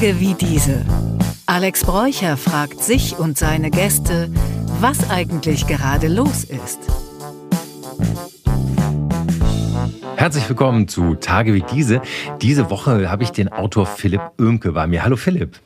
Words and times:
Tage 0.00 0.18
wie 0.18 0.32
diese. 0.32 0.86
Alex 1.44 1.84
Bräucher 1.84 2.38
fragt 2.38 2.82
sich 2.82 3.18
und 3.18 3.36
seine 3.36 3.70
Gäste, 3.70 4.30
was 4.80 5.10
eigentlich 5.10 5.66
gerade 5.66 6.08
los 6.08 6.44
ist. 6.44 6.78
Herzlich 10.16 10.48
willkommen 10.48 10.88
zu 10.88 11.16
Tage 11.16 11.52
wie 11.52 11.62
diese. 11.74 12.00
Diese 12.40 12.70
Woche 12.70 13.10
habe 13.10 13.24
ich 13.24 13.32
den 13.32 13.52
Autor 13.52 13.84
Philipp 13.84 14.22
Oemke 14.38 14.72
bei 14.72 14.86
mir. 14.86 15.04
Hallo 15.04 15.16
Philipp. 15.16 15.60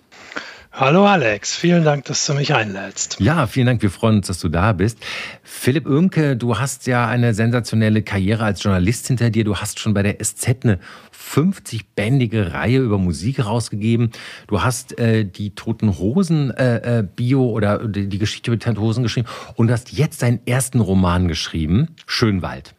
Hallo 0.73 1.07
Alex, 1.07 1.55
vielen 1.55 1.85
Dank, 1.85 2.07
dass 2.07 2.27
du 2.27 2.35
mich 2.35 2.53
einlädst. 2.53 3.21
Ja, 3.21 3.46
vielen 3.46 3.66
Dank, 3.66 3.82
wir 3.82 3.91
freuen 3.93 4.16
uns, 4.16 4.27
dass 4.27 4.41
du 4.41 4.48
da 4.48 4.73
bist. 4.73 4.98
Philipp 5.45 5.87
Oemke, 5.87 6.37
du 6.37 6.59
hast 6.59 6.89
ja 6.89 7.07
eine 7.07 7.32
sensationelle 7.35 8.03
Karriere 8.03 8.45
als 8.45 8.64
Journalist 8.64 9.07
hinter 9.07 9.30
dir. 9.30 9.45
Du 9.45 9.55
hast 9.59 9.79
schon 9.79 9.95
bei 9.95 10.03
der 10.03 10.16
SZ 10.21 10.64
eine 10.64 10.80
50-bändige 11.25 12.53
Reihe 12.53 12.79
über 12.79 12.99
Musik 12.99 13.45
rausgegeben. 13.45 14.11
Du 14.46 14.63
hast 14.63 14.99
äh, 14.99 15.25
die 15.25 15.50
Toten 15.55 15.99
Hosen 15.99 16.50
äh, 16.53 16.99
äh, 16.99 17.03
Bio 17.03 17.49
oder 17.50 17.89
die, 17.89 18.19
Geschichte 18.19 18.50
über 18.50 18.59
Toten 18.61 18.81
Hosen 18.81 19.03
geschrieben 19.03 19.29
und 19.57 19.71
hast 19.71 19.93
jetzt 19.93 20.23
deinen 20.23 20.41
ersten 20.47 20.81
Roman 20.81 21.29
geschrieben, 21.29 21.89
Schönwald. 22.07 22.75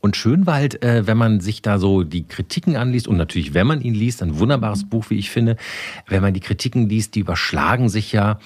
Und 0.00 0.16
Schönwald, 0.16 0.82
äh, 0.82 1.06
wenn 1.06 1.16
man 1.16 1.40
sich 1.40 1.62
da 1.62 1.78
so 1.78 2.02
die 2.02 2.26
Kritiken 2.26 2.76
anliest 2.76 3.06
und 3.06 3.16
natürlich, 3.16 3.54
wenn 3.54 3.66
man 3.66 3.82
ihn 3.82 3.94
liest, 3.94 4.22
ein 4.22 4.38
wunderbares 4.38 4.88
Buch, 4.88 5.10
wie 5.10 5.18
ich 5.18 5.30
finde, 5.30 5.56
wenn 6.08 6.22
man 6.22 6.34
die 6.34 6.40
Kritiken 6.40 6.88
liest, 6.88 7.14
die 7.14 7.20
überschlagen 7.20 7.88
sich 7.88 8.12
ja. 8.12 8.38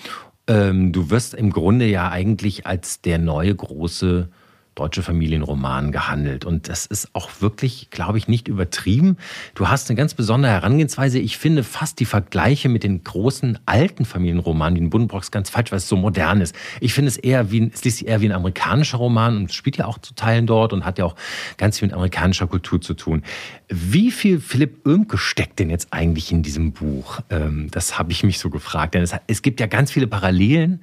Ähm, 0.48 0.92
du 0.92 1.10
wirst 1.10 1.34
im 1.34 1.50
Grunde 1.50 1.86
ja 1.86 2.10
eigentlich 2.10 2.66
als 2.66 3.00
der 3.00 3.18
neue 3.18 3.54
große 3.54 4.28
deutsche 4.76 5.02
Familienroman 5.02 5.90
gehandelt. 5.90 6.44
Und 6.44 6.68
das 6.68 6.84
ist 6.86 7.08
auch 7.14 7.30
wirklich, 7.40 7.88
glaube 7.90 8.18
ich, 8.18 8.28
nicht 8.28 8.46
übertrieben. 8.46 9.16
Du 9.54 9.68
hast 9.68 9.88
eine 9.88 9.96
ganz 9.96 10.12
besondere 10.12 10.52
Herangehensweise. 10.52 11.18
Ich 11.18 11.38
finde 11.38 11.64
fast 11.64 11.98
die 11.98 12.04
Vergleiche 12.04 12.68
mit 12.68 12.84
den 12.84 13.02
großen 13.02 13.58
alten 13.64 14.04
Familienromanen 14.04 14.76
wie 14.76 14.82
in 14.82 14.90
Buddenbrocks 14.90 15.30
ganz 15.30 15.48
falsch, 15.48 15.72
weil 15.72 15.78
es 15.78 15.88
so 15.88 15.96
modern 15.96 16.42
ist. 16.42 16.54
Ich 16.80 16.92
finde 16.92 17.08
es 17.08 17.16
eher 17.16 17.50
wie, 17.50 17.70
es 17.72 17.82
liest 17.84 17.98
sich 17.98 18.06
eher 18.06 18.20
wie 18.20 18.26
ein 18.26 18.32
amerikanischer 18.32 18.98
Roman 18.98 19.38
und 19.38 19.52
spielt 19.52 19.78
ja 19.78 19.86
auch 19.86 19.98
zu 19.98 20.14
Teilen 20.14 20.46
dort 20.46 20.74
und 20.74 20.84
hat 20.84 20.98
ja 20.98 21.06
auch 21.06 21.16
ganz 21.56 21.78
viel 21.78 21.88
mit 21.88 21.94
amerikanischer 21.94 22.46
Kultur 22.46 22.78
zu 22.80 22.92
tun. 22.92 23.22
Wie 23.68 24.10
viel 24.10 24.40
Philipp 24.40 24.86
Oemke 24.86 25.16
steckt 25.16 25.58
denn 25.58 25.70
jetzt 25.70 25.88
eigentlich 25.90 26.30
in 26.30 26.42
diesem 26.42 26.72
Buch? 26.72 27.20
Ähm, 27.30 27.68
das 27.70 27.98
habe 27.98 28.12
ich 28.12 28.22
mich 28.24 28.38
so 28.38 28.50
gefragt. 28.50 28.94
Denn 28.94 29.08
es 29.26 29.40
gibt 29.40 29.58
ja 29.58 29.66
ganz 29.66 29.90
viele 29.90 30.06
Parallelen 30.06 30.82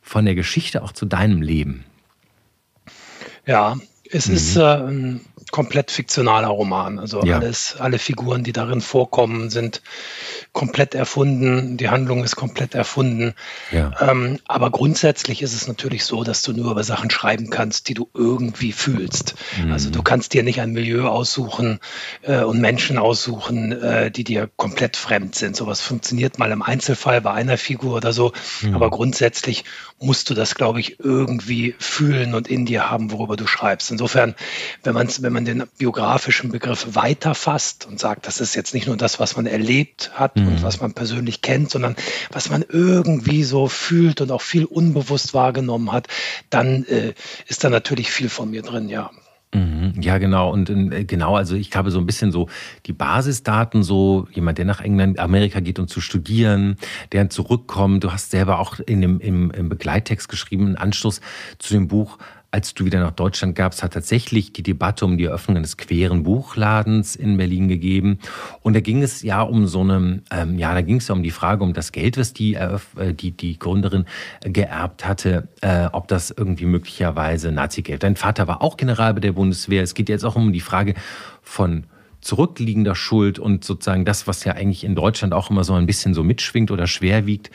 von 0.00 0.24
der 0.24 0.34
Geschichte 0.34 0.82
auch 0.82 0.92
zu 0.92 1.04
deinem 1.04 1.42
Leben. 1.42 1.84
Ja, 3.48 3.78
es 4.10 4.28
mhm. 4.28 4.34
ist 4.34 4.56
äh, 4.56 5.18
komplett 5.50 5.90
fiktionaler 5.90 6.48
Roman. 6.48 6.98
Also 6.98 7.22
ja. 7.22 7.38
alles, 7.38 7.76
alle 7.78 7.98
Figuren, 7.98 8.44
die 8.44 8.52
darin 8.52 8.80
vorkommen, 8.80 9.50
sind 9.50 9.82
komplett 10.52 10.94
erfunden. 10.94 11.76
Die 11.76 11.88
Handlung 11.88 12.24
ist 12.24 12.36
komplett 12.36 12.74
erfunden. 12.74 13.34
Ja. 13.70 13.92
Ähm, 14.00 14.38
aber 14.46 14.70
grundsätzlich 14.70 15.42
ist 15.42 15.54
es 15.54 15.68
natürlich 15.68 16.04
so, 16.04 16.24
dass 16.24 16.42
du 16.42 16.52
nur 16.52 16.70
über 16.70 16.84
Sachen 16.84 17.10
schreiben 17.10 17.50
kannst, 17.50 17.88
die 17.88 17.94
du 17.94 18.08
irgendwie 18.14 18.72
fühlst. 18.72 19.34
Mhm. 19.62 19.72
Also 19.72 19.90
du 19.90 20.02
kannst 20.02 20.34
dir 20.34 20.42
nicht 20.42 20.60
ein 20.60 20.72
Milieu 20.72 21.06
aussuchen 21.08 21.80
äh, 22.22 22.42
und 22.42 22.60
Menschen 22.60 22.98
aussuchen, 22.98 23.72
äh, 23.72 24.10
die 24.10 24.24
dir 24.24 24.48
komplett 24.56 24.96
fremd 24.96 25.34
sind. 25.34 25.56
Sowas 25.56 25.80
funktioniert 25.80 26.38
mal 26.38 26.50
im 26.50 26.62
Einzelfall 26.62 27.20
bei 27.20 27.32
einer 27.32 27.58
Figur 27.58 27.96
oder 27.96 28.12
so. 28.12 28.32
Mhm. 28.62 28.74
Aber 28.74 28.90
grundsätzlich 28.90 29.64
musst 30.00 30.30
du 30.30 30.34
das, 30.34 30.54
glaube 30.54 30.80
ich, 30.80 31.00
irgendwie 31.00 31.74
fühlen 31.78 32.34
und 32.34 32.48
in 32.48 32.66
dir 32.66 32.90
haben, 32.90 33.10
worüber 33.10 33.36
du 33.36 33.46
schreibst. 33.46 33.90
Insofern, 33.90 34.34
wenn 34.82 34.94
man, 34.94 35.08
wenn 35.20 35.32
man 35.32 35.37
den 35.44 35.64
biografischen 35.78 36.50
Begriff 36.50 36.94
weiterfasst 36.94 37.86
und 37.86 37.98
sagt, 37.98 38.26
das 38.26 38.40
ist 38.40 38.54
jetzt 38.54 38.74
nicht 38.74 38.86
nur 38.86 38.96
das, 38.96 39.20
was 39.20 39.36
man 39.36 39.46
erlebt 39.46 40.12
hat 40.14 40.36
mhm. 40.36 40.48
und 40.48 40.62
was 40.62 40.80
man 40.80 40.92
persönlich 40.92 41.42
kennt, 41.42 41.70
sondern 41.70 41.96
was 42.30 42.50
man 42.50 42.64
irgendwie 42.68 43.44
so 43.44 43.68
fühlt 43.68 44.20
und 44.20 44.30
auch 44.30 44.42
viel 44.42 44.64
unbewusst 44.64 45.34
wahrgenommen 45.34 45.92
hat, 45.92 46.08
dann 46.50 46.84
äh, 46.84 47.14
ist 47.46 47.64
da 47.64 47.70
natürlich 47.70 48.10
viel 48.10 48.28
von 48.28 48.50
mir 48.50 48.62
drin, 48.62 48.88
ja. 48.88 49.10
Mhm. 49.54 49.94
Ja, 50.00 50.18
genau. 50.18 50.52
Und 50.52 50.68
äh, 50.68 51.04
genau, 51.04 51.34
also 51.34 51.54
ich 51.56 51.74
habe 51.74 51.90
so 51.90 51.98
ein 51.98 52.06
bisschen 52.06 52.32
so 52.32 52.48
die 52.84 52.92
Basisdaten, 52.92 53.82
so 53.82 54.28
jemand, 54.32 54.58
der 54.58 54.66
nach 54.66 54.80
England, 54.80 55.18
Amerika 55.18 55.60
geht, 55.60 55.78
um 55.78 55.88
zu 55.88 56.00
studieren, 56.02 56.76
der 57.12 57.30
zurückkommt. 57.30 58.04
Du 58.04 58.12
hast 58.12 58.30
selber 58.30 58.58
auch 58.58 58.78
in 58.80 59.00
dem, 59.00 59.20
im, 59.20 59.50
im 59.50 59.68
Begleittext 59.70 60.28
geschrieben, 60.28 60.66
einen 60.66 60.76
Anschluss 60.76 61.22
zu 61.58 61.72
dem 61.72 61.88
Buch 61.88 62.18
als 62.50 62.72
du 62.72 62.86
wieder 62.86 63.00
nach 63.00 63.10
Deutschland 63.10 63.54
gabst, 63.54 63.82
hat 63.82 63.92
tatsächlich 63.92 64.54
die 64.54 64.62
Debatte 64.62 65.04
um 65.04 65.18
die 65.18 65.24
Eröffnung 65.24 65.58
eines 65.58 65.76
queeren 65.76 66.22
Buchladens 66.22 67.14
in 67.14 67.36
Berlin 67.36 67.68
gegeben. 67.68 68.20
Und 68.62 68.74
da 68.74 68.80
ging 68.80 69.02
es 69.02 69.22
ja 69.22 69.42
um 69.42 69.66
so 69.66 69.82
eine, 69.82 70.22
ähm, 70.30 70.58
ja, 70.58 70.72
da 70.72 70.80
ging 70.80 70.96
es 70.96 71.08
ja 71.08 71.14
um 71.14 71.22
die 71.22 71.30
Frage, 71.30 71.62
um 71.62 71.74
das 71.74 71.92
Geld, 71.92 72.16
was 72.16 72.32
die, 72.32 72.54
äh, 72.54 72.78
die, 73.12 73.32
die 73.32 73.58
Gründerin 73.58 74.06
geerbt 74.40 75.06
hatte, 75.06 75.48
äh, 75.60 75.86
ob 75.92 76.08
das 76.08 76.30
irgendwie 76.30 76.64
möglicherweise 76.64 77.52
Nazi-Geld. 77.52 78.02
Dein 78.02 78.16
Vater 78.16 78.48
war 78.48 78.62
auch 78.62 78.78
General 78.78 79.12
bei 79.12 79.20
der 79.20 79.32
Bundeswehr. 79.32 79.82
Es 79.82 79.92
geht 79.92 80.08
jetzt 80.08 80.24
auch 80.24 80.36
um 80.36 80.52
die 80.54 80.60
Frage 80.60 80.94
von 81.42 81.84
zurückliegender 82.22 82.94
Schuld 82.94 83.38
und 83.38 83.62
sozusagen 83.62 84.04
das, 84.04 84.26
was 84.26 84.44
ja 84.44 84.54
eigentlich 84.54 84.84
in 84.84 84.94
Deutschland 84.94 85.34
auch 85.34 85.50
immer 85.50 85.64
so 85.64 85.74
ein 85.74 85.86
bisschen 85.86 86.14
so 86.14 86.24
mitschwingt 86.24 86.70
oder 86.70 86.86
schwer 86.86 87.26
wiegt. 87.26 87.50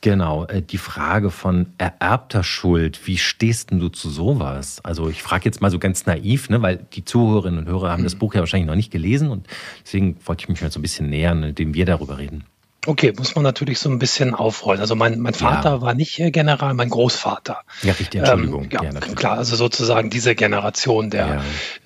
Genau, 0.00 0.44
äh, 0.44 0.62
die 0.62 0.78
Frage 0.78 1.30
von 1.30 1.66
ererbter 1.76 2.44
Schuld, 2.44 3.06
wie 3.06 3.18
stehst 3.18 3.70
denn 3.70 3.80
du 3.80 3.88
zu 3.88 4.10
sowas? 4.10 4.80
Also 4.84 5.08
ich 5.08 5.22
frage 5.22 5.44
jetzt 5.46 5.60
mal 5.60 5.70
so 5.70 5.78
ganz 5.78 6.06
naiv, 6.06 6.50
ne, 6.50 6.62
weil 6.62 6.76
die 6.92 7.04
Zuhörerinnen 7.04 7.60
und 7.60 7.66
Hörer 7.66 7.90
haben 7.90 8.04
das 8.04 8.14
Buch 8.14 8.34
ja 8.34 8.40
wahrscheinlich 8.40 8.68
noch 8.68 8.76
nicht 8.76 8.92
gelesen 8.92 9.30
und 9.30 9.46
deswegen 9.84 10.16
wollte 10.24 10.44
ich 10.44 10.48
mich 10.48 10.62
mal 10.62 10.70
so 10.70 10.78
ein 10.78 10.82
bisschen 10.82 11.10
nähern, 11.10 11.42
indem 11.42 11.74
wir 11.74 11.84
darüber 11.84 12.18
reden. 12.18 12.44
Okay, 12.86 13.12
muss 13.18 13.34
man 13.34 13.42
natürlich 13.42 13.80
so 13.80 13.90
ein 13.90 13.98
bisschen 13.98 14.34
aufrollen. 14.34 14.80
Also 14.80 14.94
mein, 14.94 15.18
mein 15.18 15.34
Vater 15.34 15.70
ja. 15.70 15.80
war 15.82 15.94
nicht 15.94 16.16
General, 16.32 16.74
mein 16.74 16.88
Großvater. 16.88 17.62
Ja, 17.82 17.92
richtig, 17.92 18.20
Entschuldigung. 18.20 18.64
Ähm, 18.64 18.70
ja, 18.70 18.82
ja 18.84 19.00
klar, 19.00 19.36
also 19.36 19.56
sozusagen 19.56 20.10
diese 20.10 20.36
Generation 20.36 21.10
der 21.10 21.42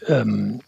ähm, 0.07 0.61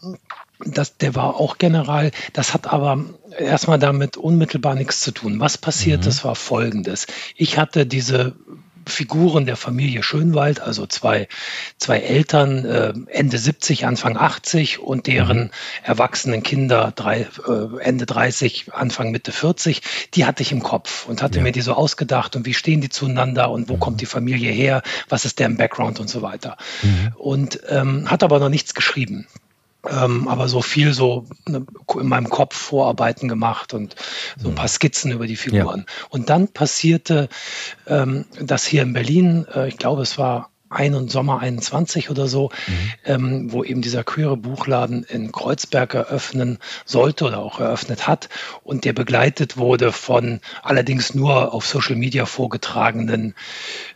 das, 0.64 0.96
der 0.96 1.14
war 1.14 1.36
auch 1.36 1.58
General. 1.58 2.10
Das 2.32 2.54
hat 2.54 2.72
aber 2.72 3.04
erstmal 3.38 3.78
damit 3.78 4.16
unmittelbar 4.16 4.74
nichts 4.74 5.00
zu 5.00 5.12
tun. 5.12 5.40
Was 5.40 5.58
passiert 5.58 6.02
mhm. 6.02 6.08
ist, 6.08 6.24
war 6.24 6.34
folgendes. 6.34 7.06
Ich 7.36 7.58
hatte 7.58 7.86
diese 7.86 8.34
Figuren 8.86 9.46
der 9.46 9.56
Familie 9.56 10.02
Schönwald, 10.02 10.60
also 10.60 10.86
zwei, 10.86 11.28
zwei 11.78 11.98
Eltern, 11.98 12.64
äh, 12.64 12.92
Ende 13.08 13.38
70, 13.38 13.86
Anfang 13.86 14.16
80 14.16 14.78
und 14.78 15.06
deren 15.06 15.44
mhm. 15.44 15.50
erwachsenen 15.82 16.42
Kinder 16.42 16.92
drei, 16.94 17.26
äh, 17.48 17.80
Ende 17.80 18.06
30, 18.06 18.72
Anfang 18.72 19.10
Mitte 19.10 19.32
40, 19.32 19.82
die 20.14 20.26
hatte 20.26 20.42
ich 20.42 20.52
im 20.52 20.62
Kopf 20.62 21.06
und 21.06 21.22
hatte 21.22 21.38
ja. 21.38 21.42
mir 21.42 21.52
die 21.52 21.62
so 21.62 21.74
ausgedacht 21.74 22.36
und 22.36 22.46
wie 22.46 22.54
stehen 22.54 22.80
die 22.80 22.88
zueinander 22.88 23.50
und 23.50 23.68
wo 23.68 23.74
mhm. 23.74 23.80
kommt 23.80 24.00
die 24.00 24.06
Familie 24.06 24.52
her, 24.52 24.82
was 25.08 25.24
ist 25.24 25.38
deren 25.38 25.56
Background 25.56 26.00
und 26.00 26.08
so 26.08 26.22
weiter. 26.22 26.56
Mhm. 26.82 27.12
Und 27.16 27.60
ähm, 27.68 28.10
hat 28.10 28.22
aber 28.22 28.38
noch 28.38 28.48
nichts 28.48 28.74
geschrieben. 28.74 29.26
Ähm, 29.88 30.28
aber 30.28 30.48
so 30.48 30.62
viel 30.62 30.92
so 30.94 31.26
ne, 31.46 31.66
in 32.00 32.08
meinem 32.08 32.30
Kopf 32.30 32.56
Vorarbeiten 32.56 33.28
gemacht 33.28 33.74
und 33.74 33.94
so 34.38 34.48
ein 34.48 34.54
paar 34.54 34.64
mhm. 34.64 34.70
Skizzen 34.70 35.12
über 35.12 35.26
die 35.26 35.36
Figuren. 35.36 35.84
Ja. 35.86 36.06
Und 36.10 36.30
dann 36.30 36.48
passierte 36.48 37.28
ähm, 37.86 38.24
das 38.40 38.64
hier 38.64 38.82
in 38.82 38.92
Berlin, 38.92 39.46
äh, 39.54 39.68
ich 39.68 39.76
glaube, 39.76 40.02
es 40.02 40.16
war 40.18 40.50
ein 40.74 40.94
und 40.94 41.10
Sommer 41.10 41.40
21 41.40 42.10
oder 42.10 42.28
so, 42.28 42.50
mhm. 42.66 42.92
ähm, 43.04 43.52
wo 43.52 43.64
eben 43.64 43.82
dieser 43.82 44.04
queere 44.04 44.36
Buchladen 44.36 45.04
in 45.04 45.32
Kreuzberg 45.32 45.94
eröffnen 45.94 46.58
sollte 46.84 47.24
oder 47.24 47.38
auch 47.38 47.60
eröffnet 47.60 48.06
hat 48.06 48.28
und 48.62 48.84
der 48.84 48.92
begleitet 48.92 49.56
wurde 49.56 49.92
von 49.92 50.40
allerdings 50.62 51.14
nur 51.14 51.54
auf 51.54 51.66
Social 51.66 51.96
Media 51.96 52.26
vorgetragenen 52.26 53.34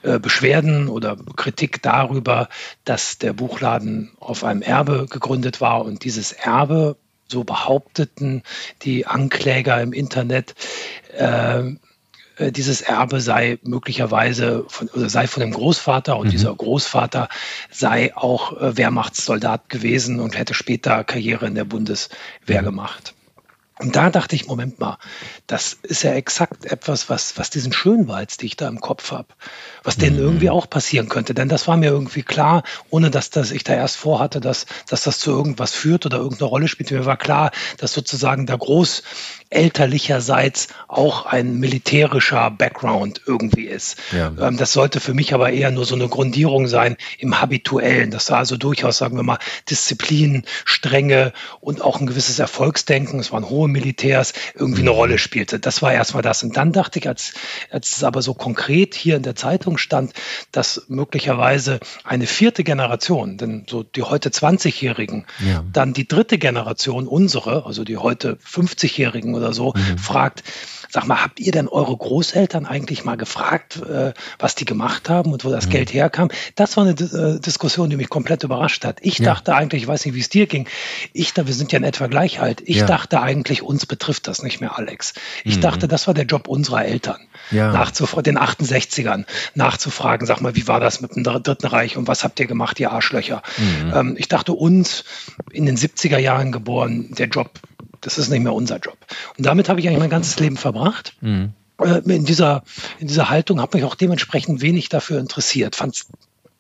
äh, 0.03 0.19
Beschwerden 0.19 0.89
oder 0.89 1.17
Kritik 1.37 1.83
darüber, 1.83 2.49
dass 2.85 3.19
der 3.19 3.33
Buchladen 3.33 4.13
auf 4.21 4.45
einem 4.45 4.63
Erbe 4.63 5.07
gegründet 5.09 5.61
war 5.61 5.85
und 5.85 6.05
dieses 6.05 6.33
Erbe 6.33 6.97
so 7.31 7.45
behaupteten 7.45 8.43
die 8.83 9.07
Ankläger 9.07 9.81
im 9.83 9.93
Internet, 9.93 10.55
äh, 11.17 11.63
äh, 12.39 12.53
dieses 12.53 12.81
Erbe 12.81 13.21
sei 13.21 13.59
möglicherweise 13.63 14.65
von, 14.69 14.89
oder 14.89 15.09
sei 15.09 15.27
von 15.27 15.41
dem 15.41 15.53
Großvater 15.53 16.17
und 16.17 16.29
mhm. 16.29 16.31
dieser 16.31 16.55
Großvater 16.55 17.29
sei 17.71 18.17
auch 18.17 18.61
äh, 18.61 18.77
Wehrmachtssoldat 18.77 19.69
gewesen 19.69 20.21
und 20.21 20.39
hätte 20.39 20.55
später 20.55 21.05
Karriere 21.05 21.47
in 21.47 21.55
der 21.55 21.65
Bundeswehr 21.65 22.63
mhm. 22.63 22.67
gemacht. 22.67 23.15
Und 23.81 23.95
da 23.95 24.11
dachte 24.11 24.35
ich, 24.35 24.49
Moment 24.49 24.81
mal, 24.81 24.99
das 25.47 25.79
ist 25.83 26.03
ja 26.03 26.13
exakt 26.13 26.65
etwas, 26.65 27.09
was, 27.09 27.39
was 27.39 27.51
diesen 27.51 27.73
Schönwalz, 27.73 28.37
die 28.37 28.47
ich 28.47 28.57
da 28.57 28.67
im 28.67 28.81
Kopf 28.81 29.13
habe, 29.13 29.29
was 29.89 29.97
denen 29.97 30.17
mhm. 30.17 30.23
irgendwie 30.23 30.51
auch 30.51 30.69
passieren 30.69 31.09
könnte. 31.09 31.33
Denn 31.33 31.49
das 31.49 31.67
war 31.67 31.79
mir 31.79 31.89
irgendwie 31.89 32.23
klar, 32.23 32.63
ohne 32.91 33.11
dass 33.11 33.31
das 33.31 33.53
ich 33.53 33.65
da 33.65 33.73
erst 33.73 33.97
vorhatte, 33.97 34.39
dass, 34.39 34.67
dass 34.87 35.03
das 35.03 35.19
zu 35.19 35.31
irgendwas 35.31 35.75
führt 35.75 36.05
oder 36.05 36.19
irgendeine 36.19 36.51
Rolle 36.51 36.69
spielt. 36.69 36.91
Mir 36.91 37.07
war 37.07 37.17
klar, 37.17 37.53
dass 37.79 37.95
sozusagen 37.95 38.45
der 38.45 38.59
Groß, 38.59 39.03
elterlicherseits 39.51 40.69
auch 40.89 41.25
ein 41.25 41.59
militärischer 41.59 42.51
Background 42.51 43.23
irgendwie 43.27 43.65
ist. 43.65 43.97
Ja. 44.13 44.33
Ähm, 44.39 44.59
das 44.59 44.73
sollte 44.73 45.01
für 45.01 45.15
mich 45.15 45.33
aber 45.33 45.51
eher 45.51 45.71
nur 45.71 45.87
so 45.87 45.95
eine 45.95 46.09
Grundierung 46.09 46.67
sein 46.67 46.97
im 47.19 47.41
Habituellen, 47.41 48.11
dass 48.11 48.27
da 48.27 48.37
also 48.37 48.57
durchaus, 48.57 48.99
sagen 48.99 49.17
wir 49.17 49.23
mal, 49.23 49.39
Disziplin, 49.71 50.45
Strenge 50.65 51.33
und 51.61 51.81
auch 51.81 52.01
ein 52.01 52.07
gewisses 52.07 52.39
Erfolgsdenken, 52.39 53.21
es 53.21 53.33
waren 53.33 53.49
hohe 53.49 53.69
Militärs, 53.69 54.35
irgendwie 54.55 54.83
eine 54.83 54.91
mhm. 54.91 54.97
Rolle 54.97 55.19
spielte. 55.19 55.59
Das 55.59 55.81
war 55.81 55.93
erstmal 55.93 56.23
das. 56.23 56.43
Und 56.43 56.57
dann 56.57 56.73
dachte 56.73 56.99
ich, 56.99 57.09
als, 57.09 57.33
als 57.71 57.97
es 57.97 58.05
aber 58.05 58.21
so 58.21 58.35
konkret 58.35 58.95
hier 58.95 59.17
in 59.17 59.23
der 59.23 59.35
Zeitung 59.35 59.78
stand, 59.79 60.13
dass 60.53 60.85
möglicherweise 60.89 61.81
eine 62.05 62.27
vierte 62.27 62.65
Generation, 62.65 63.39
denn 63.39 63.67
so 63.69 63.83
die 63.83 64.03
heute 64.03 64.31
20-Jährigen, 64.31 65.27
ja. 65.39 65.65
dann 65.73 65.93
die 65.93 66.07
dritte 66.07 66.39
Generation, 66.39 67.07
unsere, 67.07 67.67
also 67.67 67.85
die 67.85 67.97
heute 67.97 68.39
50-Jährigen 68.45 69.35
oder 69.35 69.53
so, 69.53 69.73
mhm. 69.75 69.99
fragt, 69.99 70.43
Sag 70.91 71.07
mal, 71.07 71.23
habt 71.23 71.41
ihr 71.41 71.53
denn 71.53 71.69
eure 71.69 71.97
Großeltern 71.97 72.65
eigentlich 72.67 73.05
mal 73.05 73.17
gefragt, 73.17 73.83
äh, 73.83 74.13
was 74.39 74.55
die 74.55 74.65
gemacht 74.65 75.09
haben 75.09 75.33
und 75.33 75.45
wo 75.45 75.51
das 75.51 75.67
mhm. 75.67 75.71
Geld 75.71 75.93
herkam? 75.93 76.31
Das 76.55 76.77
war 76.77 76.85
eine 76.85 76.93
äh, 76.93 77.41
Diskussion, 77.41 77.91
die 77.91 77.97
mich 77.97 78.09
komplett 78.09 78.43
überrascht 78.43 78.85
hat. 78.85 78.99
Ich 79.03 79.19
ja. 79.19 79.27
dachte 79.27 79.55
eigentlich, 79.55 79.83
ich 79.83 79.89
weiß 79.89 80.07
nicht, 80.07 80.15
wie 80.15 80.21
es 80.21 80.29
dir 80.29 80.47
ging. 80.47 80.69
Ich 81.13 81.35
da, 81.35 81.47
wir 81.47 81.55
sind 81.55 81.73
ja 81.73 81.79
in 81.79 81.85
etwa 81.85 82.07
gleich 82.07 82.41
alt. 82.41 82.63
Ich 82.65 82.79
ja. 82.79 82.87
dachte 82.87 83.21
eigentlich, 83.21 83.63
uns 83.63 83.87
betrifft 83.87 84.29
das 84.29 84.43
nicht 84.43 84.61
mehr, 84.61 84.79
Alex. 84.79 85.13
Ich 85.45 85.57
mhm. 85.57 85.61
dachte, 85.61 85.89
das 85.89 86.07
war 86.07 86.15
der 86.15 86.25
Job 86.25 86.49
unserer 86.49 86.85
Eltern. 86.85 87.21
Ja. 87.51 87.73
Nachzufragen, 87.73 88.25
den 88.25 88.39
68ern, 88.39 89.25
nachzufragen, 89.55 90.27
sag 90.27 90.41
mal, 90.41 90.57
wie 90.57 90.67
war 90.69 90.81
das 90.81 91.01
mit 91.01 91.15
dem 91.15 91.25
Dritten 91.25 91.67
Reich 91.67 91.97
und 91.97 92.09
was 92.09 92.25
habt 92.25 92.41
ihr 92.41 92.47
gemacht, 92.47 92.81
ihr 92.81 92.93
Arschlöcher? 92.93 93.43
Mhm. 93.59 93.93
Ähm, 93.95 94.17
ich 94.19 94.29
dachte, 94.29 94.53
uns 94.53 95.05
in 95.51 95.67
den 95.67 95.77
70er 95.77 96.19
Jahren 96.19 96.53
geboren, 96.53 97.15
der 97.15 97.29
Job 97.29 97.51
das 98.01 98.19
ist 98.19 98.29
nicht 98.29 98.43
mehr 98.43 98.55
unser 98.55 98.79
Job. 98.79 98.99
Und 99.37 99.47
damit 99.47 99.69
habe 99.69 99.81
ich 99.81 99.89
eigentlich 99.89 100.01
mein 100.01 100.11
ganzes 100.11 100.39
Leben 100.39 100.57
verbracht. 100.57 101.15
Mhm. 101.21 101.53
Äh, 101.81 102.01
in, 102.05 102.25
dieser, 102.25 102.65
in 102.99 103.09
dieser 103.09 103.31
Haltung 103.31 103.61
habe 103.61 103.77
mich 103.77 103.85
auch 103.85 103.95
dementsprechend 103.95 104.61
wenig 104.61 104.89
dafür 104.89 105.19
interessiert. 105.21 105.77
Fand 105.77 105.95
es 105.95 106.07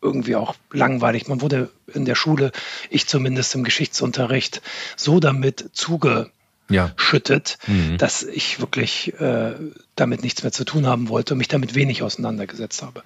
irgendwie 0.01 0.37
auch 0.37 0.55
langweilig. 0.73 1.29
Man 1.29 1.41
wurde 1.41 1.71
in 1.93 2.05
der 2.05 2.15
Schule, 2.15 2.53
ich 2.91 3.07
zumindest 3.07 3.55
im 3.55 3.65
Geschichtsunterricht, 3.65 4.63
so 4.97 5.19
damit 5.19 5.71
zugeschüttet, 5.73 7.59
ja. 7.67 7.75
mhm. 7.75 7.99
dass 7.99 8.23
ich 8.23 8.61
wirklich 8.61 9.15
äh, 9.21 9.55
damit 9.97 10.23
nichts 10.23 10.43
mehr 10.43 10.53
zu 10.53 10.65
tun 10.65 10.87
haben 10.87 11.09
wollte 11.09 11.35
und 11.35 11.39
mich 11.39 11.49
damit 11.49 11.75
wenig 11.75 12.03
auseinandergesetzt 12.03 12.83
habe. 12.83 13.03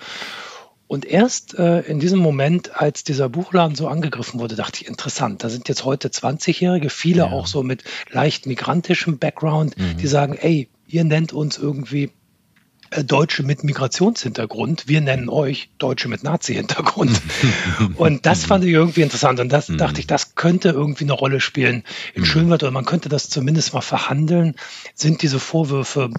Und 0.93 1.07
erst 1.07 1.59
äh, 1.59 1.81
in 1.81 2.01
diesem 2.01 2.19
Moment, 2.19 2.79
als 2.79 3.03
dieser 3.03 3.31
Buchladen 3.31 3.75
so 3.75 3.89
angegriffen 3.89 4.41
wurde, 4.41 4.57
dachte 4.57 4.83
ich, 4.83 4.89
interessant, 4.89 5.43
da 5.43 5.49
sind 5.49 5.67
jetzt 5.71 5.87
heute 5.87 6.09
20-Jährige, 6.09 6.91
viele 6.91 7.23
ja. 7.23 7.31
auch 7.31 7.47
so 7.47 7.63
mit 7.63 7.83
leicht 8.11 8.45
migrantischem 8.45 9.17
Background, 9.17 9.79
mhm. 9.79 9.97
die 9.97 10.07
sagen, 10.07 10.35
ey, 10.35 10.69
ihr 10.87 11.05
nennt 11.05 11.33
uns 11.33 11.57
irgendwie 11.57 12.11
äh, 12.91 13.05
Deutsche 13.05 13.43
mit 13.43 13.65
Migrationshintergrund. 13.65 14.87
Wir 14.87 15.01
nennen 15.01 15.31
euch 15.31 15.71
Deutsche 15.79 16.09
mit 16.09 16.25
Nazi-Hintergrund. 16.25 17.23
und 17.97 18.27
das 18.27 18.45
fand 18.45 18.63
ich 18.67 18.73
irgendwie 18.73 19.01
interessant. 19.01 19.41
Und 19.41 19.51
das 19.51 19.71
mhm. 19.71 19.79
dachte 19.79 19.99
ich, 19.99 20.07
das 20.07 20.35
könnte 20.35 20.69
irgendwie 20.69 21.05
eine 21.05 21.15
Rolle 21.15 21.41
spielen 21.41 21.85
in 22.13 22.21
mhm. 22.21 22.27
Schönwald 22.27 22.65
oder 22.65 22.71
man 22.71 22.85
könnte 22.85 23.09
das 23.09 23.31
zumindest 23.31 23.73
mal 23.73 23.81
verhandeln. 23.81 24.57
Sind 24.95 25.23
diese 25.23 25.41
Vorwürfe 25.41 26.11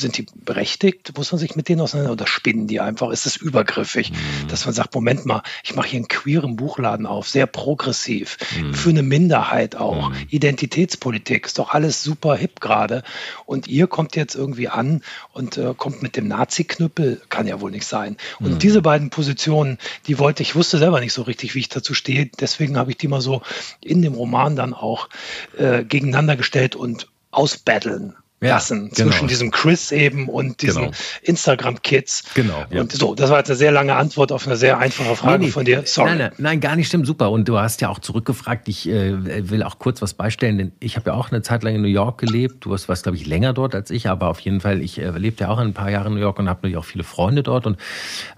sind 0.00 0.18
die 0.18 0.26
berechtigt? 0.34 1.16
Muss 1.16 1.32
man 1.32 1.38
sich 1.38 1.56
mit 1.56 1.68
denen 1.68 1.80
auseinander 1.80 2.12
oder 2.12 2.26
spinnen 2.26 2.66
die 2.66 2.80
einfach? 2.80 3.10
Ist 3.10 3.26
es 3.26 3.36
übergriffig, 3.36 4.12
mhm. 4.12 4.48
dass 4.48 4.66
man 4.66 4.74
sagt, 4.74 4.94
Moment 4.94 5.24
mal, 5.24 5.42
ich 5.64 5.74
mache 5.74 5.88
hier 5.88 5.98
einen 5.98 6.08
queeren 6.08 6.56
Buchladen 6.56 7.06
auf, 7.06 7.28
sehr 7.28 7.46
progressiv, 7.46 8.36
mhm. 8.58 8.74
für 8.74 8.90
eine 8.90 9.02
Minderheit 9.02 9.76
auch. 9.76 10.10
Mhm. 10.10 10.16
Identitätspolitik 10.28 11.46
ist 11.46 11.58
doch 11.58 11.70
alles 11.70 12.02
super 12.02 12.36
hip 12.36 12.60
gerade. 12.60 13.02
Und 13.46 13.68
ihr 13.68 13.86
kommt 13.86 14.16
jetzt 14.16 14.34
irgendwie 14.34 14.68
an 14.68 15.02
und 15.32 15.56
äh, 15.56 15.72
kommt 15.76 16.02
mit 16.02 16.16
dem 16.16 16.28
Nazi-Knüppel, 16.28 17.22
kann 17.28 17.46
ja 17.46 17.60
wohl 17.60 17.70
nicht 17.70 17.86
sein. 17.86 18.16
Und 18.38 18.62
diese 18.62 18.82
beiden 18.82 19.10
Positionen, 19.10 19.78
die 20.06 20.18
wollte 20.18 20.42
ich, 20.42 20.54
wusste 20.54 20.78
selber 20.78 21.00
nicht 21.00 21.12
so 21.12 21.22
richtig, 21.22 21.54
wie 21.54 21.60
ich 21.60 21.68
dazu 21.68 21.94
stehe. 21.94 22.26
Deswegen 22.38 22.76
habe 22.76 22.90
ich 22.90 22.98
die 22.98 23.08
mal 23.08 23.20
so 23.20 23.42
in 23.80 24.02
dem 24.02 24.14
Roman 24.14 24.56
dann 24.56 24.74
auch 24.74 25.08
äh, 25.56 25.84
gegeneinander 25.84 26.36
gestellt 26.36 26.76
und 26.76 27.08
ausbattlen 27.30 28.14
lassen 28.40 28.90
genau. 28.90 29.10
zwischen 29.10 29.28
diesem 29.28 29.50
Chris 29.50 29.92
eben 29.92 30.28
und 30.28 30.60
diesen 30.60 30.82
genau. 30.82 30.94
Instagram-Kids. 31.22 32.24
Genau. 32.34 32.64
Ja. 32.70 32.82
Und 32.82 32.92
so, 32.92 33.14
das 33.14 33.30
war 33.30 33.38
jetzt 33.38 33.48
eine 33.48 33.56
sehr 33.56 33.72
lange 33.72 33.96
Antwort 33.96 34.30
auf 34.30 34.46
eine 34.46 34.56
sehr 34.56 34.78
einfache 34.78 35.16
Frage 35.16 35.38
nee, 35.38 35.46
nee. 35.46 35.52
von 35.52 35.64
dir. 35.64 35.82
Sorry. 35.86 36.10
Nein, 36.10 36.18
nein, 36.18 36.32
nein, 36.36 36.60
gar 36.60 36.76
nicht 36.76 36.88
stimmt, 36.88 37.06
super. 37.06 37.30
Und 37.30 37.48
du 37.48 37.58
hast 37.58 37.80
ja 37.80 37.88
auch 37.88 37.98
zurückgefragt, 37.98 38.68
ich 38.68 38.88
äh, 38.88 39.50
will 39.50 39.62
auch 39.62 39.78
kurz 39.78 40.02
was 40.02 40.12
beistellen, 40.12 40.58
denn 40.58 40.72
ich 40.80 40.96
habe 40.96 41.10
ja 41.10 41.16
auch 41.16 41.30
eine 41.30 41.40
Zeit 41.40 41.62
lang 41.62 41.76
in 41.76 41.82
New 41.82 41.88
York 41.88 42.18
gelebt. 42.18 42.64
Du 42.66 42.70
warst, 42.70 42.90
warst 42.90 43.04
glaube 43.04 43.16
ich, 43.16 43.26
länger 43.26 43.54
dort 43.54 43.74
als 43.74 43.90
ich, 43.90 44.08
aber 44.08 44.28
auf 44.28 44.40
jeden 44.40 44.60
Fall, 44.60 44.82
ich 44.82 45.00
äh, 45.00 45.10
lebte 45.16 45.44
ja 45.44 45.50
auch 45.50 45.58
ein 45.58 45.72
paar 45.72 45.90
Jahre 45.90 46.08
in 46.08 46.14
New 46.14 46.20
York 46.20 46.38
und 46.38 46.48
habe 46.48 46.58
natürlich 46.58 46.76
auch 46.76 46.84
viele 46.84 47.04
Freunde 47.04 47.42
dort. 47.42 47.66
Und 47.66 47.78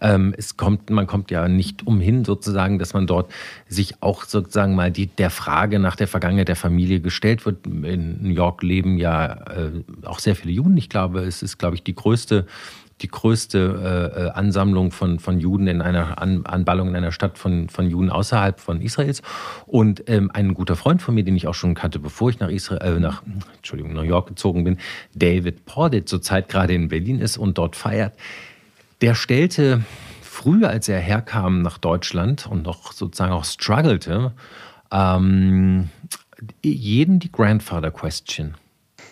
ähm, 0.01 0.33
es 0.37 0.57
kommt, 0.57 0.91
man 0.91 1.09
kommt 1.09 1.33
ja 1.33 1.49
nicht 1.49 1.87
umhin, 1.87 2.25
sozusagen, 2.25 2.79
dass 2.79 2.95
man 2.95 3.09
dort 3.09 3.33
sich 3.69 4.01
auch 4.01 4.25
sozusagen 4.25 4.77
mal 4.77 4.93
die, 4.93 5.09
der 5.09 5.31
Frage 5.31 5.81
nach 5.81 5.97
der 5.97 6.07
Vergangenheit 6.07 6.49
der 6.49 6.57
Familie 6.57 7.01
gestellt 7.01 7.45
wird. 7.47 7.67
In 7.67 8.23
New 8.23 8.35
York 8.35 8.63
leben 8.63 8.97
ja 8.97 9.33
äh, 9.33 9.71
auch 10.05 10.19
sehr 10.19 10.37
viele 10.37 10.53
Juden. 10.53 10.77
Ich 10.77 10.89
glaube, 10.89 11.21
es 11.21 11.43
ist, 11.43 11.59
glaube 11.59 11.77
ich, 11.77 11.83
die 11.83 11.95
größte 11.95 12.47
die 13.01 13.09
größte 13.09 14.33
äh, 14.35 14.39
Ansammlung 14.39 14.91
von, 14.91 15.19
von 15.19 15.39
Juden 15.39 15.67
in 15.67 15.83
einer 15.83 16.21
An 16.21 16.45
Anballung 16.47 16.89
in 16.89 16.97
einer 16.97 17.13
Stadt 17.13 17.39
von, 17.39 17.69
von 17.69 17.89
Juden 17.89 18.11
außerhalb 18.11 18.59
von 18.59 18.81
Israels. 18.81 19.23
Und 19.67 20.09
ähm, 20.09 20.31
ein 20.33 20.55
guter 20.55 20.77
Freund 20.77 21.03
von 21.03 21.15
mir, 21.15 21.25
den 21.25 21.37
ich 21.37 21.47
auch 21.47 21.55
schon 21.55 21.75
kannte, 21.75 21.99
bevor 21.99 22.31
ich 22.31 22.41
nach 22.41 22.49
Israel, 22.49 22.97
äh, 22.97 23.01
nach 23.01 23.23
Entschuldigung, 23.57 23.93
New 23.93 24.03
York 24.03 24.29
gezogen 24.29 24.65
bin, 24.65 24.79
David 25.15 25.65
Pordet, 25.65 26.09
zurzeit 26.09 26.49
gerade 26.49 26.75
in 26.75 26.89
Berlin 26.89 27.21
ist 27.21 27.37
und 27.37 27.59
dort 27.59 27.77
feiert, 27.77 28.15
der 29.01 29.15
stellte 29.15 29.85
früher, 30.21 30.69
als 30.69 30.89
er 30.89 30.99
herkam 30.99 31.63
nach 31.63 31.79
Deutschland 31.79 32.47
und 32.47 32.65
noch 32.65 32.93
sozusagen 32.93 33.33
auch 33.33 33.45
struggelte, 33.45 34.33
ähm, 34.91 35.91
jeden 36.63 37.19
die 37.19 37.31
Grandfather 37.31 37.91
Question. 37.91 38.55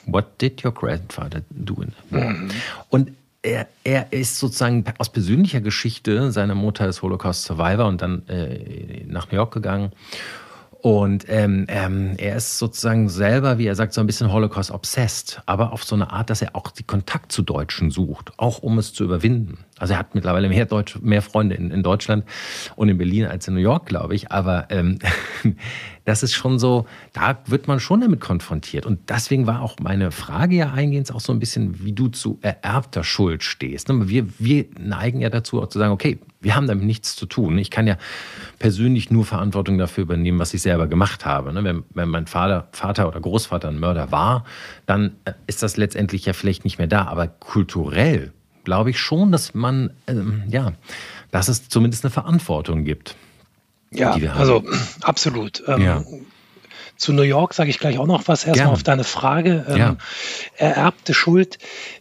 What 0.06 0.40
did 0.40 0.64
your 0.64 0.72
grandfather 0.72 1.42
do 1.50 1.82
in 1.82 1.92
the 2.10 2.16
war? 2.16 2.30
Mhm. 2.30 2.50
Und 2.90 3.12
er, 3.42 3.68
er, 3.84 4.12
ist 4.12 4.38
sozusagen 4.38 4.84
aus 4.98 5.10
persönlicher 5.10 5.60
Geschichte, 5.60 6.32
seine 6.32 6.54
Mutter 6.54 6.88
ist 6.88 7.02
Holocaust 7.02 7.44
Survivor 7.44 7.86
und 7.86 8.02
dann 8.02 8.26
äh, 8.28 9.04
nach 9.06 9.30
New 9.30 9.36
York 9.36 9.54
gegangen. 9.54 9.92
Und 10.86 11.24
ähm, 11.28 11.64
ähm, 11.68 12.14
er 12.16 12.36
ist 12.36 12.58
sozusagen 12.58 13.08
selber, 13.08 13.58
wie 13.58 13.66
er 13.66 13.74
sagt, 13.74 13.92
so 13.92 14.00
ein 14.00 14.06
bisschen 14.06 14.32
Holocaust-obsessed, 14.32 15.42
aber 15.44 15.72
auf 15.72 15.82
so 15.82 15.96
eine 15.96 16.12
Art, 16.12 16.30
dass 16.30 16.42
er 16.42 16.54
auch 16.54 16.70
den 16.70 16.86
Kontakt 16.86 17.32
zu 17.32 17.42
Deutschen 17.42 17.90
sucht, 17.90 18.32
auch 18.36 18.60
um 18.60 18.78
es 18.78 18.92
zu 18.92 19.02
überwinden. 19.02 19.58
Also 19.78 19.94
er 19.94 19.98
hat 19.98 20.14
mittlerweile 20.14 20.48
mehr, 20.48 20.64
Deutsch, 20.64 20.98
mehr 21.00 21.22
Freunde 21.22 21.56
in, 21.56 21.72
in 21.72 21.82
Deutschland 21.82 22.24
und 22.76 22.88
in 22.88 22.98
Berlin 22.98 23.26
als 23.26 23.48
in 23.48 23.54
New 23.54 23.60
York, 23.60 23.86
glaube 23.86 24.14
ich. 24.14 24.30
Aber 24.30 24.66
ähm, 24.70 25.00
das 26.06 26.22
ist 26.22 26.34
schon 26.34 26.58
so, 26.58 26.86
da 27.12 27.38
wird 27.46 27.66
man 27.66 27.80
schon 27.80 28.00
damit 28.00 28.20
konfrontiert. 28.20 28.86
Und 28.86 29.10
deswegen 29.10 29.46
war 29.46 29.60
auch 29.60 29.76
meine 29.80 30.12
Frage 30.12 30.54
ja 30.54 30.72
eingehend 30.72 31.12
auch 31.12 31.20
so 31.20 31.32
ein 31.32 31.40
bisschen, 31.40 31.84
wie 31.84 31.92
du 31.92 32.08
zu 32.08 32.38
ererbter 32.42 33.02
Schuld 33.02 33.42
stehst. 33.42 33.88
Ne? 33.88 34.08
Wir, 34.08 34.26
wir 34.38 34.66
neigen 34.78 35.20
ja 35.20 35.30
dazu 35.30 35.60
auch 35.60 35.66
zu 35.66 35.80
sagen, 35.80 35.92
okay, 35.92 36.20
wir 36.40 36.54
haben 36.54 36.68
damit 36.68 36.84
nichts 36.84 37.16
zu 37.16 37.26
tun. 37.26 37.58
Ich 37.58 37.72
kann 37.72 37.88
ja 37.88 37.98
persönlich 38.60 39.10
nur 39.10 39.24
Verantwortung 39.24 39.78
dafür 39.78 40.02
übernehmen, 40.02 40.38
was 40.38 40.54
ich 40.54 40.62
selber 40.62 40.86
gemacht 40.86 41.26
habe. 41.26 41.52
Ne? 41.52 41.64
Wenn, 41.64 41.82
wenn 41.92 42.08
mein 42.08 42.28
Vater, 42.28 42.68
Vater 42.70 43.08
oder 43.08 43.20
Großvater 43.20 43.68
ein 43.68 43.80
Mörder 43.80 44.12
war, 44.12 44.44
dann 44.86 45.16
äh, 45.24 45.32
ist 45.48 45.64
das 45.64 45.76
letztendlich 45.76 46.24
ja 46.24 46.34
vielleicht 46.34 46.62
nicht 46.62 46.78
mehr 46.78 46.86
da. 46.86 47.08
Aber 47.08 47.26
kulturell 47.26 48.32
glaube 48.62 48.90
ich 48.90 49.00
schon, 49.00 49.32
dass 49.32 49.54
man, 49.54 49.90
ähm, 50.06 50.44
ja, 50.48 50.72
dass 51.32 51.48
es 51.48 51.68
zumindest 51.68 52.04
eine 52.04 52.12
Verantwortung 52.12 52.84
gibt. 52.84 53.16
Ja, 53.90 54.12
also 54.12 54.64
absolut. 55.02 55.62
Ähm, 55.66 55.82
ja. 55.82 56.04
Zu 56.96 57.12
New 57.12 57.22
York 57.22 57.52
sage 57.52 57.68
ich 57.68 57.78
gleich 57.78 57.98
auch 57.98 58.06
noch 58.06 58.26
was. 58.26 58.44
Erstmal 58.44 58.72
auf 58.72 58.82
deine 58.82 59.04
Frage. 59.04 59.66
Ähm, 59.68 59.76
ja. 59.76 59.96
Ererbte 60.56 61.12
Schuld. 61.12 61.58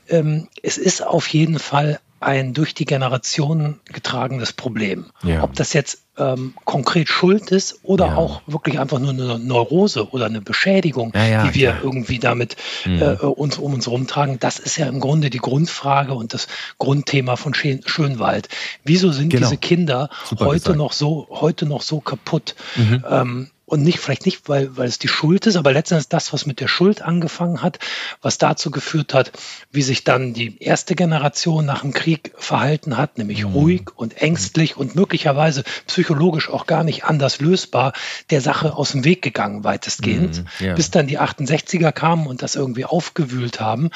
Ähm, 0.07 0.47
es 0.63 0.77
ist 0.77 1.05
auf 1.05 1.27
jeden 1.27 1.59
Fall 1.59 1.99
ein 2.21 2.53
durch 2.53 2.73
die 2.73 2.85
Generationen 2.85 3.81
getragenes 3.85 4.53
Problem. 4.53 5.07
Ja. 5.23 5.43
Ob 5.43 5.53
das 5.55 5.73
jetzt 5.73 6.04
ähm, 6.17 6.53
konkret 6.63 7.09
Schuld 7.09 7.51
ist 7.51 7.79
oder 7.83 8.07
ja. 8.07 8.15
auch 8.15 8.41
wirklich 8.47 8.79
einfach 8.79 8.99
nur 8.99 9.11
eine 9.11 9.39
Neurose 9.39 10.09
oder 10.11 10.25
eine 10.25 10.41
Beschädigung, 10.41 11.13
ja, 11.15 11.43
die 11.43 11.55
wir 11.55 11.71
klar. 11.71 11.83
irgendwie 11.83 12.19
damit 12.19 12.55
mhm. 12.85 13.01
äh, 13.01 13.15
uns 13.15 13.57
um 13.57 13.73
uns 13.73 13.87
rumtragen, 13.87 14.39
das 14.39 14.59
ist 14.59 14.77
ja 14.77 14.87
im 14.87 14.99
Grunde 14.99 15.29
die 15.29 15.39
Grundfrage 15.39 16.13
und 16.13 16.33
das 16.33 16.47
Grundthema 16.77 17.35
von 17.35 17.53
Schönwald. 17.53 18.49
Wieso 18.83 19.11
sind 19.11 19.29
genau. 19.29 19.43
diese 19.43 19.57
Kinder 19.57 20.09
heute 20.39 20.75
noch 20.75 20.93
so 20.93 21.27
heute 21.29 21.65
noch 21.65 21.81
so 21.81 21.99
kaputt? 21.99 22.55
Mhm. 22.75 23.03
Ähm, 23.09 23.47
und 23.65 23.81
nicht, 23.81 23.99
vielleicht 23.99 24.25
nicht, 24.25 24.47
weil, 24.47 24.77
weil 24.77 24.87
es 24.87 24.99
die 24.99 25.07
Schuld 25.07 25.47
ist, 25.47 25.55
aber 25.55 25.73
letztendlich 25.73 26.07
das, 26.07 26.33
was 26.33 26.45
mit 26.45 26.59
der 26.59 26.67
Schuld 26.67 27.01
angefangen 27.01 27.63
hat, 27.63 27.79
was 28.21 28.37
dazu 28.37 28.69
geführt 28.69 29.13
hat, 29.13 29.31
wie 29.71 29.81
sich 29.81 30.03
dann 30.03 30.33
die 30.33 30.61
erste 30.61 30.93
Generation 30.93 31.65
nach 31.65 31.81
dem 31.81 31.91
Krieg 31.91 32.33
verhalten 32.37 32.97
hat, 32.97 33.17
nämlich 33.17 33.43
mhm. 33.43 33.53
ruhig 33.53 33.81
und 33.95 34.21
ängstlich 34.21 34.77
und 34.77 34.95
möglicherweise 34.95 35.63
psychologisch 35.87 36.49
auch 36.49 36.67
gar 36.67 36.83
nicht 36.83 37.05
anders 37.05 37.39
lösbar, 37.41 37.93
der 38.29 38.41
Sache 38.41 38.75
aus 38.75 38.91
dem 38.91 39.03
Weg 39.03 39.23
gegangen, 39.23 39.63
weitestgehend, 39.63 40.43
mhm, 40.59 40.65
ja. 40.65 40.75
bis 40.75 40.91
dann 40.91 41.07
die 41.07 41.19
68er 41.19 41.91
kamen 41.91 42.27
und 42.27 42.43
das 42.43 42.55
irgendwie 42.55 42.85
aufgewühlt 42.85 43.59
haben. 43.59 43.89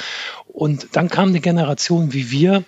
Und 0.47 0.87
dann 0.93 1.09
kam 1.09 1.29
eine 1.29 1.41
Generation 1.41 2.11
wie 2.11 2.31
wir, 2.31 2.63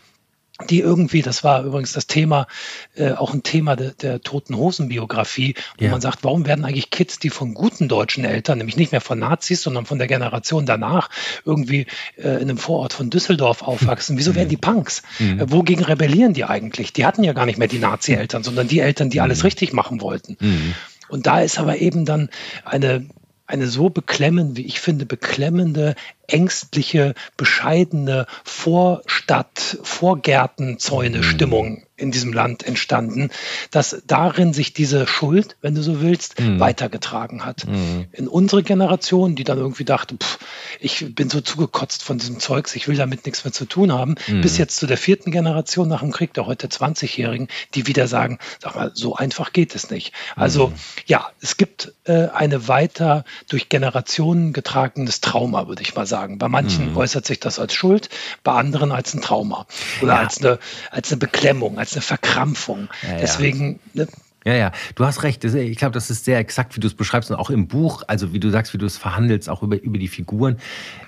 die 0.70 0.80
irgendwie, 0.80 1.22
das 1.22 1.44
war 1.44 1.63
übrigens 1.63 1.94
das 1.94 2.08
Thema, 2.08 2.48
äh, 2.96 3.12
auch 3.12 3.34
ein 3.34 3.44
Thema 3.44 3.75
de, 3.75 3.94
der 4.01 4.22
Toten 4.22 4.56
Hosen 4.56 4.89
Biografie, 4.89 5.56
wo 5.77 5.86
ja. 5.86 5.91
man 5.91 6.01
sagt, 6.01 6.24
warum 6.24 6.46
werden 6.46 6.65
eigentlich 6.65 6.89
Kids, 6.89 7.20
die 7.20 7.30
von 7.30 7.53
guten 7.53 7.88
deutschen 7.88 8.25
Eltern, 8.25 8.58
nämlich 8.58 8.77
nicht 8.77 8.91
mehr 8.91 9.01
von 9.01 9.20
Nazis, 9.20 9.62
sondern 9.63 9.86
von 9.86 9.98
der 9.98 10.08
Generation 10.08 10.65
danach, 10.65 11.10
irgendwie 11.46 11.88
äh, 12.18 12.36
in 12.36 12.50
einem 12.50 12.58
Vorort 12.58 12.94
von 12.94 13.10
Düsseldorf 13.10 13.62
aufwachsen, 13.63 14.18
wieso 14.18 14.36
werden 14.36 14.50
die 14.50 14.58
Punks? 14.58 15.03
Mhm. 15.20 15.39
Äh, 15.39 15.51
wogegen 15.51 15.84
rebellieren 15.84 16.34
die 16.34 16.46
eigentlich? 16.46 16.94
Die 16.94 17.06
hatten 17.06 17.24
ja 17.24 17.34
gar 17.34 17.46
nicht 17.46 17.58
mehr 17.58 17.68
die 17.68 17.80
Nazi-Eltern, 17.80 18.44
sondern 18.44 18.68
die 18.68 18.80
Eltern, 18.80 19.10
die 19.10 19.22
alles 19.22 19.39
mhm. 19.39 19.46
richtig 19.46 19.74
machen 19.74 20.01
wollten. 20.01 20.38
Mhm. 20.39 20.75
Und 21.10 21.27
da 21.27 21.41
ist 21.41 21.60
aber 21.60 21.77
eben 21.80 22.06
dann 22.06 22.30
eine 22.63 23.06
eine 23.51 23.68
so 23.68 23.89
beklemmende, 23.89 24.56
wie 24.58 24.65
ich 24.65 24.80
finde, 24.80 25.06
beklemmende 25.06 25.96
ängstliche, 26.31 27.13
bescheidene 27.38 28.25
Vorstadt, 28.43 29.77
Vorgärtenzäune-Stimmung 29.83 31.69
mhm. 31.69 31.83
in 31.97 32.11
diesem 32.11 32.33
Land 32.33 32.63
entstanden, 32.63 33.29
dass 33.69 34.01
darin 34.07 34.53
sich 34.53 34.73
diese 34.73 35.07
Schuld, 35.07 35.57
wenn 35.61 35.75
du 35.75 35.81
so 35.81 36.01
willst, 36.01 36.39
mhm. 36.39 36.59
weitergetragen 36.59 37.45
hat. 37.45 37.67
Mhm. 37.67 38.07
In 38.13 38.27
unsere 38.27 38.63
Generation, 38.63 39.35
die 39.35 39.43
dann 39.43 39.57
irgendwie 39.57 39.85
dachte, 39.85 40.15
pff, 40.15 40.39
ich 40.79 41.13
bin 41.13 41.29
so 41.29 41.41
zugekotzt 41.41 42.03
von 42.03 42.17
diesem 42.17 42.39
Zeugs, 42.39 42.75
ich 42.75 42.88
will 42.88 42.95
damit 42.95 43.25
nichts 43.25 43.43
mehr 43.43 43.51
zu 43.51 43.65
tun 43.65 43.91
haben, 43.91 44.15
mhm. 44.27 44.41
bis 44.41 44.57
jetzt 44.57 44.77
zu 44.77 44.88
der 44.88 44.97
vierten 44.97 45.31
Generation 45.31 45.88
nach 45.88 46.01
dem 46.01 46.11
Krieg, 46.11 46.33
der 46.33 46.47
heute 46.47 46.67
20-Jährigen, 46.67 47.50
die 47.75 47.88
wieder 47.88 48.07
sagen, 48.07 48.39
sag 48.59 48.75
mal, 48.75 48.91
so 48.93 49.15
einfach 49.15 49.53
geht 49.53 49.75
es 49.75 49.89
nicht. 49.89 50.13
Also 50.35 50.69
mhm. 50.69 50.73
ja, 51.05 51.29
es 51.41 51.57
gibt 51.57 51.93
äh, 52.05 52.29
eine 52.29 52.67
weiter 52.67 53.25
durch 53.50 53.69
Generationen 53.69 54.53
getragenes 54.53 55.21
Trauma, 55.21 55.67
würde 55.67 55.81
ich 55.81 55.95
mal 55.95 56.05
sagen 56.05 56.20
sagen. 56.21 56.37
Bei 56.37 56.47
manchen 56.47 56.91
mhm. 56.91 56.97
äußert 56.97 57.25
sich 57.25 57.39
das 57.39 57.59
als 57.59 57.73
Schuld, 57.73 58.09
bei 58.43 58.53
anderen 58.53 58.91
als 58.91 59.13
ein 59.13 59.21
Trauma 59.21 59.65
oder 60.01 60.13
ja. 60.13 60.19
als, 60.19 60.39
eine, 60.39 60.59
als 60.91 61.11
eine 61.11 61.17
Beklemmung, 61.17 61.79
als 61.79 61.93
eine 61.93 62.01
Verkrampfung. 62.01 62.89
Ja, 63.01 63.17
Deswegen, 63.17 63.79
ne, 63.93 64.07
ja, 64.43 64.55
ja, 64.55 64.71
du 64.95 65.05
hast 65.05 65.21
recht. 65.21 65.43
Ich 65.43 65.77
glaube, 65.77 65.93
das 65.93 66.10
ist 66.10 66.25
sehr 66.25 66.39
exakt, 66.39 66.75
wie 66.75 66.79
du 66.79 66.88
es 66.88 66.95
beschreibst 66.95 67.29
und 67.29 67.38
auch 67.38 67.51
im 67.51 67.67
Buch, 67.67 68.01
also 68.07 68.33
wie 68.33 68.39
du 68.39 68.50
sagst, 68.50 68.74
wie 68.74 68.79
du 68.79 68.88
es 68.88 68.98
verhandelst, 68.98 69.48
auch 69.50 69.62
über, 69.62 69.79
über 69.79 70.00
die 70.00 70.07
Figuren. 70.07 70.57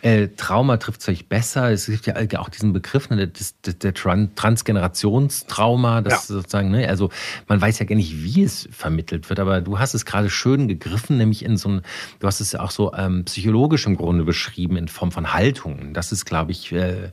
Äh, 0.03 0.27
Trauma 0.37 0.77
trifft 0.77 1.01
es 1.01 1.09
euch 1.09 1.27
besser. 1.27 1.71
Es 1.71 1.87
gibt 1.87 2.05
ja 2.05 2.15
auch 2.39 2.49
diesen 2.49 2.73
Begriff, 2.73 3.09
ne, 3.09 3.27
des, 3.27 3.55
der 3.61 3.95
Transgenerationstrauma, 3.95 6.01
das 6.01 6.29
ja. 6.29 6.35
sozusagen, 6.35 6.69
ne, 6.69 6.87
also 6.87 7.09
man 7.47 7.59
weiß 7.59 7.79
ja 7.79 7.85
gar 7.85 7.95
nicht, 7.95 8.23
wie 8.23 8.43
es 8.43 8.69
vermittelt 8.71 9.29
wird, 9.29 9.39
aber 9.39 9.61
du 9.61 9.79
hast 9.79 9.95
es 9.95 10.05
gerade 10.05 10.29
schön 10.29 10.67
gegriffen, 10.67 11.17
nämlich 11.17 11.43
in 11.43 11.57
so 11.57 11.69
ein, 11.69 11.81
du 12.19 12.27
hast 12.27 12.39
es 12.39 12.51
ja 12.51 12.59
auch 12.59 12.69
so 12.69 12.93
ähm, 12.93 13.25
psychologisch 13.25 13.87
im 13.87 13.97
Grunde 13.97 14.25
beschrieben 14.25 14.77
in 14.77 14.87
Form 14.87 15.11
von 15.11 15.33
Haltungen. 15.33 15.95
Das 15.95 16.11
ist, 16.11 16.25
glaube 16.25 16.51
ich, 16.51 16.71
äh, 16.71 17.09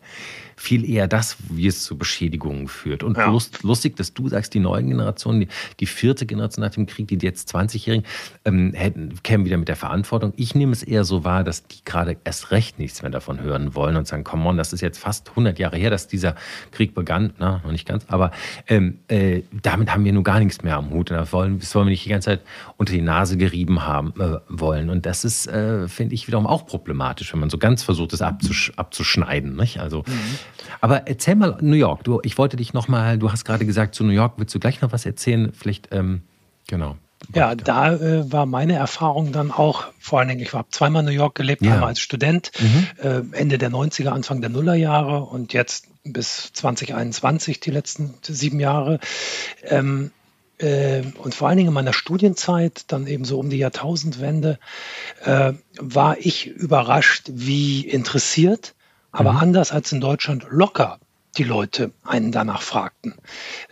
viel 0.61 0.88
eher 0.88 1.09
das, 1.09 1.38
wie 1.49 1.67
es 1.67 1.85
zu 1.85 1.97
Beschädigungen 1.97 2.69
führt. 2.69 3.02
Und 3.02 3.17
ja. 3.17 3.31
lust, 3.31 3.62
lustig, 3.62 3.97
dass 3.97 4.12
du 4.12 4.29
sagst, 4.29 4.52
die 4.52 4.61
neuen 4.61 4.90
Generationen, 4.90 5.40
die, 5.40 5.49
die 5.81 5.87
vierte 5.87 6.26
Generation 6.26 6.62
nach 6.62 6.73
dem 6.73 6.85
Krieg, 6.85 7.09
die 7.09 7.17
jetzt 7.17 7.55
20-Jährigen, 7.55 8.05
ähm, 8.45 8.75
hätten, 8.75 9.14
kämen 9.23 9.47
wieder 9.47 9.57
mit 9.57 9.69
der 9.69 9.76
Verantwortung. 9.76 10.35
Ich 10.37 10.55
nehme 10.55 10.73
es 10.73 10.83
eher 10.83 11.05
so 11.05 11.25
wahr, 11.25 11.45
dass 11.45 11.67
die 11.67 11.83
gerade 11.85 12.19
erst 12.25 12.50
recht 12.50 12.79
nichts 12.79 13.00
mehr 13.00 13.11
davon 13.11 13.40
hören 13.40 13.75
wollen 13.75 13.97
und 13.97 14.07
sagen, 14.07 14.23
come 14.23 14.47
on, 14.47 14.59
das 14.59 14.75
ist 14.75 14.83
jetzt 14.83 14.99
fast 14.99 15.31
100 15.31 15.59
Jahre 15.59 15.79
her, 15.79 15.88
dass 15.88 16.09
dieser 16.09 16.35
Krieg 16.73 16.95
begann. 16.95 17.33
Na, 17.38 17.62
noch 17.64 17.73
nicht 17.73 17.88
ganz, 17.88 18.05
aber 18.09 18.31
ähm, 18.69 18.99
äh, 19.09 19.43
damit 19.62 19.95
haben 19.95 20.05
wir 20.05 20.12
nun 20.12 20.25
gar 20.25 20.40
nichts 20.40 20.62
mehr 20.62 20.76
am 20.76 20.90
Hut. 20.90 21.11
das 21.11 21.33
wollen, 21.33 21.59
das 21.59 21.75
wollen 21.75 21.87
wir 21.87 21.93
nicht 21.93 22.05
die 22.05 22.11
ganze 22.11 22.26
Zeit 22.26 22.43
unter 22.76 22.93
die 22.93 23.00
Nase 23.00 23.38
gerieben 23.38 23.87
haben 23.87 24.12
äh, 24.21 24.40
wollen. 24.50 24.90
Und 24.90 25.07
das 25.07 25.25
ist, 25.25 25.47
äh, 25.47 25.88
finde 25.88 26.14
ich, 26.14 26.26
wiederum 26.26 26.47
auch 26.47 26.67
problematisch, 26.67 27.33
wenn 27.33 27.40
man 27.40 27.49
so 27.49 27.57
ganz 27.57 27.83
versucht, 27.83 28.12
es 28.12 28.21
abzusch 28.21 28.73
abzuschneiden. 28.76 29.57
Nicht? 29.57 29.81
Also, 29.81 30.05
mhm. 30.07 30.38
Aber 30.80 31.07
erzähl 31.07 31.35
mal 31.35 31.59
New 31.61 31.76
York. 31.76 32.04
Du, 32.04 32.21
ich 32.23 32.38
wollte 32.38 32.57
dich 32.57 32.73
noch 32.73 32.88
mal, 32.88 33.19
du 33.19 33.33
hast 33.33 33.45
gerade 33.45 33.66
gesagt, 33.66 33.95
zu 33.95 34.04
New 34.04 34.12
York 34.12 34.35
willst 34.37 34.54
du 34.54 34.59
gleich 34.59 34.80
noch 34.80 34.92
was 34.92 35.07
erzählen? 35.07 35.52
Vielleicht, 35.52 35.88
ähm, 35.92 36.23
genau. 36.66 36.97
Ja, 37.35 37.54
da 37.54 37.95
äh, 37.95 38.33
war 38.33 38.47
meine 38.47 38.75
Erfahrung 38.75 39.30
dann 39.30 39.50
auch, 39.50 39.87
vor 39.99 40.19
allen 40.19 40.28
Dingen, 40.28 40.40
ich 40.40 40.52
habe 40.54 40.69
zweimal 40.71 41.00
in 41.00 41.07
New 41.07 41.14
York 41.14 41.35
gelebt, 41.35 41.62
ja. 41.62 41.75
einmal 41.75 41.90
als 41.90 42.00
Student, 42.00 42.50
mhm. 42.59 42.87
äh, 43.02 43.37
Ende 43.37 43.59
der 43.59 43.71
90er, 43.71 44.09
Anfang 44.09 44.40
der 44.40 44.50
Nullerjahre 44.50 45.23
und 45.25 45.52
jetzt 45.52 45.87
bis 46.02 46.50
2021, 46.54 47.61
die 47.61 47.71
letzten 47.71 48.14
sieben 48.23 48.59
Jahre. 48.59 49.00
Ähm, 49.62 50.12
äh, 50.59 51.02
und 51.23 51.35
vor 51.35 51.49
allen 51.49 51.59
Dingen 51.59 51.69
in 51.69 51.75
meiner 51.75 51.92
Studienzeit, 51.92 52.85
dann 52.88 53.07
eben 53.07 53.25
so 53.25 53.38
um 53.38 53.50
die 53.50 53.59
Jahrtausendwende, 53.59 54.59
äh, 55.25 55.52
war 55.78 56.19
ich 56.19 56.47
überrascht, 56.47 57.28
wie 57.33 57.87
interessiert 57.87 58.75
aber 59.12 59.33
mhm. 59.33 59.38
anders 59.38 59.73
als 59.73 59.93
in 59.93 60.00
Deutschland 60.00 60.47
locker 60.50 60.99
die 61.37 61.45
Leute 61.45 61.93
einen 62.05 62.33
danach 62.33 62.63
fragten. 62.63 63.15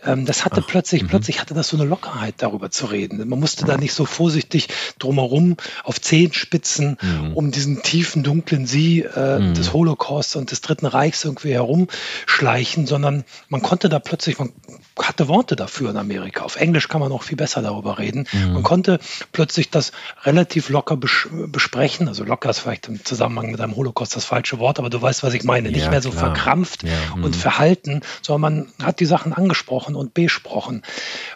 Ähm, 0.03 0.25
das 0.25 0.45
hatte 0.45 0.61
Ach, 0.63 0.67
plötzlich, 0.67 1.03
-hmm. 1.03 1.07
plötzlich 1.09 1.41
hatte 1.41 1.53
das 1.53 1.67
so 1.67 1.77
eine 1.77 1.85
Lockerheit, 1.85 2.35
darüber 2.37 2.71
zu 2.71 2.85
reden. 2.85 3.17
Man 3.27 3.39
musste 3.39 3.65
da 3.65 3.77
nicht 3.77 3.93
so 3.93 4.05
vorsichtig 4.05 4.69
drumherum 4.97 5.57
auf 5.83 5.99
Zehenspitzen 5.99 6.97
mhm. 7.01 7.33
um 7.33 7.51
diesen 7.51 7.83
tiefen, 7.83 8.23
dunklen 8.23 8.65
See 8.65 9.01
äh, 9.01 9.39
mhm. 9.39 9.53
des 9.53 9.73
Holocaust 9.73 10.35
und 10.35 10.51
des 10.51 10.61
Dritten 10.61 10.85
Reichs 10.85 11.25
irgendwie 11.25 11.53
herumschleichen, 11.53 12.87
sondern 12.87 13.25
man 13.49 13.61
konnte 13.61 13.89
da 13.89 13.99
plötzlich, 13.99 14.39
man 14.39 14.53
hatte 14.97 15.27
Worte 15.27 15.55
dafür 15.55 15.89
in 15.89 15.97
Amerika. 15.97 16.43
Auf 16.43 16.55
Englisch 16.55 16.87
kann 16.87 17.01
man 17.01 17.11
auch 17.11 17.23
viel 17.23 17.37
besser 17.37 17.61
darüber 17.61 17.99
reden. 17.99 18.27
Mhm. 18.31 18.53
Man 18.53 18.63
konnte 18.63 18.99
plötzlich 19.31 19.69
das 19.69 19.91
relativ 20.23 20.69
locker 20.69 20.97
bes 20.97 21.27
besprechen. 21.47 22.07
Also 22.07 22.23
locker 22.23 22.49
ist 22.49 22.59
vielleicht 22.59 22.87
im 22.87 23.03
Zusammenhang 23.03 23.51
mit 23.51 23.59
einem 23.59 23.75
Holocaust 23.75 24.15
das 24.15 24.25
falsche 24.25 24.59
Wort, 24.59 24.79
aber 24.79 24.89
du 24.89 25.01
weißt, 25.01 25.23
was 25.23 25.33
ich 25.33 25.43
meine. 25.43 25.71
Nicht 25.71 25.89
mehr 25.89 26.01
so 26.01 26.09
klar. 26.09 26.33
verkrampft 26.33 26.83
ja. 26.83 26.91
und 27.15 27.35
mhm. 27.35 27.39
Verhalten, 27.49 28.01
sondern 28.21 28.67
man 28.77 28.85
hat 28.85 28.99
die 28.99 29.05
Sachen 29.05 29.33
angesprochen 29.33 29.95
und 29.95 30.13
besprochen. 30.13 30.83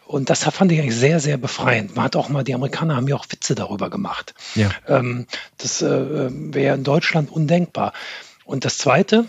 Und 0.06 0.30
das 0.30 0.44
fand 0.44 0.72
ich 0.72 0.80
eigentlich 0.80 0.96
sehr, 0.96 1.20
sehr 1.20 1.38
befreiend. 1.38 1.96
Man 1.96 2.06
hat 2.06 2.16
auch 2.16 2.30
mal, 2.30 2.44
die 2.44 2.54
Amerikaner 2.54 2.96
haben 2.96 3.08
ja 3.08 3.16
auch 3.16 3.26
Witze 3.30 3.56
darüber 3.56 3.90
gemacht. 3.90 4.36
Ja. 4.54 4.70
Ähm, 4.88 5.26
das 5.58 5.82
äh, 5.82 6.30
wäre 6.30 6.76
in 6.76 6.84
Deutschland 6.84 7.32
undenkbar. 7.32 7.94
Und 8.46 8.64
das 8.64 8.78
Zweite, 8.78 9.26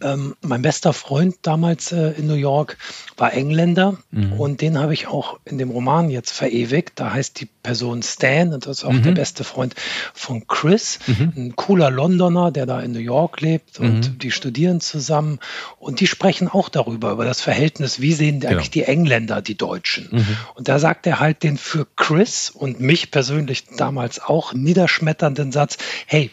ähm, 0.00 0.36
mein 0.42 0.62
bester 0.62 0.92
Freund 0.92 1.36
damals 1.42 1.90
äh, 1.90 2.10
in 2.12 2.28
New 2.28 2.34
York 2.34 2.76
war 3.16 3.32
Engländer 3.32 3.96
mhm. 4.10 4.34
und 4.34 4.60
den 4.60 4.78
habe 4.78 4.94
ich 4.94 5.08
auch 5.08 5.40
in 5.44 5.58
dem 5.58 5.70
Roman 5.70 6.10
jetzt 6.10 6.30
verewigt. 6.30 7.00
Da 7.00 7.12
heißt 7.12 7.40
die 7.40 7.48
Person 7.66 8.00
Stan 8.04 8.54
und 8.54 8.64
das 8.64 8.78
ist 8.78 8.84
auch 8.84 8.92
mhm. 8.92 9.02
der 9.02 9.10
beste 9.10 9.42
Freund 9.42 9.74
von 10.14 10.46
Chris, 10.46 11.00
mhm. 11.08 11.32
ein 11.36 11.56
cooler 11.56 11.90
Londoner, 11.90 12.52
der 12.52 12.64
da 12.64 12.80
in 12.80 12.92
New 12.92 13.00
York 13.00 13.40
lebt 13.40 13.80
und 13.80 14.12
mhm. 14.12 14.18
die 14.20 14.30
studieren 14.30 14.80
zusammen 14.80 15.40
und 15.80 15.98
die 15.98 16.06
sprechen 16.06 16.46
auch 16.46 16.68
darüber, 16.68 17.10
über 17.10 17.24
das 17.24 17.40
Verhältnis, 17.40 18.00
wie 18.00 18.12
sehen 18.12 18.38
genau. 18.38 18.52
eigentlich 18.52 18.70
die 18.70 18.84
Engländer 18.84 19.42
die 19.42 19.56
Deutschen. 19.56 20.08
Mhm. 20.12 20.36
Und 20.54 20.68
da 20.68 20.78
sagt 20.78 21.08
er 21.08 21.18
halt 21.18 21.42
den 21.42 21.58
für 21.58 21.88
Chris 21.96 22.50
und 22.50 22.78
mich 22.78 23.10
persönlich 23.10 23.64
damals 23.76 24.22
auch 24.22 24.52
niederschmetternden 24.52 25.50
Satz, 25.50 25.76
hey, 26.06 26.30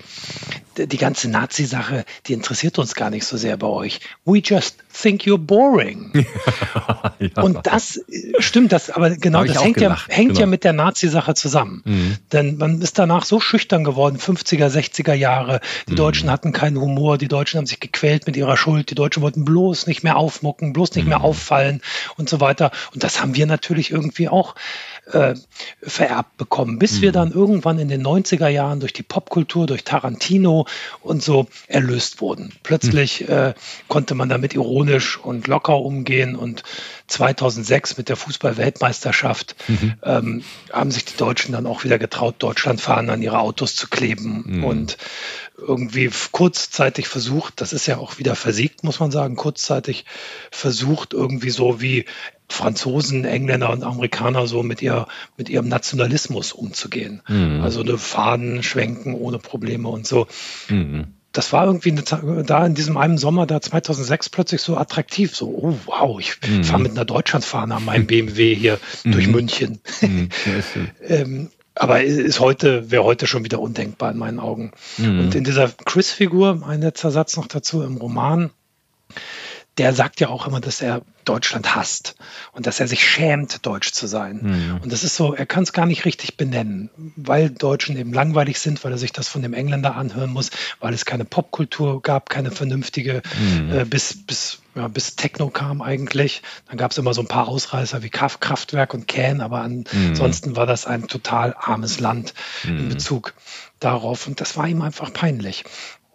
die 0.77 0.97
ganze 0.97 1.29
Nazi-Sache, 1.29 2.05
die 2.27 2.33
interessiert 2.33 2.79
uns 2.79 2.95
gar 2.95 3.09
nicht 3.09 3.25
so 3.25 3.37
sehr 3.37 3.57
bei 3.57 3.67
euch. 3.67 3.99
We 4.25 4.39
just 4.39 4.77
think 4.93 5.23
you're 5.23 5.37
boring. 5.37 6.11
ja. 7.19 7.41
Und 7.41 7.65
das 7.67 7.97
äh, 7.97 8.33
stimmt, 8.39 8.71
das, 8.71 8.89
aber 8.89 9.11
genau, 9.11 9.43
das 9.43 9.63
hängt, 9.63 9.79
ja, 9.79 9.97
hängt 10.07 10.29
genau. 10.29 10.39
ja 10.41 10.45
mit 10.45 10.63
der 10.63 10.73
Nazi-Sache 10.73 11.22
zusammen. 11.35 11.81
Mhm. 11.85 12.17
Denn 12.31 12.57
man 12.57 12.81
ist 12.81 12.99
danach 12.99 13.25
so 13.25 13.39
schüchtern 13.39 13.83
geworden, 13.83 14.17
50er, 14.17 14.67
60er 14.67 15.13
Jahre. 15.13 15.59
Die 15.87 15.93
mhm. 15.93 15.97
Deutschen 15.97 16.29
hatten 16.29 16.51
keinen 16.51 16.79
Humor, 16.79 17.17
die 17.17 17.27
Deutschen 17.27 17.57
haben 17.57 17.65
sich 17.65 17.79
gequält 17.79 18.27
mit 18.27 18.37
ihrer 18.37 18.57
Schuld, 18.57 18.89
die 18.89 18.95
Deutschen 18.95 19.23
wollten 19.23 19.45
bloß 19.45 19.87
nicht 19.87 20.03
mehr 20.03 20.17
aufmucken, 20.17 20.73
bloß 20.73 20.95
nicht 20.95 21.05
mhm. 21.05 21.09
mehr 21.09 21.21
auffallen 21.21 21.81
und 22.17 22.29
so 22.29 22.39
weiter. 22.39 22.71
Und 22.93 23.03
das 23.03 23.21
haben 23.21 23.35
wir 23.35 23.45
natürlich 23.45 23.91
irgendwie 23.91 24.29
auch 24.29 24.55
äh, 25.11 25.35
vererbt 25.81 26.37
bekommen, 26.37 26.79
bis 26.79 26.97
mhm. 26.97 27.01
wir 27.01 27.11
dann 27.11 27.31
irgendwann 27.31 27.79
in 27.79 27.89
den 27.89 28.05
90er 28.05 28.47
Jahren 28.47 28.79
durch 28.79 28.93
die 28.93 29.03
Popkultur, 29.03 29.67
durch 29.67 29.83
Tarantino 29.83 30.65
und 31.01 31.21
so 31.21 31.47
erlöst 31.67 32.21
wurden. 32.21 32.53
Plötzlich 32.63 33.21
mhm. 33.21 33.33
äh, 33.33 33.53
konnte 33.87 34.15
man 34.15 34.29
damit 34.29 34.53
ironisch 34.53 35.17
und 35.17 35.47
locker 35.47 35.77
umgehen 35.79 36.35
und 36.35 36.63
2006 37.07 37.97
mit 37.97 38.09
der 38.09 38.15
Fußball-Weltmeisterschaft 38.15 39.55
mhm. 39.67 39.93
ähm, 40.03 40.43
haben 40.71 40.91
sich 40.91 41.05
die 41.05 41.17
Deutschen 41.17 41.51
dann 41.51 41.67
auch 41.67 41.83
wieder 41.83 41.99
getraut, 41.99 42.35
Deutschlandfahnen 42.39 43.09
an 43.09 43.21
ihre 43.21 43.39
Autos 43.39 43.75
zu 43.75 43.89
kleben 43.89 44.43
mhm. 44.45 44.63
und 44.63 44.97
irgendwie 45.57 46.09
kurzzeitig 46.31 47.07
versucht, 47.07 47.61
das 47.61 47.73
ist 47.73 47.85
ja 47.85 47.97
auch 47.97 48.17
wieder 48.17 48.35
versiegt, 48.35 48.83
muss 48.83 48.99
man 48.99 49.11
sagen, 49.11 49.35
kurzzeitig 49.35 50.05
versucht, 50.49 51.13
irgendwie 51.13 51.51
so 51.51 51.81
wie 51.81 52.05
Franzosen, 52.49 53.25
Engländer 53.25 53.71
und 53.71 53.83
Amerikaner 53.83 54.47
so 54.47 54.63
mit, 54.63 54.81
ihr, 54.81 55.07
mit 55.37 55.49
ihrem 55.49 55.67
Nationalismus 55.67 56.51
umzugehen. 56.51 57.21
Mhm. 57.27 57.61
Also 57.61 57.81
eine 57.81 57.97
Fahnen 57.97 58.63
schwenken 58.63 59.15
ohne 59.15 59.39
Probleme 59.39 59.89
und 59.89 60.05
so. 60.05 60.27
Mhm. 60.69 61.07
Das 61.31 61.51
war 61.51 61.65
irgendwie 61.65 61.91
eine, 61.91 62.43
da 62.43 62.65
in 62.65 62.75
diesem 62.75 62.95
einen 62.95 63.17
Sommer 63.17 63.47
da 63.47 63.59
2006 63.59 64.29
plötzlich 64.29 64.61
so 64.61 64.77
attraktiv. 64.77 65.35
So, 65.35 65.47
oh 65.47 65.75
wow, 65.85 66.19
ich 66.19 66.37
mhm. 66.47 66.63
fahre 66.63 66.81
mit 66.81 66.91
einer 66.91 67.05
Deutschlandfahne 67.05 67.73
an 67.73 67.85
meinem 67.85 68.05
BMW 68.05 68.53
hier 68.53 68.79
durch 69.03 69.25
mhm. 69.25 69.31
München. 69.33 69.79
Mhm. 70.01 70.29
ähm, 71.07 71.49
aber 71.75 72.03
ist 72.03 72.39
heute, 72.39 72.91
wäre 72.91 73.03
heute 73.03 73.25
schon 73.25 73.43
wieder 73.43 73.59
undenkbar 73.59 74.11
in 74.11 74.17
meinen 74.17 74.39
Augen. 74.39 74.73
Mhm. 74.97 75.21
Und 75.21 75.35
in 75.35 75.43
dieser 75.43 75.69
Chris-Figur, 75.69 76.61
ein 76.67 76.81
letzter 76.81 77.09
Satz 77.09 77.35
noch 77.35 77.47
dazu 77.47 77.81
im 77.81 77.97
Roman, 77.97 78.51
der 79.77 79.93
sagt 79.93 80.19
ja 80.19 80.29
auch 80.29 80.45
immer, 80.45 80.59
dass 80.59 80.81
er 80.81 81.01
Deutschland 81.25 81.75
hasst 81.75 82.15
und 82.51 82.67
dass 82.67 82.79
er 82.79 82.87
sich 82.87 83.07
schämt, 83.07 83.65
Deutsch 83.65 83.91
zu 83.91 84.07
sein. 84.07 84.39
Mhm. 84.43 84.79
Und 84.83 84.91
das 84.91 85.03
ist 85.03 85.15
so, 85.15 85.33
er 85.33 85.45
kann 85.45 85.63
es 85.63 85.73
gar 85.73 85.85
nicht 85.85 86.05
richtig 86.05 86.37
benennen, 86.37 86.89
weil 87.15 87.49
Deutschen 87.49 87.97
eben 87.97 88.13
langweilig 88.13 88.59
sind, 88.59 88.83
weil 88.83 88.91
er 88.91 88.97
sich 88.97 89.13
das 89.13 89.27
von 89.27 89.41
dem 89.41 89.53
Engländer 89.53 89.95
anhören 89.95 90.31
muss, 90.31 90.51
weil 90.79 90.93
es 90.93 91.05
keine 91.05 91.25
Popkultur 91.25 92.01
gab, 92.01 92.29
keine 92.29 92.51
vernünftige, 92.51 93.21
mhm. 93.39 93.71
äh, 93.71 93.85
bis, 93.85 94.25
bis, 94.25 94.59
ja, 94.75 94.87
bis 94.87 95.15
Techno 95.15 95.49
kam 95.49 95.81
eigentlich. 95.81 96.43
Dann 96.67 96.77
gab 96.77 96.91
es 96.91 96.97
immer 96.97 97.13
so 97.13 97.21
ein 97.21 97.27
paar 97.27 97.47
Ausreißer 97.47 98.03
wie 98.03 98.09
Kraftwerk 98.09 98.93
und 98.93 99.07
Can, 99.07 99.41
aber 99.41 99.61
ansonsten 99.61 100.51
mhm. 100.51 100.55
war 100.55 100.65
das 100.65 100.85
ein 100.85 101.07
total 101.07 101.55
armes 101.57 101.99
Land 101.99 102.33
in 102.63 102.85
mhm. 102.85 102.89
Bezug 102.89 103.33
darauf. 103.79 104.27
Und 104.27 104.41
das 104.41 104.55
war 104.57 104.67
ihm 104.67 104.81
einfach 104.81 105.11
peinlich. 105.13 105.63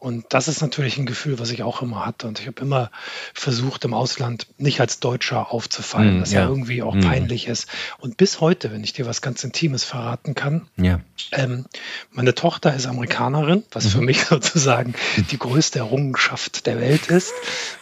Und 0.01 0.27
das 0.29 0.47
ist 0.47 0.61
natürlich 0.61 0.97
ein 0.99 1.07
Gefühl, 1.07 1.41
was 1.41 1.51
ich 1.51 1.65
auch 1.65 1.83
immer 1.83 2.07
hatte. 2.07 2.29
Und 2.29 2.39
ich 2.39 2.47
habe 2.47 2.63
immer 2.63 2.91
versucht, 3.35 3.85
im 3.85 3.95
Ausland 3.95 4.47
nicht 4.57 4.81
als 4.81 5.01
Deutscher 5.01 5.51
aufzufallen, 5.51 6.19
mm, 6.19 6.23
was 6.23 6.33
ja. 6.33 6.43
ja, 6.43 6.49
irgendwie 6.49 6.83
auch 6.83 6.95
mm. 6.95 7.01
peinlich 7.01 7.49
ist. 7.49 7.67
Und 7.99 8.17
bis 8.17 8.41
heute, 8.41 8.71
wenn 8.71 8.85
ich 8.85 8.93
dir 8.93 9.07
was 9.07 9.23
ganz 9.23 9.43
Intimes 9.43 9.83
verraten 9.83 10.37
kann, 10.37 10.69
ja. 10.77 11.01
ähm, 11.33 11.67
meine 12.13 12.35
Tochter 12.37 12.75
ist 12.75 12.87
Amerikanerin, 12.87 13.65
was 13.73 13.87
mhm. 13.87 13.89
für 13.91 14.01
mich 14.03 14.25
sozusagen 14.27 14.95
die 15.33 15.39
größte 15.39 15.81
Errungenschaft 15.81 16.67
der 16.67 16.81
Welt 16.81 17.09
ist. 17.09 17.33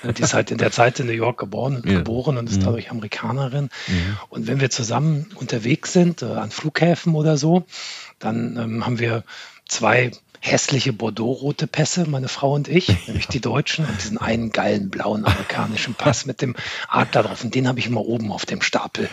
Äh, 0.03 0.15
die 0.15 0.23
ist 0.23 0.33
halt 0.33 0.51
in 0.51 0.59
der 0.59 0.73
Zeit 0.73 0.99
in 1.01 1.07
New 1.07 1.13
York 1.13 1.39
geboren, 1.39 1.83
ja. 1.85 1.99
geboren 1.99 2.39
und 2.39 2.49
ist 2.49 2.61
mhm. 2.61 2.65
dadurch 2.65 2.91
Amerikanerin. 2.91 3.69
Mhm. 3.89 4.17
Und 4.31 4.47
wenn 4.47 4.61
wir 4.61 4.71
zusammen 4.71 5.27
unterwegs 5.35 5.93
sind, 5.93 6.23
äh, 6.23 6.27
an 6.27 6.51
Flughäfen 6.51 7.15
oder 7.15 7.37
so, 7.37 7.67
dann 8.19 8.57
ähm, 8.57 8.87
haben 8.87 8.99
wir 8.99 9.23
zwei 9.69 10.13
hässliche 10.41 10.93
Bordeaux-rote 10.93 11.67
Pässe, 11.67 12.09
meine 12.09 12.29
Frau 12.29 12.55
und 12.55 12.69
ich, 12.69 12.89
nämlich 13.07 13.29
die 13.29 13.41
Deutschen, 13.41 13.85
und 13.85 14.03
diesen 14.03 14.19
einen 14.19 14.51
geilen 14.51 14.91
blauen 14.91 15.25
amerikanischen 15.25 15.95
Pass 15.95 16.27
mit 16.27 16.43
dem 16.43 16.57
Adler 16.89 17.25
drauf. 17.25 17.45
Und 17.45 17.55
den 17.55 17.69
habe 17.69 17.79
ich 17.79 17.87
immer 17.87 18.03
oben 18.03 18.33
auf 18.33 18.47
dem 18.47 18.63
Stapel, 18.63 19.09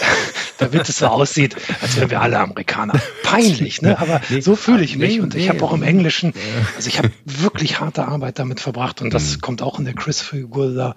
damit 0.58 0.88
es 0.88 0.98
so 0.98 1.06
aussieht, 1.06 1.56
als 1.80 1.96
wären 1.96 2.10
wir 2.10 2.20
alle 2.20 2.38
Amerikaner. 2.38 2.94
Peinlich, 3.22 3.82
ne? 3.82 3.98
Aber 3.98 4.20
so 4.40 4.56
fühle 4.56 4.84
ich 4.84 4.96
mich. 4.96 5.20
Und 5.20 5.34
ich 5.34 5.48
habe 5.48 5.62
auch 5.62 5.72
im 5.72 5.82
Englischen, 5.82 6.32
also 6.76 6.88
ich 6.88 6.98
habe 6.98 7.10
wirklich 7.24 7.80
harte 7.80 8.06
Arbeit 8.06 8.38
damit 8.38 8.60
verbracht. 8.60 9.02
Und 9.02 9.12
das 9.12 9.36
mhm. 9.36 9.40
kommt 9.40 9.62
auch 9.62 9.78
in 9.78 9.84
der 9.84 9.94
Chris-Figur 9.94 10.74
da 10.74 10.94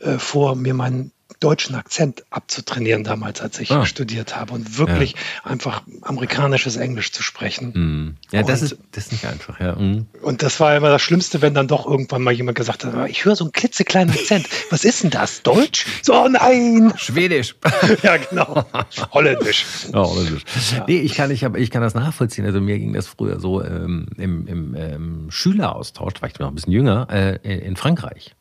äh, 0.00 0.18
vor, 0.18 0.56
mir 0.56 0.74
meinen 0.74 1.12
deutschen 1.42 1.74
Akzent 1.74 2.24
abzutrainieren 2.30 3.04
damals, 3.04 3.40
als 3.40 3.58
ich 3.58 3.70
ah. 3.72 3.84
studiert 3.84 4.36
habe 4.36 4.52
und 4.52 4.78
wirklich 4.78 5.12
ja. 5.12 5.50
einfach 5.50 5.82
amerikanisches 6.02 6.76
Englisch 6.76 7.12
zu 7.12 7.22
sprechen. 7.22 7.72
Mm. 7.72 8.16
Ja, 8.30 8.40
und, 8.40 8.48
das, 8.48 8.62
ist, 8.62 8.76
das 8.92 9.06
ist 9.06 9.12
nicht 9.12 9.26
einfach, 9.26 9.60
ja. 9.60 9.74
Mm. 9.74 10.06
Und 10.22 10.42
das 10.42 10.60
war 10.60 10.76
immer 10.76 10.90
das 10.90 11.02
Schlimmste, 11.02 11.42
wenn 11.42 11.54
dann 11.54 11.68
doch 11.68 11.86
irgendwann 11.86 12.22
mal 12.22 12.32
jemand 12.32 12.56
gesagt 12.56 12.84
hat, 12.84 13.08
ich 13.08 13.24
höre 13.24 13.34
so 13.34 13.44
einen 13.44 13.52
klitzekleinen 13.52 14.14
Akzent. 14.14 14.48
Was 14.70 14.84
ist 14.84 15.02
denn 15.02 15.10
das? 15.10 15.42
Deutsch? 15.42 15.86
So, 16.02 16.14
oh 16.14 16.28
nein! 16.28 16.92
Schwedisch. 16.96 17.56
ja, 18.02 18.16
genau. 18.18 18.64
Holländisch. 19.12 19.66
Ja, 19.92 20.04
Holländisch. 20.04 20.44
Ja. 20.76 20.84
Nee, 20.86 21.00
ich 21.00 21.14
kann, 21.14 21.30
ich, 21.30 21.44
hab, 21.44 21.56
ich 21.56 21.70
kann 21.70 21.82
das 21.82 21.94
nachvollziehen. 21.94 22.44
Also 22.46 22.60
mir 22.60 22.78
ging 22.78 22.92
das 22.92 23.06
früher 23.08 23.40
so 23.40 23.62
ähm, 23.62 24.06
im, 24.16 24.46
im 24.46 24.74
ähm, 24.76 25.26
Schüleraustausch, 25.30 26.14
war 26.20 26.28
ich 26.28 26.38
noch 26.38 26.48
ein 26.48 26.54
bisschen 26.54 26.72
jünger, 26.72 27.08
äh, 27.10 27.36
in 27.58 27.76
Frankreich. 27.76 28.34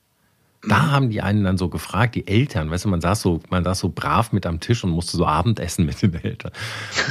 Da 0.63 0.77
mhm. 0.77 0.91
haben 0.91 1.10
die 1.10 1.22
einen 1.22 1.44
dann 1.44 1.58
so 1.58 1.70
gefragt, 1.70 2.15
die 2.15 2.27
Eltern, 2.27 2.70
weißt 2.70 2.86
du, 2.86 2.89
man 2.89 3.01
saß 3.01 3.22
so, 3.22 3.39
man 3.50 3.63
saß 3.63 3.80
so 3.80 3.89
brav 3.89 4.32
mit 4.32 4.46
am 4.46 4.60
Tisch 4.60 4.84
und 4.84 4.91
musste 4.91 5.18
so 5.18 5.25
Abendessen 5.25 5.86
mit 5.86 6.01
den 6.01 6.13
Eltern. 6.13 6.51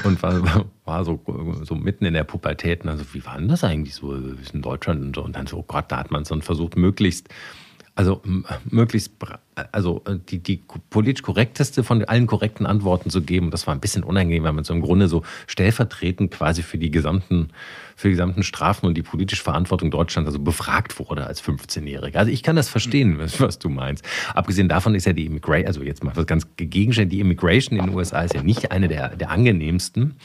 Und 0.04 0.22
war, 0.22 0.66
war 0.84 1.04
so, 1.04 1.20
so 1.62 1.74
mitten 1.74 2.04
in 2.04 2.14
der 2.14 2.24
Pubertät. 2.24 2.82
Und 2.82 2.90
also, 2.90 3.04
wie 3.12 3.24
war 3.24 3.38
denn 3.38 3.48
das 3.48 3.64
eigentlich 3.64 3.94
so 3.94 4.14
in 4.14 4.62
Deutschland 4.62 5.02
und 5.02 5.16
so? 5.16 5.22
Und 5.22 5.34
dann 5.34 5.46
so, 5.46 5.58
oh 5.58 5.64
Gott, 5.66 5.86
da 5.88 5.98
hat 5.98 6.10
man 6.10 6.24
so 6.24 6.38
versucht, 6.40 6.76
möglichst 6.76 7.28
also 8.00 8.22
möglichst, 8.70 9.12
also 9.72 10.02
äh, 10.06 10.16
die, 10.26 10.38
die 10.38 10.62
politisch 10.88 11.22
korrekteste 11.22 11.84
von 11.84 12.02
allen 12.06 12.26
korrekten 12.26 12.64
Antworten 12.64 13.10
zu 13.10 13.20
geben. 13.20 13.50
Das 13.50 13.66
war 13.66 13.74
ein 13.74 13.80
bisschen 13.80 14.04
unangenehm, 14.04 14.42
weil 14.42 14.54
man 14.54 14.64
so 14.64 14.72
im 14.72 14.80
Grunde 14.80 15.06
so 15.06 15.22
stellvertretend 15.46 16.30
quasi 16.30 16.62
für 16.62 16.78
die 16.78 16.90
gesamten, 16.90 17.50
für 17.96 18.08
die 18.08 18.12
gesamten 18.12 18.42
Strafen 18.42 18.86
und 18.86 18.94
die 18.94 19.02
politische 19.02 19.42
Verantwortung 19.42 19.90
Deutschlands 19.90 20.28
also 20.28 20.38
befragt 20.38 20.98
wurde 20.98 21.26
als 21.26 21.44
15-Jähriger. 21.44 22.16
Also 22.16 22.32
ich 22.32 22.42
kann 22.42 22.56
das 22.56 22.70
verstehen, 22.70 23.18
was, 23.18 23.38
was, 23.38 23.58
du 23.58 23.68
meinst. 23.68 24.02
Abgesehen 24.32 24.70
davon 24.70 24.94
ist 24.94 25.04
ja 25.04 25.12
die 25.12 25.26
Immigration, 25.26 25.66
also 25.66 25.82
jetzt 25.82 26.02
mal 26.02 26.16
was 26.16 26.24
ganz 26.24 26.46
gegenständig, 26.56 27.18
die 27.18 27.20
Immigration 27.20 27.78
in 27.78 27.84
den 27.84 27.94
USA 27.94 28.22
ist 28.22 28.32
ja 28.32 28.42
nicht 28.42 28.72
eine 28.72 28.88
der, 28.88 29.14
der 29.14 29.30
angenehmsten. 29.30 30.16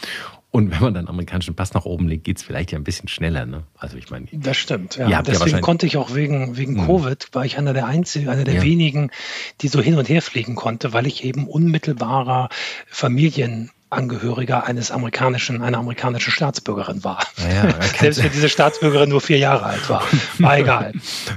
Und 0.56 0.72
wenn 0.72 0.80
man 0.80 0.94
dann 0.94 1.10
amerikanischen 1.10 1.54
Pass 1.54 1.74
nach 1.74 1.84
oben 1.84 2.08
legt, 2.08 2.24
geht 2.24 2.38
es 2.38 2.44
vielleicht 2.44 2.72
ja 2.72 2.80
ein 2.80 2.86
bisschen 2.86 3.10
schneller. 3.10 3.46
Ne? 3.46 3.64
Also 3.78 3.98
ich 3.98 4.10
meine. 4.10 4.28
Das 4.32 4.56
stimmt. 4.56 4.96
Ja. 4.96 5.22
Deswegen 5.22 5.58
ja 5.58 5.60
konnte 5.60 5.86
ich 5.86 5.98
auch 5.98 6.16
wegen, 6.16 6.56
wegen 6.56 6.76
mhm. 6.76 6.86
Covid, 6.86 7.28
war 7.34 7.44
ich 7.44 7.58
einer 7.58 7.74
der 7.74 7.88
einzigen, 7.88 8.30
einer 8.30 8.46
der 8.46 8.54
ja. 8.54 8.62
wenigen, 8.62 9.12
die 9.60 9.68
so 9.68 9.82
hin 9.82 9.98
und 9.98 10.08
her 10.08 10.22
fliegen 10.22 10.56
konnte, 10.56 10.94
weil 10.94 11.08
ich 11.08 11.26
eben 11.26 11.46
unmittelbarer 11.50 12.48
Familien 12.88 13.70
Angehöriger 13.96 14.66
eines 14.66 14.92
amerikanischen, 14.92 15.62
einer 15.62 15.78
amerikanischen 15.80 16.32
Staatsbürgerin 16.32 17.04
war. 17.04 17.20
Ja, 17.38 17.74
Selbst 18.00 18.24
wenn 18.24 18.32
diese 18.32 18.50
Staatsbürgerin 18.50 19.10
nur 19.10 19.22
vier 19.22 19.38
Jahre 19.38 19.64
alt 19.64 19.90
war. 19.90 20.04
War 20.40 20.58
egal. 20.58 20.94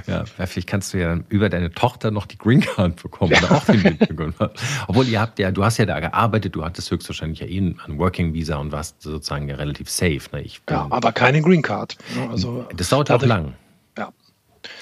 Ja, 0.07 0.25
vielleicht 0.25 0.67
kannst 0.67 0.93
du 0.93 0.99
ja 0.99 1.17
über 1.29 1.49
deine 1.49 1.71
Tochter 1.71 2.11
noch 2.11 2.25
die 2.25 2.37
Green 2.37 2.61
Card 2.61 3.01
bekommen. 3.01 3.31
Ja. 3.31 3.39
Oder 3.39 3.55
auch 3.55 3.65
den 3.65 3.97
Obwohl 4.87 5.07
ihr 5.07 5.19
habt 5.19 5.39
ja, 5.39 5.51
du 5.51 5.63
hast 5.63 5.77
ja 5.77 5.85
da 5.85 5.99
gearbeitet, 5.99 6.55
du 6.55 6.63
hattest 6.63 6.91
höchstwahrscheinlich 6.91 7.39
ja 7.39 7.47
eh 7.47 7.59
ein 7.59 7.97
Working 7.97 8.33
Visa 8.33 8.57
und 8.57 8.71
warst 8.71 9.01
sozusagen 9.01 9.47
ja 9.49 9.55
relativ 9.55 9.89
safe. 9.89 10.21
Ne? 10.31 10.41
Ich, 10.41 10.61
ja, 10.69 10.87
aber 10.89 11.11
keine 11.11 11.41
Green 11.41 11.61
Card. 11.61 11.97
Also, 12.29 12.65
das 12.75 12.89
dauert 12.89 13.11
auch 13.11 13.21
lang. 13.23 13.53
Ja. 13.97 14.11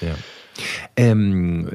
ja. 0.00 0.14
Ähm, 0.96 1.68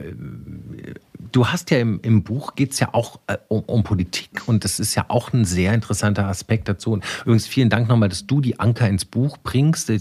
du 1.32 1.48
hast 1.48 1.72
ja 1.72 1.80
im, 1.80 2.00
im 2.02 2.24
Buch 2.24 2.56
geht 2.56 2.72
es 2.72 2.80
ja 2.80 2.90
auch 2.94 3.20
äh, 3.28 3.38
um, 3.48 3.62
um, 3.62 3.84
Politik 3.84 4.48
und 4.48 4.64
das 4.64 4.80
ist 4.80 4.96
ja 4.96 5.06
auch 5.10 5.34
ein 5.34 5.46
sehr 5.46 5.74
interessanter 5.74 6.28
Aspekt 6.28 6.70
dazu. 6.70 6.92
Und 6.92 7.04
übrigens 7.22 7.48
vielen 7.48 7.70
Dank 7.70 7.90
nochmal, 7.90 8.10
dass 8.10 8.26
du 8.28 8.40
die 8.40 8.60
Anker 8.60 8.88
ins 8.88 9.06
Buch 9.06 9.38
bringst. 9.38 9.92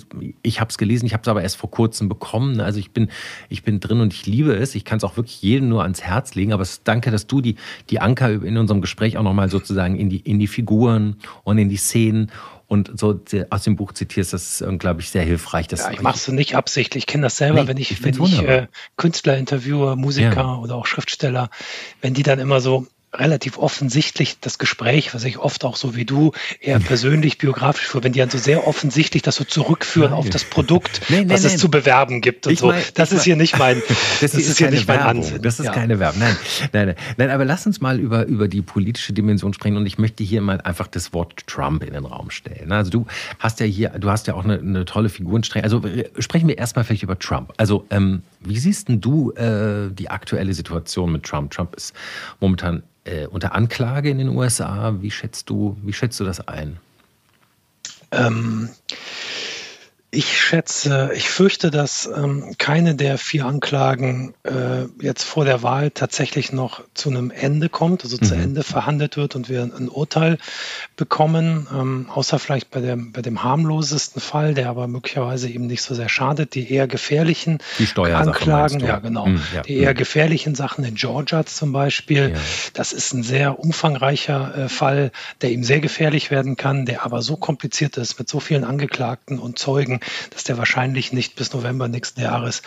Ich 0.42 0.61
habe 0.61 0.71
es 0.71 0.79
gelesen, 0.79 1.07
ich 1.07 1.14
habe 1.14 1.23
es 1.23 1.29
aber 1.29 1.42
erst 1.42 1.57
vor 1.57 1.71
kurzem 1.71 2.09
bekommen. 2.09 2.61
Also 2.61 2.79
ich 2.79 2.92
bin, 2.92 3.09
ich 3.49 3.62
bin 3.62 3.81
drin 3.81 4.01
und 4.01 4.12
ich 4.12 4.27
liebe 4.27 4.55
es. 4.55 4.75
Ich 4.75 4.85
kann 4.85 4.99
es 4.99 5.05
auch 5.05 5.16
wirklich 5.16 5.42
jedem 5.42 5.68
nur 5.68 5.83
ans 5.83 6.03
Herz 6.03 6.35
legen. 6.35 6.53
Aber 6.53 6.62
es, 6.62 6.83
danke, 6.85 7.11
dass 7.11 7.27
du 7.27 7.40
die, 7.40 7.57
die 7.90 8.01
Anker 8.01 8.31
in 8.31 8.57
unserem 8.57 8.81
Gespräch 8.81 9.16
auch 9.16 9.23
nochmal 9.23 9.49
sozusagen 9.49 9.97
in 9.97 10.11
die, 10.11 10.21
in 10.21 10.38
die 10.38 10.47
Figuren 10.47 11.16
und 11.45 11.59
in 11.59 11.68
die 11.68 11.77
Szenen 11.77 12.31
und 12.73 12.99
so 12.99 13.21
aus 13.51 13.65
dem 13.65 13.77
Buch 13.77 13.93
zitierst, 13.93 14.33
das 14.33 14.63
ist, 14.63 14.79
glaube 14.79 15.03
ich, 15.03 15.11
sehr 15.11 15.23
hilfreich. 15.23 15.67
ja, 15.71 15.91
ich 15.91 16.01
mache 16.01 16.17
es 16.17 16.27
nicht 16.29 16.57
absichtlich. 16.57 17.03
Ich 17.03 17.07
kenne 17.07 17.25
das 17.25 17.37
selber, 17.37 17.65
nee, 17.65 17.69
wenn 17.69 17.77
ich, 17.77 17.91
ich 17.91 18.03
wenn 18.03 18.15
ich 18.15 18.43
äh, 18.43 18.67
Künstler 18.97 19.37
interviewe, 19.37 19.95
Musiker 19.95 20.37
ja. 20.37 20.57
oder 20.57 20.77
auch 20.77 20.87
Schriftsteller, 20.87 21.51
wenn 22.01 22.15
die 22.15 22.23
dann 22.23 22.39
immer 22.39 22.63
so 22.63 22.87
relativ 23.14 23.59
offensichtlich 23.59 24.38
das 24.40 24.59
Gespräch, 24.59 25.14
was 25.14 25.25
ich 25.25 25.38
oft 25.38 25.64
auch 25.64 25.77
so 25.77 25.94
wie 25.94 26.05
du 26.05 26.33
eher 26.61 26.81
persönlich 26.81 27.37
biografisch 27.37 27.87
führe, 27.87 28.05
wenn 28.05 28.12
die 28.12 28.20
dann 28.20 28.31
so 28.31 28.38
sehr 28.38 28.66
offensichtlich 28.66 29.22
das 29.22 29.37
so 29.37 29.44
zurückführen 29.44 30.11
nein. 30.11 30.18
auf 30.18 30.31
das 30.31 30.44
Produkt, 30.44 31.03
nee, 31.09 31.25
nee, 31.25 31.29
was 31.29 31.42
nein. 31.42 31.55
es 31.55 31.61
zu 31.61 31.70
bewerben 31.70 32.22
gibt 32.22 32.46
und 32.46 32.55
ich 32.55 32.61
so. 32.61 32.68
Mein, 32.68 32.83
das 32.94 33.12
ist 33.12 33.25
hier 33.25 33.37
nicht 33.37 33.59
mein, 33.59 33.83
das, 34.20 34.33
das 34.33 34.35
ist, 34.35 34.59
hier 34.59 34.70
nicht 34.70 34.88
mein 34.88 35.01
Ansinn. 35.01 35.42
Das 35.42 35.61
ist 35.61 35.66
ja. 35.66 35.72
keine 35.72 35.98
Werbung. 35.98 36.20
Nein, 36.20 36.37
nein, 36.72 36.87
nein, 36.87 36.96
nein. 37.18 37.31
Aber 37.31 37.44
lass 37.44 37.66
uns 37.66 37.81
mal 37.83 38.01
über, 38.01 38.25
über 38.25 38.48
die 38.48 38.62
politische 38.62 39.12
Dimension 39.12 39.53
sprechen 39.53 39.77
und 39.77 39.85
ich 39.85 39.98
möchte 39.98 40.25
hier 40.25 40.40
mal 40.40 40.61
einfach 40.62 40.87
das 40.87 41.12
Wort 41.12 41.46
Trump 41.46 41.85
in 41.85 41.92
den 41.92 42.07
Raum 42.07 42.31
stellen. 42.31 42.72
Also 42.72 42.90
du 42.90 43.07
hast 43.38 43.61
ja 43.61 43.66
hier, 43.66 43.90
du 43.90 44.11
hast 44.11 44.27
ja 44.27 44.35
auch 44.35 44.44
eine, 44.44 44.59
eine 44.59 44.85
tolle 44.87 45.11
Figurenstrenge. 45.11 45.64
Also 45.64 45.85
äh, 45.87 46.09
sprechen 46.18 46.48
wir 46.48 46.57
erstmal 46.57 46.85
vielleicht 46.85 47.03
über 47.03 47.18
Trump. 47.18 47.53
Also 47.59 47.85
ähm, 47.90 48.22
wie 48.44 48.59
siehst 48.59 48.88
denn 48.88 49.00
du 49.00 49.33
äh, 49.33 49.90
die 49.90 50.11
aktuelle 50.11 50.55
Situation 50.55 51.12
mit 51.12 51.24
Trump? 51.24 51.50
Trump 51.50 51.74
ist 51.74 51.94
momentan 52.40 52.83
äh, 53.05 53.26
unter 53.26 53.55
Anklage 53.55 54.11
in 54.11 54.18
den 54.18 54.28
USA. 54.28 54.94
Wie 55.00 55.11
schätzt 55.11 55.50
du, 55.50 55.76
wie 55.83 55.92
schätzt 55.92 56.18
du 56.20 56.24
das 56.24 56.46
ein? 56.46 56.78
Ähm, 58.12 58.68
Ich 60.14 60.38
schätze, 60.38 61.11
ich 61.14 61.31
fürchte, 61.31 61.70
dass 61.70 62.05
ähm, 62.05 62.55
keine 62.59 62.94
der 62.94 63.16
vier 63.16 63.46
Anklagen 63.46 64.35
äh, 64.42 64.85
jetzt 65.01 65.25
vor 65.25 65.46
der 65.46 65.62
Wahl 65.62 65.90
tatsächlich 65.90 66.53
noch 66.53 66.83
zu 66.92 67.09
einem 67.09 67.31
Ende 67.31 67.70
kommt, 67.70 68.05
also 68.05 68.18
mhm. 68.20 68.22
zu 68.27 68.35
Ende 68.35 68.62
verhandelt 68.62 69.16
wird 69.16 69.37
und 69.37 69.48
wir 69.48 69.62
ein 69.62 69.88
Urteil 69.88 70.37
bekommen, 70.96 71.66
ähm, 71.72 72.11
außer 72.12 72.38
vielleicht 72.38 72.70
bei, 72.70 72.83
der, 72.83 72.98
bei 72.98 73.22
dem 73.22 73.42
harmlosesten 73.42 74.20
Fall, 74.20 74.53
der 74.53 74.68
aber 74.68 74.87
möglicherweise 74.87 75.48
eben 75.48 75.66
nicht 75.66 75.81
so 75.81 75.94
sehr 75.94 76.11
schadet, 76.11 76.55
die 76.55 76.70
eher 76.70 76.87
gefährlichen 76.88 77.61
die 77.79 77.87
Anklagen, 78.12 78.81
ja 78.81 78.98
genau, 78.98 79.29
mhm, 79.29 79.40
ja. 79.55 79.62
die 79.62 79.79
eher 79.79 79.92
mhm. 79.92 79.96
gefährlichen 79.96 80.55
Sachen 80.55 80.85
in 80.85 80.94
Georgia 80.94 81.46
zum 81.46 81.72
Beispiel. 81.72 82.33
Ja. 82.35 82.40
Das 82.75 82.92
ist 82.92 83.14
ein 83.14 83.22
sehr 83.22 83.59
umfangreicher 83.59 84.64
äh, 84.64 84.68
Fall, 84.68 85.11
der 85.40 85.53
ihm 85.53 85.64
sehr 85.64 85.81
gefährlich 85.81 86.31
werden 86.31 86.57
kann, 86.57 86.85
der 86.85 87.03
aber 87.03 87.22
so 87.22 87.37
kompliziert 87.37 87.96
ist 87.96 88.18
mit 88.18 88.29
so 88.29 88.40
vielen 88.40 88.64
Angeklagten 88.64 89.38
und 89.38 89.59
Zeugen, 89.59 90.01
dass 90.31 90.45
der 90.45 90.59
wahrscheinlich 90.59 91.12
nicht 91.12 91.37
bis 91.37 91.53
November 91.53 91.88
nächsten 91.88 92.21
Jahres 92.21 92.62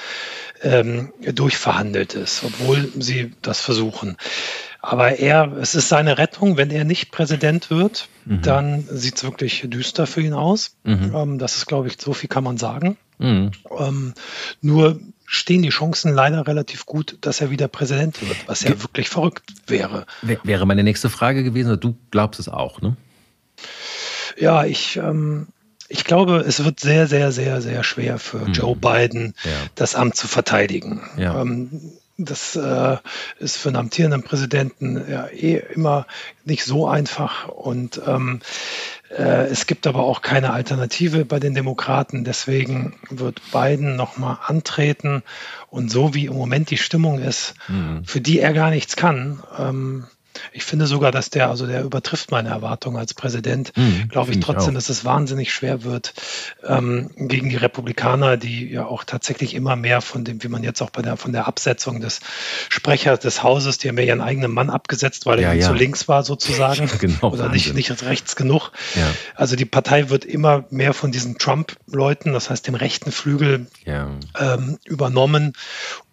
ähm, 0.62 1.14
durchverhandelt 1.22 2.14
ist, 2.14 2.44
obwohl 2.44 2.92
sie 3.00 3.34
das 3.42 3.60
versuchen. 3.62 4.18
Aber 4.82 5.18
er, 5.18 5.52
es 5.58 5.74
ist 5.74 5.90
seine 5.90 6.20
Rettung. 6.20 6.58
Wenn 6.58 6.70
er 6.70 6.84
nicht 6.84 7.12
Präsident 7.12 7.72
wird, 7.72 8.08
mhm. 8.26 8.42
dann 8.44 8.88
sieht 8.88 9.18
es 9.18 9.24
wirklich 9.24 9.66
düster 9.66 10.06
für 10.06 10.22
ihn 10.22 10.34
aus. 10.34 10.76
Mhm. 10.84 11.12
Ähm, 11.16 11.40
das 11.40 11.58
ist, 11.58 11.66
glaube 11.66 11.88
ich, 11.88 12.00
so 12.00 12.14
viel 12.14 12.30
kann 12.30 12.44
man 12.44 12.58
sagen. 12.58 12.96
Mhm. 13.18 13.52
Ähm, 13.80 14.14
nur 14.62 15.00
stehen 15.26 15.64
die 15.64 15.70
Chancen 15.70 16.14
leider 16.14 16.46
relativ 16.46 16.86
gut, 16.86 17.18
dass 17.22 17.42
er 17.42 17.50
wieder 17.50 17.68
Präsident 17.68 18.22
wird, 18.22 18.48
was 18.48 18.62
ja 18.62 18.80
wirklich 18.82 19.10
verrückt 19.10 19.44
wäre. 19.68 20.06
Wäre 20.22 20.68
meine 20.68 20.84
nächste 20.84 21.10
Frage 21.10 21.44
gewesen, 21.44 21.80
du 21.80 21.96
glaubst 22.12 22.40
es 22.40 22.48
auch, 22.48 22.82
ne? 22.82 22.96
Ja, 24.38 24.66
ich, 24.66 24.98
ähm, 24.98 25.48
ich 25.88 26.04
glaube, 26.04 26.44
es 26.48 26.64
wird 26.64 26.80
sehr, 26.80 27.08
sehr, 27.08 27.32
sehr, 27.32 27.62
sehr 27.62 27.84
schwer 27.84 28.18
für 28.20 28.40
mhm. 28.40 28.54
Joe 28.54 28.76
Biden, 28.76 29.36
ja. 29.44 29.52
das 29.76 29.96
Amt 29.96 30.16
zu 30.16 30.28
verteidigen. 30.28 31.02
Ja. 31.18 31.42
Ähm, 31.42 31.92
das 32.18 32.56
äh, 32.56 32.98
ist 33.40 33.58
für 33.58 33.70
einen 33.70 33.76
amtierenden 33.76 34.24
Präsidenten 34.24 35.04
ja 35.10 35.28
eh 35.28 35.62
immer 35.74 36.08
nicht 36.46 36.64
so 36.64 36.88
einfach. 36.88 37.50
Und 37.50 38.02
ähm, 38.08 38.40
äh, 39.10 39.48
es 39.48 39.68
gibt 39.68 39.86
aber 39.86 40.04
auch 40.04 40.22
keine 40.22 40.54
Alternative 40.54 41.26
bei 41.26 41.40
den 41.40 41.54
Demokraten. 41.54 42.24
Deswegen 42.24 42.96
wird 43.10 43.42
Biden 43.52 43.98
nochmal 43.98 44.38
antreten. 44.46 45.24
Und 45.70 45.92
so 45.92 46.14
wie 46.14 46.28
im 46.28 46.36
Moment 46.36 46.70
die 46.70 46.78
Stimmung 46.78 47.20
ist, 47.20 47.54
mhm. 47.68 48.06
für 48.06 48.22
die 48.22 48.40
er 48.40 48.54
gar 48.54 48.70
nichts 48.70 48.96
kann, 48.96 49.44
ähm, 49.60 50.08
ich 50.52 50.64
finde 50.64 50.88
sogar, 50.88 51.12
dass 51.12 51.30
der, 51.30 51.50
also 51.50 51.68
der 51.68 51.84
übertrifft 51.84 52.32
meine 52.32 52.50
Erwartungen 52.50 52.98
als 52.98 53.14
Präsident. 53.14 53.72
Mhm, 53.76 54.10
Glaube 54.10 54.32
ich 54.32 54.40
trotzdem, 54.40 54.74
ich 54.74 54.76
dass 54.76 54.90
es 54.90 55.06
wahnsinnig 55.06 55.54
schwer 55.54 55.84
wird 55.84 56.14
ähm, 56.64 57.12
gegen 57.16 57.50
die 57.50 57.56
Republikaner, 57.56 58.38
die 58.38 58.70
ja 58.72 58.86
auch 58.86 59.04
tatsächlich 59.04 59.54
immer 59.54 59.76
mehr 59.76 60.02
von 60.02 60.24
dem, 60.24 60.44
wie 60.44 60.48
man 60.48 60.64
jetzt 60.64 60.82
auch 60.82 60.90
bei 60.90 61.02
der 61.02 61.18
von 61.18 61.32
der 61.32 61.48
Absetzung 61.48 62.02
des 62.02 62.20
Sprechers 62.70 63.20
des 63.20 63.44
Hauses, 63.44 63.78
die 63.78 63.90
haben 63.90 63.98
ja 63.98 64.04
ihren 64.04 64.22
eigenen 64.22 64.52
Mann 64.52 64.70
abgesetzt, 64.70 65.26
weil 65.26 65.40
er 65.40 65.54
ja, 65.54 65.68
zu 65.68 65.74
links 65.74 66.08
war 66.08 66.24
sozusagen 66.24 66.90
genau, 67.00 67.32
oder 67.32 67.50
nicht, 67.50 67.74
nicht 67.74 68.04
rechts 68.04 68.36
genug. 68.36 68.72
Ja. 68.96 69.08
Also 69.36 69.56
die 69.56 69.66
Partei 69.66 70.10
wird 70.10 70.26
immer 70.26 70.66
mehr 70.70 70.94
von 70.94 71.12
diesen 71.12 71.38
Trump-Leuten, 71.38 72.34
das 72.34 72.50
heißt 72.50 72.68
dem 72.68 72.76
rechten 72.76 73.12
Flügel, 73.12 73.68
ähm, 74.40 74.78
übernommen 74.86 75.54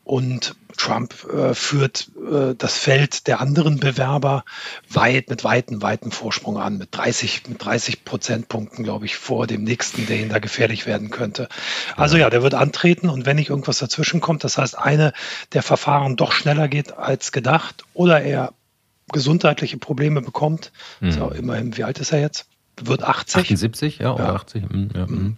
und 0.04 0.56
Trump 0.82 1.14
äh, 1.32 1.54
führt 1.54 2.10
äh, 2.16 2.56
das 2.58 2.76
Feld 2.76 3.28
der 3.28 3.40
anderen 3.40 3.78
Bewerber 3.78 4.44
weit, 4.90 5.30
mit 5.30 5.44
weiten, 5.44 5.80
weiten 5.80 6.10
Vorsprung 6.10 6.58
an, 6.58 6.76
mit 6.76 6.88
30, 6.90 7.42
mit 7.48 7.64
30 7.64 8.04
Prozentpunkten, 8.04 8.82
glaube 8.82 9.04
ich, 9.04 9.16
vor 9.16 9.46
dem 9.46 9.62
nächsten, 9.62 10.06
der 10.06 10.18
ihn 10.18 10.28
da 10.28 10.40
gefährlich 10.40 10.84
werden 10.84 11.10
könnte. 11.10 11.48
Also 11.96 12.16
ja, 12.16 12.30
der 12.30 12.42
wird 12.42 12.54
antreten 12.54 13.08
und 13.08 13.26
wenn 13.26 13.36
nicht 13.36 13.50
irgendwas 13.50 13.78
dazwischen 13.78 14.20
kommt, 14.20 14.42
das 14.42 14.58
heißt, 14.58 14.76
eine 14.76 15.12
der 15.52 15.62
Verfahren 15.62 16.16
doch 16.16 16.32
schneller 16.32 16.66
geht 16.66 16.92
als 16.98 17.30
gedacht 17.30 17.84
oder 17.94 18.20
er 18.20 18.52
gesundheitliche 19.12 19.76
Probleme 19.76 20.20
bekommt, 20.20 20.72
mhm. 20.98 21.12
so, 21.12 21.30
immerhin, 21.30 21.76
wie 21.76 21.84
alt 21.84 22.00
ist 22.00 22.12
er 22.12 22.20
jetzt? 22.20 22.46
Wird 22.80 23.04
80. 23.04 23.42
78, 23.42 23.98
ja, 23.98 24.14
oder 24.14 24.24
ja. 24.24 24.34
80. 24.34 24.68
Mhm, 24.68 24.90
ja. 24.96 25.06
Mhm. 25.06 25.36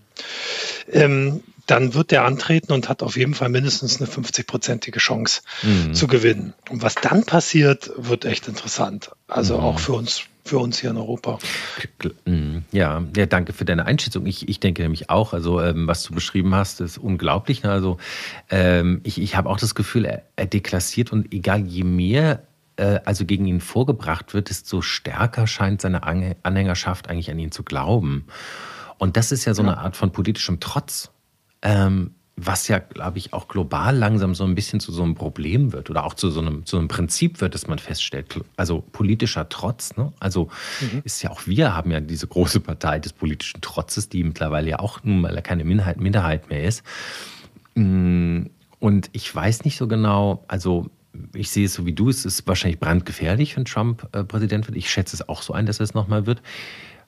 Ähm, 0.90 1.42
dann 1.66 1.94
wird 1.94 2.10
der 2.10 2.24
antreten 2.24 2.72
und 2.72 2.88
hat 2.88 3.02
auf 3.02 3.16
jeden 3.16 3.34
Fall 3.34 3.48
mindestens 3.48 4.00
eine 4.00 4.08
50-prozentige 4.08 4.98
Chance 4.98 5.42
mhm. 5.62 5.94
zu 5.94 6.06
gewinnen. 6.06 6.54
Und 6.70 6.82
was 6.82 6.94
dann 6.94 7.24
passiert, 7.24 7.90
wird 7.96 8.24
echt 8.24 8.48
interessant. 8.48 9.10
Also 9.28 9.58
mhm. 9.58 9.64
auch 9.64 9.78
für 9.78 9.92
uns, 9.92 10.22
für 10.44 10.58
uns 10.58 10.78
hier 10.78 10.90
in 10.90 10.96
Europa. 10.96 11.38
Mhm. 12.26 12.64
Ja, 12.72 13.02
ja, 13.16 13.26
danke 13.26 13.52
für 13.52 13.64
deine 13.64 13.86
Einschätzung. 13.86 14.26
Ich, 14.26 14.48
ich 14.48 14.60
denke 14.60 14.82
nämlich 14.82 15.10
auch, 15.10 15.32
also 15.32 15.60
ähm, 15.60 15.86
was 15.86 16.02
du 16.02 16.14
beschrieben 16.14 16.54
hast, 16.54 16.80
ist 16.80 16.98
unglaublich. 16.98 17.62
Ne? 17.62 17.70
Also 17.70 17.96
ähm, 18.50 19.00
ich, 19.04 19.20
ich 19.20 19.36
habe 19.36 19.48
auch 19.48 19.58
das 19.58 19.74
Gefühl, 19.74 20.04
er, 20.04 20.22
er 20.36 20.46
deklassiert 20.46 21.12
und 21.12 21.32
egal 21.32 21.66
je 21.66 21.84
mehr 21.84 22.42
äh, 22.76 23.00
also 23.04 23.24
gegen 23.24 23.46
ihn 23.46 23.60
vorgebracht 23.60 24.34
wird, 24.34 24.50
desto 24.50 24.82
stärker 24.82 25.46
scheint 25.46 25.80
seine 25.80 26.02
Anhängerschaft 26.02 27.08
eigentlich 27.08 27.30
an 27.30 27.38
ihn 27.38 27.52
zu 27.52 27.62
glauben. 27.62 28.26
Und 28.98 29.16
das 29.16 29.32
ist 29.32 29.44
ja 29.44 29.54
so 29.54 29.62
eine 29.62 29.78
Art 29.78 29.96
von 29.96 30.12
politischem 30.12 30.60
Trotz 30.60 31.10
ähm, 31.64 32.14
was 32.36 32.66
ja, 32.66 32.78
glaube 32.80 33.18
ich, 33.18 33.32
auch 33.32 33.46
global 33.46 33.96
langsam 33.96 34.34
so 34.34 34.44
ein 34.44 34.54
bisschen 34.54 34.80
zu 34.80 34.92
so 34.92 35.02
einem 35.02 35.14
Problem 35.14 35.72
wird 35.72 35.88
oder 35.88 36.04
auch 36.04 36.14
zu 36.14 36.30
so 36.30 36.40
einem, 36.40 36.66
zu 36.66 36.76
einem 36.76 36.88
Prinzip 36.88 37.40
wird, 37.40 37.54
das 37.54 37.68
man 37.68 37.78
feststellt. 37.78 38.40
Also 38.56 38.80
politischer 38.80 39.48
Trotz. 39.48 39.96
Ne? 39.96 40.12
Also 40.18 40.48
mhm. 40.80 41.02
ist 41.04 41.22
ja 41.22 41.30
auch 41.30 41.46
wir 41.46 41.74
haben 41.74 41.92
ja 41.92 42.00
diese 42.00 42.26
große 42.26 42.60
Partei 42.60 42.98
des 42.98 43.12
politischen 43.12 43.60
Trotzes, 43.60 44.08
die 44.08 44.24
mittlerweile 44.24 44.70
ja 44.70 44.78
auch 44.80 45.04
nun 45.04 45.20
mal 45.20 45.40
keine 45.42 45.64
Minderheit, 45.64 46.00
Minderheit 46.00 46.50
mehr 46.50 46.64
ist. 46.64 46.82
Mm, 47.76 48.46
und 48.80 49.10
ich 49.12 49.32
weiß 49.32 49.64
nicht 49.64 49.76
so 49.76 49.86
genau, 49.86 50.44
also 50.48 50.90
ich 51.34 51.50
sehe 51.50 51.66
es 51.66 51.74
so 51.74 51.86
wie 51.86 51.92
du, 51.92 52.08
es 52.08 52.24
ist 52.24 52.46
wahrscheinlich 52.48 52.80
brandgefährlich, 52.80 53.56
wenn 53.56 53.64
Trump 53.64 54.08
äh, 54.12 54.24
Präsident 54.24 54.66
wird. 54.66 54.76
Ich 54.76 54.90
schätze 54.90 55.14
es 55.14 55.28
auch 55.28 55.42
so 55.42 55.52
ein, 55.52 55.66
dass 55.66 55.78
er 55.78 55.84
es 55.84 55.94
nochmal 55.94 56.26
wird. 56.26 56.42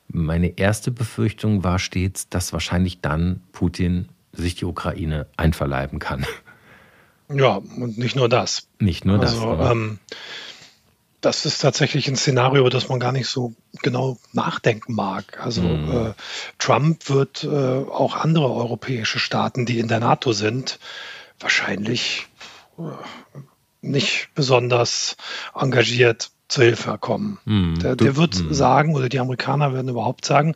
Meine 0.09 0.57
erste 0.57 0.93
Befürchtung 0.93 1.65
war 1.65 1.81
stets, 1.81 2.29
dass 2.29 2.53
wahrscheinlich 2.53 3.01
dann 3.01 3.41
Putin 3.51 4.09
sich 4.33 4.55
die 4.55 4.65
Ukraine 4.65 5.27
einverleiben 5.37 5.99
kann. 5.99 6.27
Ja, 7.29 7.57
und 7.57 7.99
nicht 7.99 8.17
nur 8.17 8.29
das. 8.29 8.69
Nicht 8.79 9.05
nur 9.05 9.21
also, 9.21 9.57
das. 9.57 9.73
Ähm, 9.73 9.99
das 11.21 11.45
ist 11.45 11.59
tatsächlich 11.59 12.07
ein 12.07 12.17
Szenario, 12.17 12.69
das 12.69 12.89
man 12.89 13.01
gar 13.01 13.11
nicht 13.11 13.29
so 13.29 13.55
genau 13.83 14.17
nachdenken 14.33 14.95
mag. 14.95 15.41
Also 15.45 15.63
mhm. 15.63 16.09
äh, 16.09 16.13
Trump 16.59 17.09
wird 17.09 17.43
äh, 17.43 17.49
auch 17.49 18.15
andere 18.15 18.53
europäische 18.53 19.19
Staaten, 19.19 19.67
die 19.67 19.81
in 19.81 19.89
der 19.89 19.99
NATO 19.99 20.33
sind, 20.33 20.79
wahrscheinlich 21.41 22.29
äh, 22.79 22.83
nicht 23.81 24.29
besonders 24.35 25.17
engagiert 25.55 26.31
zur 26.49 26.65
Hilfe 26.65 26.97
kommen. 26.99 27.39
Mm, 27.45 27.75
der, 27.81 27.97
der, 27.97 28.17
wird 28.17 28.37
mm. 28.37 28.53
sagen, 28.53 28.95
oder 28.95 29.09
die 29.09 29.19
Amerikaner 29.19 29.73
werden 29.73 29.89
überhaupt 29.89 30.25
sagen, 30.25 30.55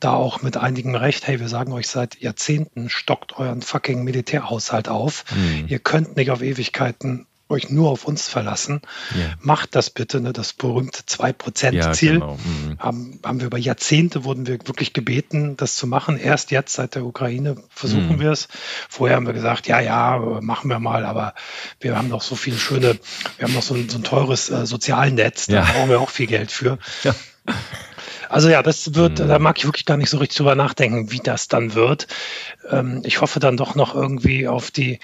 da 0.00 0.12
auch 0.12 0.42
mit 0.42 0.56
einigem 0.56 0.94
Recht, 0.94 1.26
hey, 1.26 1.38
wir 1.38 1.48
sagen 1.48 1.72
euch 1.72 1.88
seit 1.88 2.20
Jahrzehnten, 2.20 2.90
stockt 2.90 3.38
euren 3.38 3.62
fucking 3.62 4.02
Militärhaushalt 4.02 4.88
auf. 4.88 5.24
Mm. 5.30 5.66
Ihr 5.68 5.78
könnt 5.78 6.16
nicht 6.16 6.30
auf 6.30 6.42
Ewigkeiten 6.42 7.26
euch 7.48 7.70
nur 7.70 7.90
auf 7.90 8.04
uns 8.04 8.28
verlassen. 8.28 8.80
Yeah. 9.16 9.36
Macht 9.40 9.74
das 9.74 9.90
bitte, 9.90 10.20
ne? 10.20 10.32
das 10.32 10.52
berühmte 10.52 11.00
2%-Ziel. 11.02 11.74
Ja, 11.74 11.92
genau. 12.14 12.34
mhm. 12.34 12.78
haben, 12.78 13.20
haben 13.24 13.40
wir 13.40 13.46
über 13.46 13.58
Jahrzehnte 13.58 14.24
wurden 14.24 14.46
wir 14.46 14.58
wirklich 14.66 14.92
gebeten, 14.92 15.56
das 15.56 15.76
zu 15.76 15.86
machen. 15.86 16.18
Erst 16.18 16.50
jetzt 16.50 16.74
seit 16.74 16.94
der 16.94 17.04
Ukraine 17.04 17.56
versuchen 17.70 18.16
mhm. 18.16 18.20
wir 18.20 18.32
es. 18.32 18.48
Vorher 18.88 19.16
haben 19.16 19.26
wir 19.26 19.32
gesagt, 19.32 19.66
ja, 19.66 19.80
ja, 19.80 20.18
machen 20.40 20.68
wir 20.70 20.78
mal, 20.78 21.04
aber 21.04 21.34
wir 21.80 21.96
haben 21.96 22.08
noch 22.08 22.22
so 22.22 22.34
viele 22.34 22.58
schöne, 22.58 22.98
wir 23.38 23.46
haben 23.46 23.54
noch 23.54 23.62
so 23.62 23.74
ein, 23.74 23.88
so 23.88 23.98
ein 23.98 24.04
teures 24.04 24.50
äh, 24.50 24.66
Sozialnetz, 24.66 25.46
da 25.46 25.54
ja. 25.54 25.62
brauchen 25.62 25.88
wir 25.88 26.00
auch 26.00 26.10
viel 26.10 26.26
Geld 26.26 26.50
für. 26.50 26.78
Ja. 27.02 27.14
Also 28.28 28.48
ja, 28.48 28.62
das 28.62 28.94
wird, 28.94 29.18
mhm. 29.18 29.28
da 29.28 29.38
mag 29.38 29.58
ich 29.58 29.64
wirklich 29.64 29.86
gar 29.86 29.96
nicht 29.96 30.10
so 30.10 30.18
richtig 30.18 30.38
drüber 30.38 30.54
nachdenken, 30.54 31.10
wie 31.10 31.20
das 31.20 31.48
dann 31.48 31.74
wird. 31.74 32.06
Ähm, 32.70 33.02
ich 33.04 33.20
hoffe 33.20 33.40
dann 33.40 33.56
doch 33.56 33.74
noch 33.74 33.94
irgendwie 33.94 34.48
auf 34.48 34.70
die 34.70 34.98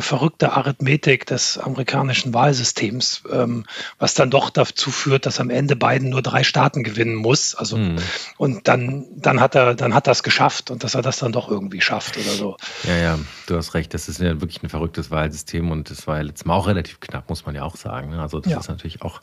verrückte 0.00 0.52
Arithmetik 0.52 1.24
des 1.24 1.56
amerikanischen 1.56 2.34
Wahlsystems, 2.34 3.22
ähm, 3.32 3.64
was 3.98 4.14
dann 4.14 4.30
doch 4.30 4.50
dazu 4.50 4.90
führt, 4.90 5.24
dass 5.24 5.40
am 5.40 5.50
Ende 5.50 5.76
Biden 5.76 6.10
nur 6.10 6.20
drei 6.20 6.44
Staaten 6.44 6.82
gewinnen 6.82 7.14
muss. 7.14 7.54
Also 7.54 7.78
mhm. 7.78 7.96
und 8.36 8.68
dann, 8.68 9.06
dann 9.16 9.40
hat 9.40 9.54
er, 9.54 9.74
dann 9.74 9.94
hat 9.94 10.06
es 10.08 10.22
geschafft 10.22 10.70
und 10.70 10.84
dass 10.84 10.94
er 10.94 11.02
das 11.02 11.18
dann 11.18 11.32
doch 11.32 11.50
irgendwie 11.50 11.80
schafft 11.80 12.18
oder 12.18 12.32
so. 12.32 12.56
Ja, 12.84 12.96
ja, 12.96 13.18
du 13.46 13.56
hast 13.56 13.74
recht. 13.74 13.94
Das 13.94 14.08
ist 14.08 14.20
ja 14.20 14.40
wirklich 14.40 14.62
ein 14.62 14.68
verrücktes 14.68 15.10
Wahlsystem 15.10 15.70
und 15.70 15.90
das 15.90 16.06
war 16.06 16.16
ja 16.16 16.22
letztes 16.22 16.44
Mal 16.44 16.54
auch 16.54 16.66
relativ 16.66 17.00
knapp, 17.00 17.28
muss 17.28 17.46
man 17.46 17.54
ja 17.54 17.62
auch 17.62 17.76
sagen. 17.76 18.10
Ne? 18.10 18.20
Also 18.20 18.40
das 18.40 18.52
ja. 18.52 18.60
ist 18.60 18.68
natürlich 18.68 19.02
auch 19.02 19.20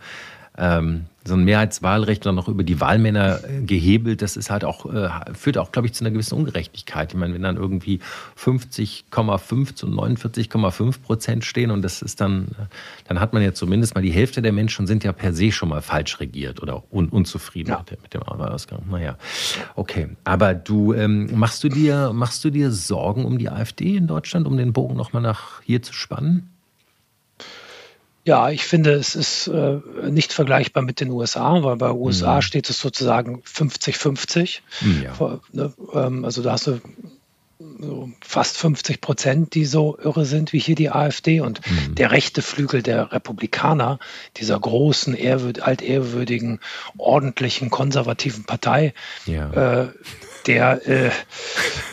ähm, 0.58 1.06
so 1.28 1.34
ein 1.34 1.44
Mehrheitswahlrecht 1.44 2.26
dann 2.26 2.36
noch 2.36 2.48
über 2.48 2.63
die 2.63 2.80
Wahlmänner 2.80 3.39
äh, 3.44 3.62
gehebelt, 3.63 4.22
das 4.22 4.38
ist 4.38 4.52
halt 4.52 4.63
auch, 4.63 4.86
äh, 4.86 5.10
führt 5.34 5.58
auch, 5.58 5.72
glaube 5.72 5.88
ich, 5.88 5.94
zu 5.94 6.04
einer 6.04 6.12
gewissen 6.12 6.36
Ungerechtigkeit. 6.36 7.12
Ich 7.12 7.18
meine, 7.18 7.34
wenn 7.34 7.41
dann 7.41 7.58
irgendwie 7.58 8.00
50,5 8.38 9.76
zu 9.76 9.88
49,5 9.88 11.02
Prozent 11.02 11.44
stehen 11.44 11.72
und 11.72 11.82
das 11.82 12.04
ist 12.04 12.22
dann, 12.22 12.50
dann 13.08 13.20
hat 13.20 13.34
man 13.34 13.41
ja 13.41 13.54
zumindest 13.54 13.96
mal 13.96 14.02
die 14.02 14.12
Hälfte 14.12 14.44
der 14.44 14.54
Menschen 14.54 14.86
sind 14.86 15.04
ja 15.04 15.13
per 15.13 15.34
se 15.34 15.52
schon 15.52 15.70
mal 15.70 15.82
falsch 15.82 16.20
regiert 16.20 16.62
oder 16.62 16.84
un 16.91 17.10
unzufrieden 17.10 17.72
ja. 17.72 17.80
mit, 17.89 18.02
mit, 18.04 18.13
dem 18.13 18.22
Wahlausgang. 18.22 18.84
Naja, 18.89 19.18
okay. 19.76 20.10
Aber 20.24 20.54
du, 20.54 20.94
ähm, 20.94 21.30
machst 21.38 21.63
du 21.63 21.70
dir, 21.70 22.13
machst 22.13 22.44
du 22.46 22.52
dir 22.52 22.72
Sorgen 22.72 23.26
um 23.26 23.39
die 23.39 23.50
AfD 23.50 23.98
in 23.98 24.08
Deutschland, 24.08 24.46
um 24.46 24.58
den 24.58 24.74
Bogen 24.74 24.96
nochmal 24.96 25.24
nach 25.24 25.62
hier 25.63 25.82
zu 25.82 25.94
spannen? 25.94 26.55
Ja, 28.25 28.49
ich 28.49 28.65
finde, 28.65 28.93
es 28.93 29.15
ist 29.15 29.47
äh, 29.47 29.79
nicht 30.09 30.33
vergleichbar 30.33 30.81
mit 30.81 30.99
den 30.99 31.11
USA, 31.11 31.61
weil 31.61 31.75
bei 31.75 31.91
USA 31.91 32.38
mhm. 32.38 32.41
steht 32.41 32.69
es 32.71 32.79
sozusagen 32.79 33.43
50-50. 33.43 34.61
Mhm, 34.81 35.03
ja. 35.03 35.39
Ne, 35.51 35.73
ähm, 35.93 36.25
also 36.25 36.41
da 36.41 36.53
hast 36.53 36.65
du 36.65 36.81
so 37.79 38.09
fast 38.21 38.57
50 38.57 38.99
Prozent, 38.99 39.53
die 39.53 39.65
so 39.65 39.97
irre 39.97 40.25
sind 40.25 40.53
wie 40.53 40.59
hier 40.59 40.75
die 40.75 40.89
AfD 40.89 41.39
und 41.39 41.61
mhm. 41.69 41.95
der 41.95 42.11
rechte 42.11 42.41
Flügel 42.41 42.81
der 42.81 43.11
Republikaner, 43.11 43.99
dieser 44.38 44.59
großen, 44.59 45.13
ehrwürd, 45.13 45.61
altehrwürdigen, 45.61 46.59
ordentlichen, 46.97 47.69
konservativen 47.69 48.45
Partei, 48.45 48.93
ja. 49.25 49.83
äh, 49.83 49.88
der, 50.47 50.88
äh, 50.88 51.12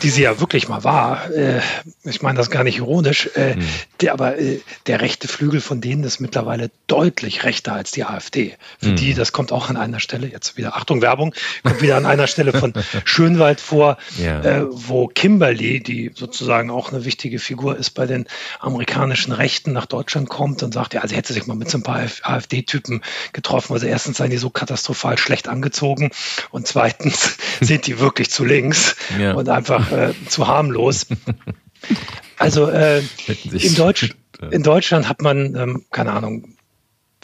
die 0.01 0.09
sie 0.09 0.23
ja 0.23 0.39
wirklich 0.39 0.67
mal 0.67 0.83
war, 0.83 1.29
äh, 1.31 1.61
ich 2.03 2.21
meine 2.21 2.37
das 2.37 2.49
gar 2.49 2.63
nicht 2.63 2.77
ironisch, 2.77 3.29
äh, 3.35 3.55
mhm. 3.55 3.63
der, 4.01 4.13
aber 4.13 4.37
äh, 4.37 4.59
der 4.87 5.01
rechte 5.01 5.27
Flügel 5.27 5.61
von 5.61 5.81
denen 5.81 6.03
ist 6.03 6.19
mittlerweile 6.19 6.69
deutlich 6.87 7.43
rechter 7.43 7.73
als 7.73 7.91
die 7.91 8.03
AfD. 8.03 8.55
Für 8.79 8.89
mhm. 8.89 8.95
die, 8.95 9.13
das 9.13 9.31
kommt 9.31 9.51
auch 9.51 9.69
an 9.69 9.77
einer 9.77 9.99
Stelle, 9.99 10.27
jetzt 10.27 10.57
wieder 10.57 10.75
Achtung 10.75 11.01
Werbung, 11.01 11.33
kommt 11.63 11.81
wieder 11.81 11.97
an 11.97 12.05
einer 12.05 12.27
Stelle 12.27 12.53
von 12.53 12.73
Schönwald 13.05 13.61
vor, 13.61 13.97
ja. 14.17 14.41
äh, 14.41 14.65
wo 14.69 15.07
Kimberly, 15.07 15.81
die 15.81 16.11
sozusagen 16.13 16.69
auch 16.69 16.91
eine 16.91 17.05
wichtige 17.05 17.39
Figur 17.39 17.77
ist 17.77 17.91
bei 17.91 18.05
den 18.05 18.27
amerikanischen 18.59 19.31
Rechten, 19.31 19.73
nach 19.73 19.85
Deutschland 19.85 20.29
kommt 20.29 20.63
und 20.63 20.73
sagt, 20.73 20.93
ja, 20.93 21.07
sie 21.07 21.15
hätte 21.15 21.33
sich 21.33 21.47
mal 21.47 21.55
mit 21.55 21.69
so 21.69 21.77
ein 21.77 21.83
paar 21.83 22.01
AfD-Typen 22.21 23.01
getroffen. 23.31 23.73
Also 23.73 23.87
erstens 23.87 24.17
seien 24.17 24.29
die 24.29 24.37
so 24.37 24.49
katastrophal 24.49 25.17
schlecht 25.17 25.47
angezogen 25.47 26.11
und 26.51 26.67
zweitens 26.67 27.37
sind 27.61 27.87
die 27.87 27.99
wirklich 27.99 28.29
zu 28.29 28.42
links 28.43 28.95
ja. 29.19 29.33
und 29.33 29.49
einfach 29.49 29.91
äh, 29.91 30.13
zu 30.27 30.47
harmlos. 30.47 31.07
Also 32.37 32.67
äh, 32.67 33.03
in, 33.43 33.75
Deutsch, 33.75 34.15
in 34.51 34.63
Deutschland 34.63 35.07
hat 35.07 35.21
man, 35.21 35.55
ähm, 35.55 35.85
keine 35.91 36.13
Ahnung, 36.13 36.55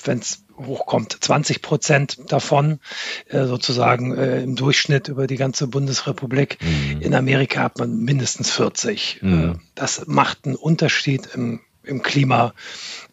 wenn 0.03 0.19
es 0.19 0.45
hochkommt, 0.57 1.17
20 1.19 1.61
Prozent 1.61 2.17
davon 2.31 2.79
äh, 3.27 3.45
sozusagen 3.45 4.15
äh, 4.15 4.41
im 4.41 4.55
Durchschnitt 4.55 5.07
über 5.07 5.27
die 5.27 5.37
ganze 5.37 5.67
Bundesrepublik. 5.67 6.57
Mhm. 6.61 7.01
In 7.01 7.15
Amerika 7.15 7.63
hat 7.63 7.79
man 7.79 7.99
mindestens 7.99 8.51
40. 8.51 9.19
Mhm. 9.21 9.51
Äh, 9.51 9.53
das 9.75 10.05
macht 10.07 10.45
einen 10.45 10.55
Unterschied 10.55 11.29
im, 11.33 11.61
im 11.89 12.01
Klima 12.01 12.53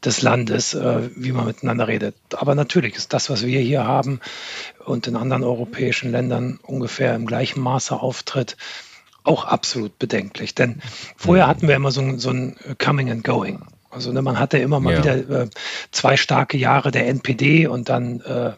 des 0.04 0.22
Landes, 0.22 0.74
äh, 0.74 1.10
wie 1.16 1.32
man 1.32 1.46
miteinander 1.46 1.88
redet. 1.88 2.14
Aber 2.36 2.54
natürlich 2.54 2.94
ist 2.96 3.12
das, 3.12 3.30
was 3.30 3.44
wir 3.44 3.60
hier 3.60 3.84
haben 3.84 4.20
und 4.84 5.06
in 5.06 5.16
anderen 5.16 5.42
europäischen 5.42 6.12
Ländern 6.12 6.60
ungefähr 6.62 7.14
im 7.14 7.26
gleichen 7.26 7.60
Maße 7.60 7.98
auftritt, 7.98 8.56
auch 9.24 9.44
absolut 9.44 9.98
bedenklich. 9.98 10.54
Denn 10.54 10.80
vorher 11.16 11.48
hatten 11.48 11.66
wir 11.66 11.74
immer 11.74 11.90
so, 11.90 12.16
so 12.18 12.30
ein 12.30 12.56
Coming 12.78 13.10
and 13.10 13.24
Going. 13.24 13.62
Also 13.90 14.12
ne, 14.12 14.22
man 14.22 14.38
hatte 14.38 14.58
immer 14.58 14.78
mal 14.78 14.92
ja. 14.92 14.98
wieder 14.98 15.42
äh, 15.42 15.48
zwei 15.90 16.16
starke 16.16 16.58
Jahre 16.58 16.90
der 16.90 17.08
NPD 17.08 17.66
und 17.66 17.88
dann 17.88 18.20
äh, 18.20 18.52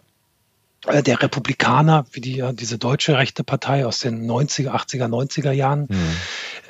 der 0.86 1.22
Republikaner, 1.22 2.06
wie 2.12 2.20
die 2.20 2.44
diese 2.52 2.78
deutsche 2.78 3.18
rechte 3.18 3.42
Partei 3.42 3.84
aus 3.84 3.98
den 3.98 4.30
90er, 4.30 4.70
80er, 4.70 5.08
90er 5.08 5.50
Jahren, 5.50 5.88
mhm. 5.88 6.16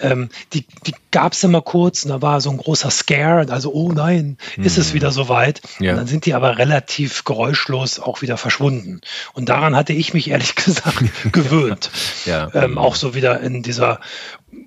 ähm, 0.00 0.28
die, 0.54 0.66
die 0.86 0.94
gab 1.10 1.34
es 1.34 1.44
immer 1.44 1.60
kurz 1.60 2.04
und 2.04 2.10
da 2.10 2.22
war 2.22 2.40
so 2.40 2.50
ein 2.50 2.56
großer 2.56 2.90
Scare, 2.90 3.52
also 3.52 3.72
oh 3.72 3.92
nein, 3.92 4.38
mhm. 4.56 4.64
ist 4.64 4.78
es 4.78 4.90
mhm. 4.90 4.94
wieder 4.94 5.10
soweit. 5.10 5.60
Ja. 5.78 5.92
Und 5.92 5.98
dann 5.98 6.06
sind 6.06 6.24
die 6.24 6.32
aber 6.32 6.56
relativ 6.56 7.24
geräuschlos 7.24 8.00
auch 8.00 8.22
wieder 8.22 8.38
verschwunden. 8.38 9.02
Und 9.34 9.50
daran 9.50 9.76
hatte 9.76 9.92
ich 9.92 10.14
mich 10.14 10.30
ehrlich 10.30 10.54
gesagt 10.54 11.04
gewöhnt. 11.32 11.90
ja. 12.24 12.50
ähm, 12.54 12.78
auch 12.78 12.94
so 12.94 13.14
wieder 13.14 13.40
in 13.40 13.62
dieser 13.62 14.00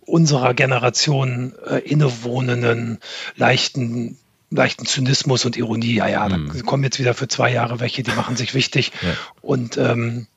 unserer 0.06 0.54
Generation 0.54 1.54
äh, 1.68 1.80
innewohnenden, 1.80 3.00
leichten 3.36 4.20
leichten 4.52 4.86
Zynismus 4.86 5.46
und 5.46 5.58
Ironie. 5.58 5.96
Ja, 5.96 6.08
ja, 6.08 6.28
mhm. 6.30 6.52
da 6.54 6.62
kommen 6.62 6.84
jetzt 6.84 7.00
wieder 7.00 7.14
für 7.14 7.28
zwei 7.28 7.52
Jahre 7.52 7.80
welche, 7.80 8.04
die 8.04 8.12
machen 8.12 8.36
sich 8.36 8.54
wichtig 8.54 8.92
ja. 9.02 9.10
und 9.42 9.78
ähm, 9.78 10.28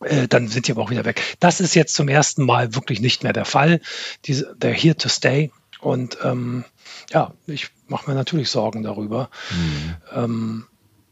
äh, 0.00 0.28
dann 0.28 0.48
sind 0.48 0.66
die 0.66 0.72
aber 0.72 0.82
auch 0.82 0.90
wieder 0.90 1.04
weg. 1.04 1.22
Das 1.40 1.60
ist 1.60 1.74
jetzt 1.74 1.94
zum 1.94 2.08
ersten 2.08 2.44
Mal 2.44 2.74
wirklich 2.74 3.00
nicht 3.00 3.22
mehr 3.22 3.32
der 3.32 3.44
Fall. 3.44 3.80
Diese, 4.24 4.56
they're 4.58 4.72
here 4.72 4.96
to 4.96 5.08
stay. 5.08 5.50
Und 5.80 6.18
ähm, 6.24 6.64
ja, 7.10 7.32
ich 7.46 7.68
mache 7.86 8.10
mir 8.10 8.16
natürlich 8.16 8.50
Sorgen 8.50 8.82
darüber. 8.82 9.30
Mhm. 9.50 9.96
Ähm, 10.14 10.66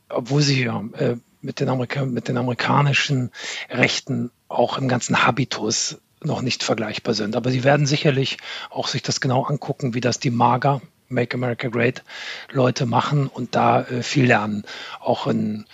obwohl 0.08 0.42
sie 0.42 0.64
ja, 0.64 0.82
äh, 0.94 1.16
mit, 1.40 1.61
den 1.61 1.68
Amerika 1.68 2.04
mit 2.04 2.28
den 2.28 2.37
amerikanischen 2.37 3.30
Rechten 3.70 4.30
auch 4.48 4.78
im 4.78 4.88
ganzen 4.88 5.26
Habitus 5.26 5.98
noch 6.22 6.42
nicht 6.42 6.62
vergleichbar 6.62 7.14
sind. 7.14 7.37
Aber 7.37 7.50
sie 7.50 7.64
werden 7.64 7.87
sicherlich 7.87 8.38
auch 8.70 8.88
sich 8.88 9.02
das 9.02 9.20
genau 9.20 9.44
angucken, 9.44 9.94
wie 9.94 10.00
das 10.00 10.18
die 10.18 10.30
Mager, 10.30 10.80
Make 11.09 11.37
America 11.37 11.68
Great 11.68 12.05
Leute 12.51 12.87
machen 12.87 13.27
und 13.27 13.55
da 13.55 13.83
äh, 13.83 14.03
viel 14.03 14.27
lernen. 14.27 14.64
Auch 15.01 15.27
in, 15.27 15.66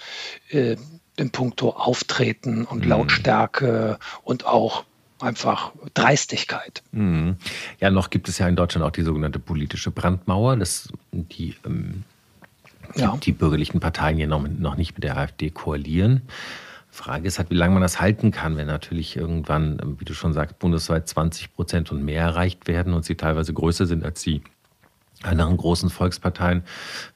äh, 0.50 0.76
in 1.16 1.30
puncto 1.30 1.70
Auftreten 1.70 2.64
und 2.64 2.84
mhm. 2.84 2.90
Lautstärke 2.90 3.98
und 4.22 4.46
auch 4.46 4.84
einfach 5.20 5.72
Dreistigkeit. 5.94 6.82
Mhm. 6.92 7.36
Ja, 7.80 7.90
noch 7.90 8.10
gibt 8.10 8.28
es 8.28 8.38
ja 8.38 8.48
in 8.48 8.56
Deutschland 8.56 8.86
auch 8.86 8.90
die 8.90 9.02
sogenannte 9.02 9.38
politische 9.38 9.90
Brandmauer, 9.90 10.56
das, 10.56 10.88
die, 11.12 11.54
ähm, 11.64 12.04
ja. 12.94 13.12
die, 13.14 13.20
die, 13.20 13.32
bürgerlichen 13.32 13.80
Parteien 13.80 14.16
hier 14.16 14.26
noch, 14.26 14.46
noch 14.46 14.76
nicht 14.76 14.94
mit 14.94 15.04
der 15.04 15.16
AfD 15.16 15.50
koalieren. 15.50 16.22
Frage 16.90 17.26
ist 17.26 17.38
halt, 17.38 17.50
wie 17.50 17.56
lange 17.56 17.74
man 17.74 17.82
das 17.82 18.00
halten 18.00 18.30
kann, 18.30 18.56
wenn 18.56 18.68
natürlich 18.68 19.16
irgendwann, 19.16 19.96
wie 19.98 20.04
du 20.04 20.14
schon 20.14 20.32
sagst, 20.32 20.60
bundesweit 20.60 21.08
20 21.08 21.54
Prozent 21.54 21.90
und 21.90 22.04
mehr 22.04 22.22
erreicht 22.22 22.68
werden 22.68 22.94
und 22.94 23.04
sie 23.04 23.16
teilweise 23.16 23.52
größer 23.52 23.86
sind 23.86 24.04
als 24.04 24.22
die 24.22 24.42
anderen 25.24 25.56
großen 25.56 25.90
Volksparteien 25.90 26.64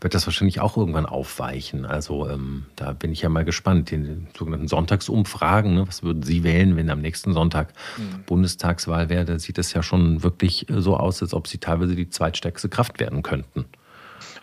wird 0.00 0.14
das 0.14 0.26
wahrscheinlich 0.26 0.60
auch 0.60 0.76
irgendwann 0.76 1.06
aufweichen. 1.06 1.84
Also 1.84 2.28
ähm, 2.28 2.66
da 2.76 2.92
bin 2.92 3.12
ich 3.12 3.22
ja 3.22 3.28
mal 3.28 3.44
gespannt. 3.44 3.90
Den 3.90 4.28
sogenannten 4.36 4.68
Sonntagsumfragen, 4.68 5.74
ne, 5.74 5.86
was 5.86 6.02
würden 6.02 6.22
Sie 6.22 6.42
wählen, 6.44 6.76
wenn 6.76 6.90
am 6.90 7.00
nächsten 7.00 7.32
Sonntag 7.32 7.72
mhm. 7.96 8.24
Bundestagswahl 8.24 9.08
wäre? 9.08 9.24
Da 9.24 9.38
sieht 9.38 9.58
es 9.58 9.72
ja 9.72 9.82
schon 9.82 10.22
wirklich 10.22 10.68
äh, 10.70 10.80
so 10.80 10.96
aus, 10.96 11.22
als 11.22 11.34
ob 11.34 11.46
Sie 11.46 11.58
teilweise 11.58 11.94
die 11.94 12.08
zweitstärkste 12.08 12.68
Kraft 12.68 13.00
werden 13.00 13.22
könnten. 13.22 13.66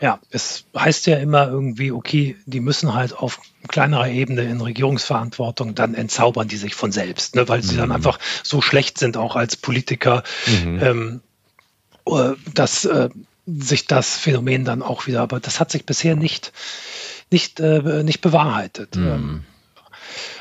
Ja, 0.01 0.19
es 0.29 0.65
heißt 0.77 1.07
ja 1.07 1.17
immer 1.17 1.47
irgendwie, 1.47 1.91
okay, 1.91 2.35
die 2.45 2.59
müssen 2.59 2.93
halt 2.93 3.17
auf 3.17 3.39
kleinerer 3.67 4.09
Ebene 4.09 4.43
in 4.43 4.61
Regierungsverantwortung, 4.61 5.73
dann 5.73 5.93
entzaubern 5.95 6.47
die 6.47 6.57
sich 6.57 6.75
von 6.75 6.91
selbst, 6.91 7.35
ne, 7.35 7.47
weil 7.47 7.63
sie 7.63 7.75
mhm. 7.75 7.79
dann 7.79 7.91
einfach 7.91 8.19
so 8.43 8.61
schlecht 8.61 8.97
sind, 8.97 9.17
auch 9.17 9.35
als 9.35 9.55
Politiker, 9.55 10.23
mhm. 10.47 10.79
ähm, 10.81 11.21
äh, 12.07 12.33
dass 12.53 12.85
äh, 12.85 13.09
sich 13.45 13.87
das 13.87 14.17
Phänomen 14.17 14.65
dann 14.65 14.81
auch 14.81 15.07
wieder, 15.07 15.21
aber 15.21 15.39
das 15.39 15.59
hat 15.59 15.71
sich 15.71 15.85
bisher 15.85 16.15
nicht, 16.15 16.51
nicht, 17.31 17.59
äh, 17.59 18.03
nicht 18.03 18.21
bewahrheitet. 18.21 18.95
Mhm. 18.95 19.43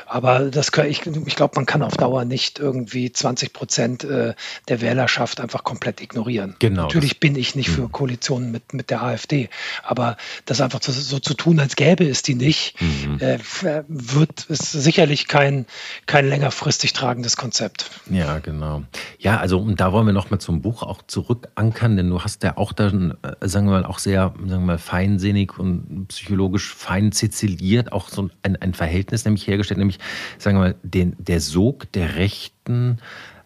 Aber 0.07 0.51
das 0.51 0.71
kann, 0.71 0.87
ich, 0.87 1.05
ich 1.05 1.35
glaube, 1.35 1.53
man 1.55 1.65
kann 1.65 1.81
auf 1.81 1.97
Dauer 1.97 2.25
nicht 2.25 2.59
irgendwie 2.59 3.11
20 3.11 3.53
Prozent 3.53 4.03
äh, 4.03 4.33
der 4.67 4.81
Wählerschaft 4.81 5.39
einfach 5.41 5.63
komplett 5.63 6.01
ignorieren. 6.01 6.55
Genau. 6.59 6.83
Natürlich 6.83 7.19
bin 7.19 7.35
ich 7.35 7.55
nicht 7.55 7.69
für 7.69 7.83
mhm. 7.83 7.91
Koalitionen 7.91 8.51
mit, 8.51 8.73
mit 8.73 8.89
der 8.89 9.03
AfD, 9.03 9.49
aber 9.83 10.17
das 10.45 10.61
einfach 10.61 10.81
so, 10.81 10.91
so 10.91 11.19
zu 11.19 11.33
tun, 11.33 11.59
als 11.59 11.75
gäbe 11.75 12.07
es 12.07 12.21
die 12.21 12.35
nicht, 12.35 12.75
mhm. 12.81 13.19
äh, 13.19 13.39
wird 13.87 14.45
ist 14.45 14.71
sicherlich 14.71 15.27
kein, 15.27 15.65
kein 16.05 16.27
längerfristig 16.27 16.93
tragendes 16.93 17.37
Konzept. 17.37 17.89
Ja, 18.09 18.39
genau. 18.39 18.83
Ja, 19.17 19.37
also 19.37 19.59
und 19.59 19.79
da 19.79 19.91
wollen 19.91 20.05
wir 20.05 20.13
nochmal 20.13 20.39
zum 20.39 20.61
Buch 20.61 20.83
auch 20.83 21.01
zurückankern, 21.07 21.97
denn 21.97 22.09
du 22.09 22.21
hast 22.21 22.43
ja 22.43 22.57
auch 22.57 22.73
dann, 22.73 23.17
äh, 23.21 23.47
sagen 23.47 23.67
wir 23.67 23.73
mal, 23.73 23.85
auch 23.85 23.99
sehr, 23.99 24.33
sagen 24.37 24.49
wir 24.49 24.59
mal, 24.59 24.77
feinsinnig 24.77 25.57
und 25.57 26.07
psychologisch 26.07 26.73
fein 26.73 27.11
ziziliert, 27.11 27.91
auch 27.91 28.09
so 28.09 28.29
ein, 28.43 28.55
ein 28.57 28.73
Verhältnis 28.73 29.25
nämlich 29.25 29.47
hergestellt, 29.47 29.77
nämlich 29.77 29.94
sagen 30.37 30.57
wir 30.57 30.61
mal, 30.61 30.75
den, 30.83 31.15
der 31.17 31.39
Sog 31.39 31.91
der 31.93 32.15
Rechten 32.15 32.99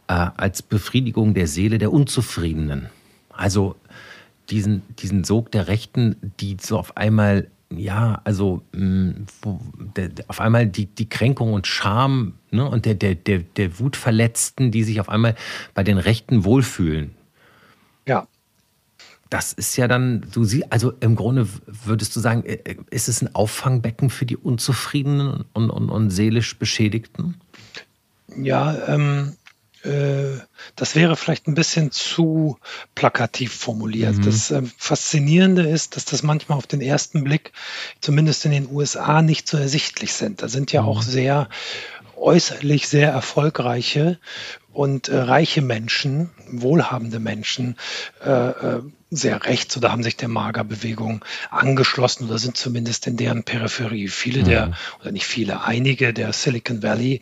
äh, 0.08 0.14
als 0.14 0.62
Befriedigung 0.62 1.34
der 1.34 1.48
Seele 1.48 1.78
der 1.78 1.94
Unzufriedenen. 1.94 2.90
Also 3.30 3.76
diesen, 4.50 4.82
diesen 4.98 5.24
Sog 5.24 5.52
der 5.52 5.68
Rechten, 5.68 6.16
die 6.40 6.58
so 6.60 6.78
auf 6.78 6.98
einmal, 6.98 7.48
ja, 7.72 8.22
also 8.24 8.62
mh, 8.74 9.14
wo, 9.42 9.60
der, 9.96 10.10
auf 10.28 10.42
einmal 10.42 10.68
die, 10.68 10.88
die 10.88 11.08
Kränkung 11.08 11.54
und 11.54 11.68
Scham 11.68 12.34
ne, 12.52 12.68
und 12.68 12.86
der, 12.86 12.96
der, 12.96 13.16
der, 13.16 13.40
der 13.40 13.80
Wutverletzten, 13.80 14.72
die 14.72 14.84
sich 14.84 15.00
auf 15.00 15.10
einmal 15.10 15.36
bei 15.74 15.84
den 15.84 15.98
Rechten 15.98 16.44
wohlfühlen. 16.44 17.12
Ja. 18.08 18.28
Das 19.30 19.54
ist 19.54 19.78
ja 19.78 19.88
dann, 19.88 20.26
du 20.32 20.44
siehst, 20.44 20.72
also 20.72 20.94
im 21.00 21.16
Grunde 21.16 21.48
würdest 21.66 22.16
du 22.16 22.20
sagen, 22.20 22.44
äh, 22.46 22.76
ist 22.90 23.08
es 23.08 23.22
ein 23.22 23.34
Auffangbecken 23.36 24.10
für 24.10 24.26
die 24.26 24.38
Unzufriedenen 24.38 25.46
und, 25.54 25.70
und, 25.70 25.90
und 25.90 26.10
seelisch 26.10 26.58
Beschädigten? 26.58 27.36
Ja, 28.36 28.76
ähm, 28.88 29.36
äh, 29.84 30.40
das 30.76 30.96
wäre 30.96 31.16
vielleicht 31.16 31.48
ein 31.48 31.54
bisschen 31.54 31.92
zu 31.92 32.58
plakativ 32.96 33.54
formuliert. 33.54 34.18
Mhm. 34.18 34.22
Das 34.24 34.52
äh, 34.52 34.64
Faszinierende 34.78 35.68
ist, 35.68 35.96
dass 35.96 36.06
das 36.06 36.24
manchmal 36.24 36.58
auf 36.58 36.68
den 36.68 36.82
ersten 36.82 37.24
Blick, 37.24 37.54
zumindest 38.02 38.46
in 38.46 38.52
den 38.52 38.70
USA, 38.72 39.22
nicht 39.22 39.48
so 39.48 39.58
ersichtlich 39.58 40.14
sind. 40.14 40.42
Da 40.42 40.48
sind 40.48 40.72
ja 40.72 40.82
mhm. 40.82 40.88
auch 40.88 41.02
sehr 41.02 41.50
äußerlich 42.18 42.88
sehr 42.88 43.12
erfolgreiche 43.12 44.20
und 44.74 45.08
äh, 45.08 45.18
reiche 45.18 45.62
Menschen, 45.62 46.32
wohlhabende 46.52 47.20
Menschen, 47.20 47.78
äh, 48.24 48.50
äh 48.50 48.82
sehr 49.12 49.46
rechts 49.46 49.76
oder 49.76 49.92
haben 49.92 50.04
sich 50.04 50.18
der 50.18 50.28
Magerbewegung 50.28 51.26
angeschlossen 51.50 52.28
oder 52.28 52.38
sind 52.38 52.58
zumindest 52.58 53.08
in 53.08 53.18
deren 53.18 53.44
Peripherie. 53.44 54.08
Viele 54.08 54.42
mhm. 54.42 54.46
der, 54.46 54.72
oder 55.02 55.12
nicht 55.12 55.26
viele, 55.26 55.64
einige 55.64 56.14
der 56.14 56.32
Silicon 56.34 56.84
Valley 56.84 57.22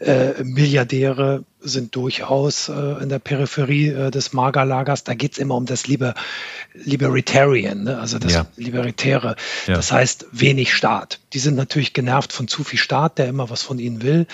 äh, 0.00 0.42
Milliardäre 0.44 1.44
sind 1.64 1.96
durchaus 1.96 2.68
äh, 2.68 3.02
in 3.02 3.08
der 3.08 3.18
Peripherie 3.18 3.88
äh, 3.88 4.10
des 4.10 4.32
Magerlagers. 4.32 5.04
Da 5.04 5.14
geht 5.14 5.32
es 5.32 5.38
immer 5.38 5.56
um 5.56 5.66
das 5.66 5.86
Liber 5.86 6.14
Libertarian, 6.74 7.84
ne? 7.84 7.98
also 7.98 8.18
das 8.18 8.32
ja. 8.32 8.46
Libertäre. 8.56 9.36
Ja. 9.66 9.74
Das 9.74 9.92
heißt 9.92 10.26
wenig 10.32 10.74
Staat. 10.74 11.20
Die 11.32 11.38
sind 11.38 11.54
natürlich 11.54 11.92
genervt 11.92 12.32
von 12.32 12.48
zu 12.48 12.64
viel 12.64 12.78
Staat, 12.78 13.18
der 13.18 13.26
immer 13.28 13.48
was 13.48 13.62
von 13.62 13.78
ihnen 13.78 14.02
will 14.02 14.26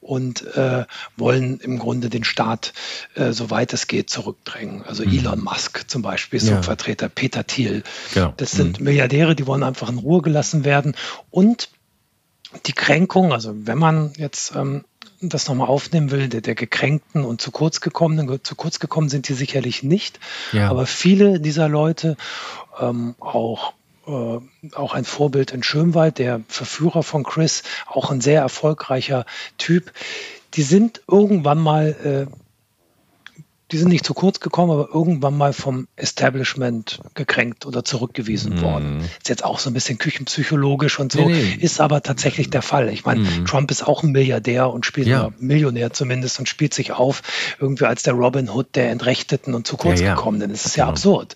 und 0.00 0.46
äh, 0.56 0.86
wollen 1.16 1.60
im 1.60 1.78
Grunde 1.78 2.08
den 2.08 2.24
Staat, 2.24 2.72
äh, 3.14 3.32
soweit 3.32 3.72
es 3.72 3.88
geht, 3.88 4.08
zurückdrängen. 4.08 4.82
Also 4.84 5.04
mhm. 5.04 5.18
Elon 5.18 5.44
Musk 5.44 5.84
zum 5.88 6.02
Beispiel, 6.02 6.40
so 6.48 6.54
ja. 6.54 6.62
Vertreter 6.62 7.08
Peter 7.08 7.46
Thiel. 7.46 7.82
Genau. 8.14 8.34
Das 8.36 8.52
sind 8.52 8.78
mhm. 8.78 8.84
Milliardäre, 8.84 9.34
die 9.34 9.46
wollen 9.46 9.62
einfach 9.62 9.88
in 9.88 9.98
Ruhe 9.98 10.22
gelassen 10.22 10.64
werden. 10.64 10.94
Und 11.30 11.70
die 12.66 12.72
Kränkung, 12.72 13.32
also 13.32 13.54
wenn 13.54 13.78
man 13.78 14.12
jetzt 14.16 14.54
ähm, 14.54 14.84
das 15.20 15.48
nochmal 15.48 15.68
aufnehmen 15.68 16.10
will, 16.10 16.28
der, 16.28 16.40
der 16.40 16.54
gekränkten 16.54 17.24
und 17.24 17.40
zu 17.40 17.50
kurz 17.50 17.80
gekommenen, 17.80 18.40
zu 18.42 18.54
kurz 18.54 18.78
gekommen 18.78 19.08
sind 19.08 19.28
die 19.28 19.34
sicherlich 19.34 19.82
nicht. 19.82 20.20
Ja. 20.52 20.70
Aber 20.70 20.86
viele 20.86 21.40
dieser 21.40 21.68
Leute, 21.68 22.16
ähm, 22.80 23.14
auch 23.18 23.74
äh, 24.06 24.38
auch 24.74 24.94
ein 24.94 25.04
Vorbild 25.04 25.50
in 25.50 25.62
Schönwald, 25.62 26.18
der 26.18 26.40
Verführer 26.48 27.02
von 27.02 27.24
Chris, 27.24 27.62
auch 27.86 28.10
ein 28.10 28.20
sehr 28.20 28.40
erfolgreicher 28.40 29.26
Typ. 29.58 29.92
Die 30.54 30.62
sind 30.62 31.02
irgendwann 31.06 31.58
mal 31.58 32.26
äh, 32.30 32.47
die 33.70 33.76
sind 33.76 33.88
nicht 33.88 34.04
zu 34.04 34.14
kurz 34.14 34.40
gekommen, 34.40 34.72
aber 34.72 34.88
irgendwann 34.92 35.36
mal 35.36 35.52
vom 35.52 35.88
Establishment 35.96 37.00
gekränkt 37.14 37.66
oder 37.66 37.84
zurückgewiesen 37.84 38.56
mm. 38.56 38.62
worden. 38.62 39.00
Ist 39.18 39.28
jetzt 39.28 39.44
auch 39.44 39.58
so 39.58 39.68
ein 39.68 39.74
bisschen 39.74 39.98
küchenpsychologisch 39.98 40.98
und 40.98 41.12
so, 41.12 41.26
nee, 41.26 41.56
nee. 41.56 41.58
ist 41.60 41.80
aber 41.80 42.02
tatsächlich 42.02 42.48
der 42.48 42.62
Fall. 42.62 42.88
Ich 42.88 43.04
meine, 43.04 43.20
mm. 43.20 43.44
Trump 43.44 43.70
ist 43.70 43.86
auch 43.86 44.02
ein 44.02 44.12
Milliardär 44.12 44.70
und 44.70 44.86
spielt, 44.86 45.06
ja. 45.06 45.32
Millionär 45.38 45.92
zumindest, 45.92 46.38
und 46.38 46.48
spielt 46.48 46.72
sich 46.72 46.92
auf 46.92 47.22
irgendwie 47.60 47.84
als 47.84 48.02
der 48.02 48.14
Robin 48.14 48.48
Hood 48.48 48.74
der 48.74 48.90
Entrechteten 48.90 49.54
und 49.54 49.66
zu 49.66 49.76
kurz 49.76 50.00
ja, 50.00 50.06
ja. 50.06 50.14
gekommenen. 50.14 50.50
Das 50.50 50.64
ist 50.64 50.76
ja 50.76 50.84
genau. 50.84 50.92
absurd. 50.92 51.34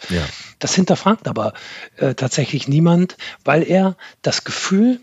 Das 0.59 0.75
hinterfragt 0.75 1.29
aber 1.29 1.53
äh, 1.97 2.15
tatsächlich 2.15 2.67
niemand, 2.67 3.17
weil 3.45 3.63
er 3.63 3.97
das 4.23 4.45
Gefühl, 4.45 5.01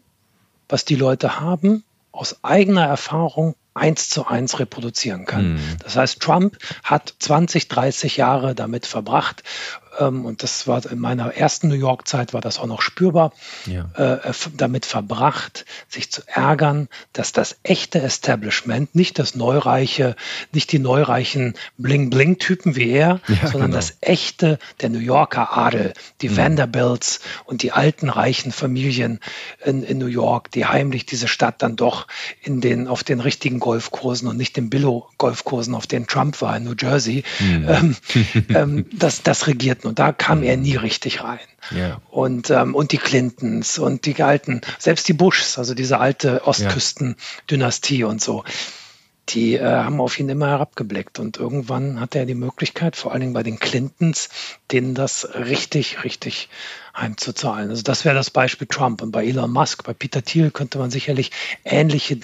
was 0.67 0.85
die 0.85 0.95
Leute 0.95 1.39
haben, 1.39 1.83
aus 2.11 2.43
eigener 2.43 2.85
Erfahrung 2.85 3.55
eins 3.73 4.09
zu 4.09 4.27
eins 4.27 4.59
reproduzieren 4.59 5.25
kann. 5.25 5.53
Mhm. 5.53 5.77
Das 5.83 5.95
heißt, 5.95 6.19
Trump 6.19 6.57
hat 6.83 7.13
20, 7.19 7.67
30 7.67 8.17
Jahre 8.17 8.55
damit 8.55 8.85
verbracht, 8.85 9.43
und 10.07 10.43
das 10.43 10.67
war 10.67 10.85
in 10.89 10.99
meiner 10.99 11.33
ersten 11.33 11.67
New 11.67 11.75
York-Zeit 11.75 12.33
war 12.33 12.41
das 12.41 12.59
auch 12.59 12.67
noch 12.67 12.81
spürbar, 12.81 13.33
ja. 13.65 13.89
äh, 13.95 14.33
damit 14.55 14.85
verbracht, 14.85 15.65
sich 15.87 16.11
zu 16.11 16.21
ärgern, 16.25 16.87
dass 17.13 17.31
das 17.31 17.57
echte 17.63 18.01
Establishment, 18.01 18.95
nicht 18.95 19.19
das 19.19 19.35
Neureiche, 19.35 20.15
nicht 20.51 20.71
die 20.71 20.79
neureichen 20.79 21.53
Bling-Bling-Typen 21.77 22.75
wie 22.75 22.91
er, 22.91 23.19
ja, 23.27 23.47
sondern 23.47 23.71
genau. 23.71 23.75
das 23.75 23.97
echte, 24.01 24.59
der 24.81 24.89
New 24.89 24.99
Yorker 24.99 25.57
Adel, 25.57 25.93
die 26.21 26.29
mhm. 26.29 26.37
Vanderbilts 26.37 27.19
und 27.45 27.63
die 27.63 27.71
alten 27.71 28.09
reichen 28.09 28.51
Familien 28.51 29.19
in, 29.63 29.83
in 29.83 29.97
New 29.97 30.07
York, 30.07 30.51
die 30.51 30.65
heimlich 30.65 31.05
diese 31.05 31.27
Stadt 31.27 31.61
dann 31.61 31.75
doch 31.75 32.07
in 32.41 32.61
den, 32.61 32.87
auf 32.87 33.03
den 33.03 33.19
richtigen 33.19 33.59
Golfkursen 33.59 34.27
und 34.27 34.37
nicht 34.37 34.55
den 34.55 34.69
Billo-Golfkursen, 34.69 35.75
auf 35.75 35.87
denen 35.87 36.07
Trump 36.07 36.41
war 36.41 36.55
in 36.55 36.63
New 36.63 36.75
Jersey, 36.79 37.23
mhm. 37.39 37.67
ähm, 37.67 37.95
ähm, 38.49 38.85
das, 38.93 39.23
das 39.23 39.47
regiert 39.47 39.85
und 39.89 39.99
da 39.99 40.11
kam 40.13 40.43
er 40.43 40.55
nie 40.55 40.75
richtig 40.75 41.23
rein. 41.23 41.39
Yeah. 41.71 42.01
Und, 42.09 42.49
ähm, 42.49 42.75
und 42.75 42.91
die 42.91 42.97
Clintons 42.97 43.77
und 43.77 44.05
die 44.05 44.21
alten, 44.23 44.61
selbst 44.77 45.07
die 45.07 45.13
Bushs, 45.13 45.57
also 45.57 45.73
diese 45.73 45.99
alte 45.99 46.47
Ostküsten-Dynastie 46.47 48.05
und 48.05 48.21
so, 48.21 48.43
die 49.29 49.55
äh, 49.55 49.63
haben 49.63 50.01
auf 50.01 50.19
ihn 50.19 50.29
immer 50.29 50.47
herabgeblickt. 50.47 51.19
Und 51.19 51.37
irgendwann 51.37 51.99
hatte 51.99 52.19
er 52.19 52.25
die 52.25 52.35
Möglichkeit, 52.35 52.95
vor 52.95 53.11
allen 53.11 53.21
Dingen 53.21 53.33
bei 53.33 53.43
den 53.43 53.59
Clintons, 53.59 54.29
denen 54.71 54.95
das 54.95 55.27
richtig, 55.35 56.03
richtig 56.03 56.49
heimzuzahlen. 56.95 57.69
Also 57.69 57.83
das 57.83 58.05
wäre 58.05 58.15
das 58.15 58.29
Beispiel 58.29 58.67
Trump. 58.67 59.01
Und 59.01 59.11
bei 59.11 59.25
Elon 59.25 59.51
Musk, 59.51 59.83
bei 59.83 59.93
Peter 59.93 60.23
Thiel 60.23 60.51
könnte 60.51 60.77
man 60.79 60.91
sicherlich 60.91 61.31
ähnliche 61.63 62.19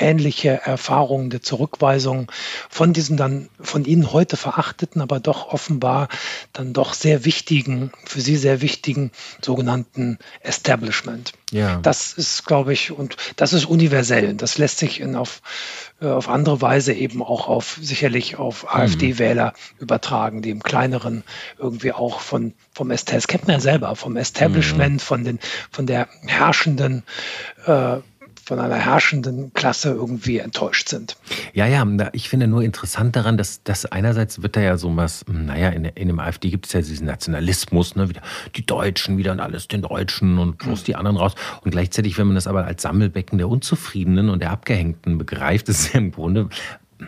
ähnliche 0.00 0.60
Erfahrungen 0.64 1.30
der 1.30 1.42
Zurückweisung 1.42 2.30
von 2.68 2.92
diesen 2.92 3.16
dann 3.16 3.48
von 3.60 3.84
Ihnen 3.84 4.12
heute 4.12 4.36
verachteten, 4.36 5.00
aber 5.00 5.20
doch 5.20 5.48
offenbar 5.48 6.08
dann 6.52 6.72
doch 6.72 6.94
sehr 6.94 7.24
wichtigen, 7.24 7.92
für 8.04 8.20
Sie 8.20 8.36
sehr 8.36 8.60
wichtigen 8.60 9.10
sogenannten 9.40 10.18
Establishment. 10.40 11.32
Ja. 11.50 11.80
Das 11.80 12.12
ist, 12.12 12.44
glaube 12.46 12.72
ich, 12.72 12.90
und 12.90 13.16
das 13.36 13.52
ist 13.52 13.64
universell. 13.64 14.34
Das 14.34 14.58
lässt 14.58 14.78
sich 14.78 15.00
in 15.00 15.16
auf, 15.16 15.40
äh, 16.00 16.06
auf 16.06 16.28
andere 16.28 16.60
Weise 16.60 16.92
eben 16.92 17.22
auch 17.22 17.48
auf 17.48 17.78
sicherlich 17.80 18.36
auf 18.36 18.64
mhm. 18.64 18.68
AfD-Wähler 18.68 19.54
übertragen, 19.78 20.42
die 20.42 20.50
im 20.50 20.62
kleineren 20.62 21.24
irgendwie 21.58 21.92
auch 21.92 22.20
von 22.20 22.54
vom 22.72 22.90
Establishment, 22.90 23.24
das 23.24 23.28
kennt 23.28 23.46
man 23.46 23.56
ja 23.56 23.60
selber, 23.60 23.96
vom 23.96 24.16
Establishment, 24.16 24.94
mhm. 24.94 25.00
von 25.00 25.24
den 25.24 25.38
von 25.70 25.86
der 25.86 26.08
herrschenden 26.26 27.02
äh, 27.66 27.96
von 28.48 28.60
einer 28.60 28.76
herrschenden 28.76 29.52
Klasse 29.52 29.90
irgendwie 29.90 30.38
enttäuscht 30.38 30.88
sind. 30.88 31.18
Ja, 31.52 31.66
ja, 31.66 31.86
ich 32.12 32.30
finde 32.30 32.46
nur 32.46 32.62
interessant 32.62 33.14
daran, 33.14 33.36
dass, 33.36 33.62
dass 33.62 33.84
einerseits 33.84 34.40
wird 34.40 34.56
da 34.56 34.62
ja 34.62 34.78
so 34.78 34.96
was, 34.96 35.22
hm, 35.28 35.44
naja, 35.44 35.68
in, 35.68 35.84
in 35.84 36.08
dem 36.08 36.18
AfD 36.18 36.48
gibt 36.48 36.64
es 36.64 36.72
ja 36.72 36.80
diesen 36.80 37.06
Nationalismus, 37.06 37.94
ne, 37.94 38.08
wieder 38.08 38.22
die 38.56 38.64
Deutschen 38.64 39.18
wieder 39.18 39.32
und 39.32 39.40
alles 39.40 39.68
den 39.68 39.82
Deutschen 39.82 40.38
und 40.38 40.56
bloß 40.56 40.80
mhm. 40.80 40.84
die 40.84 40.96
anderen 40.96 41.18
raus. 41.18 41.34
Und 41.62 41.72
gleichzeitig, 41.72 42.16
wenn 42.16 42.26
man 42.26 42.36
das 42.36 42.46
aber 42.46 42.64
als 42.64 42.80
Sammelbecken 42.80 43.36
der 43.36 43.50
Unzufriedenen 43.50 44.30
und 44.30 44.40
der 44.40 44.50
Abgehängten 44.50 45.18
begreift, 45.18 45.68
ist 45.68 45.80
es 45.80 45.92
ja 45.92 45.98
im 45.98 46.12
Grunde 46.12 46.48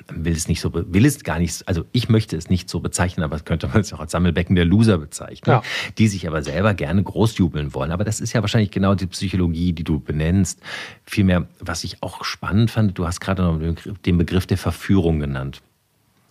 will 0.09 0.33
es 0.33 0.49
nicht 0.49 0.61
so, 0.61 0.73
will 0.73 1.05
es 1.05 1.23
gar 1.25 1.39
nicht, 1.39 1.67
also 1.67 1.85
ich 1.93 2.09
möchte 2.09 2.37
es 2.37 2.49
nicht 2.49 2.69
so 2.71 2.81
bezeichnen, 2.81 3.25
aber 3.25 3.39
könnte 3.41 3.69
man 3.69 3.81
es 3.81 3.93
auch 3.93 4.01
als 4.01 4.13
Sammelbecken 4.13 4.55
der 4.57 4.65
Loser 4.65 4.99
bezeichnen, 4.99 5.57
ja. 5.57 5.63
die 5.99 6.09
sich 6.09 6.27
aber 6.27 6.43
selber 6.43 6.75
gerne 6.75 7.03
großjubeln 7.03 7.75
wollen. 7.75 7.91
Aber 7.91 8.05
das 8.05 8.21
ist 8.21 8.33
ja 8.33 8.41
wahrscheinlich 8.41 8.71
genau 8.71 8.95
die 8.95 9.07
Psychologie, 9.07 9.73
die 9.73 9.85
du 9.85 10.01
benennst. 10.01 10.61
Vielmehr, 11.05 11.47
was 11.59 11.85
ich 11.85 12.03
auch 12.03 12.25
spannend 12.25 12.71
fand, 12.71 12.99
du 12.99 13.07
hast 13.07 13.21
gerade 13.21 13.43
noch 13.43 13.59
den 14.05 14.19
Begriff 14.19 14.47
der 14.47 14.59
Verführung 14.59 15.21
genannt. 15.21 15.63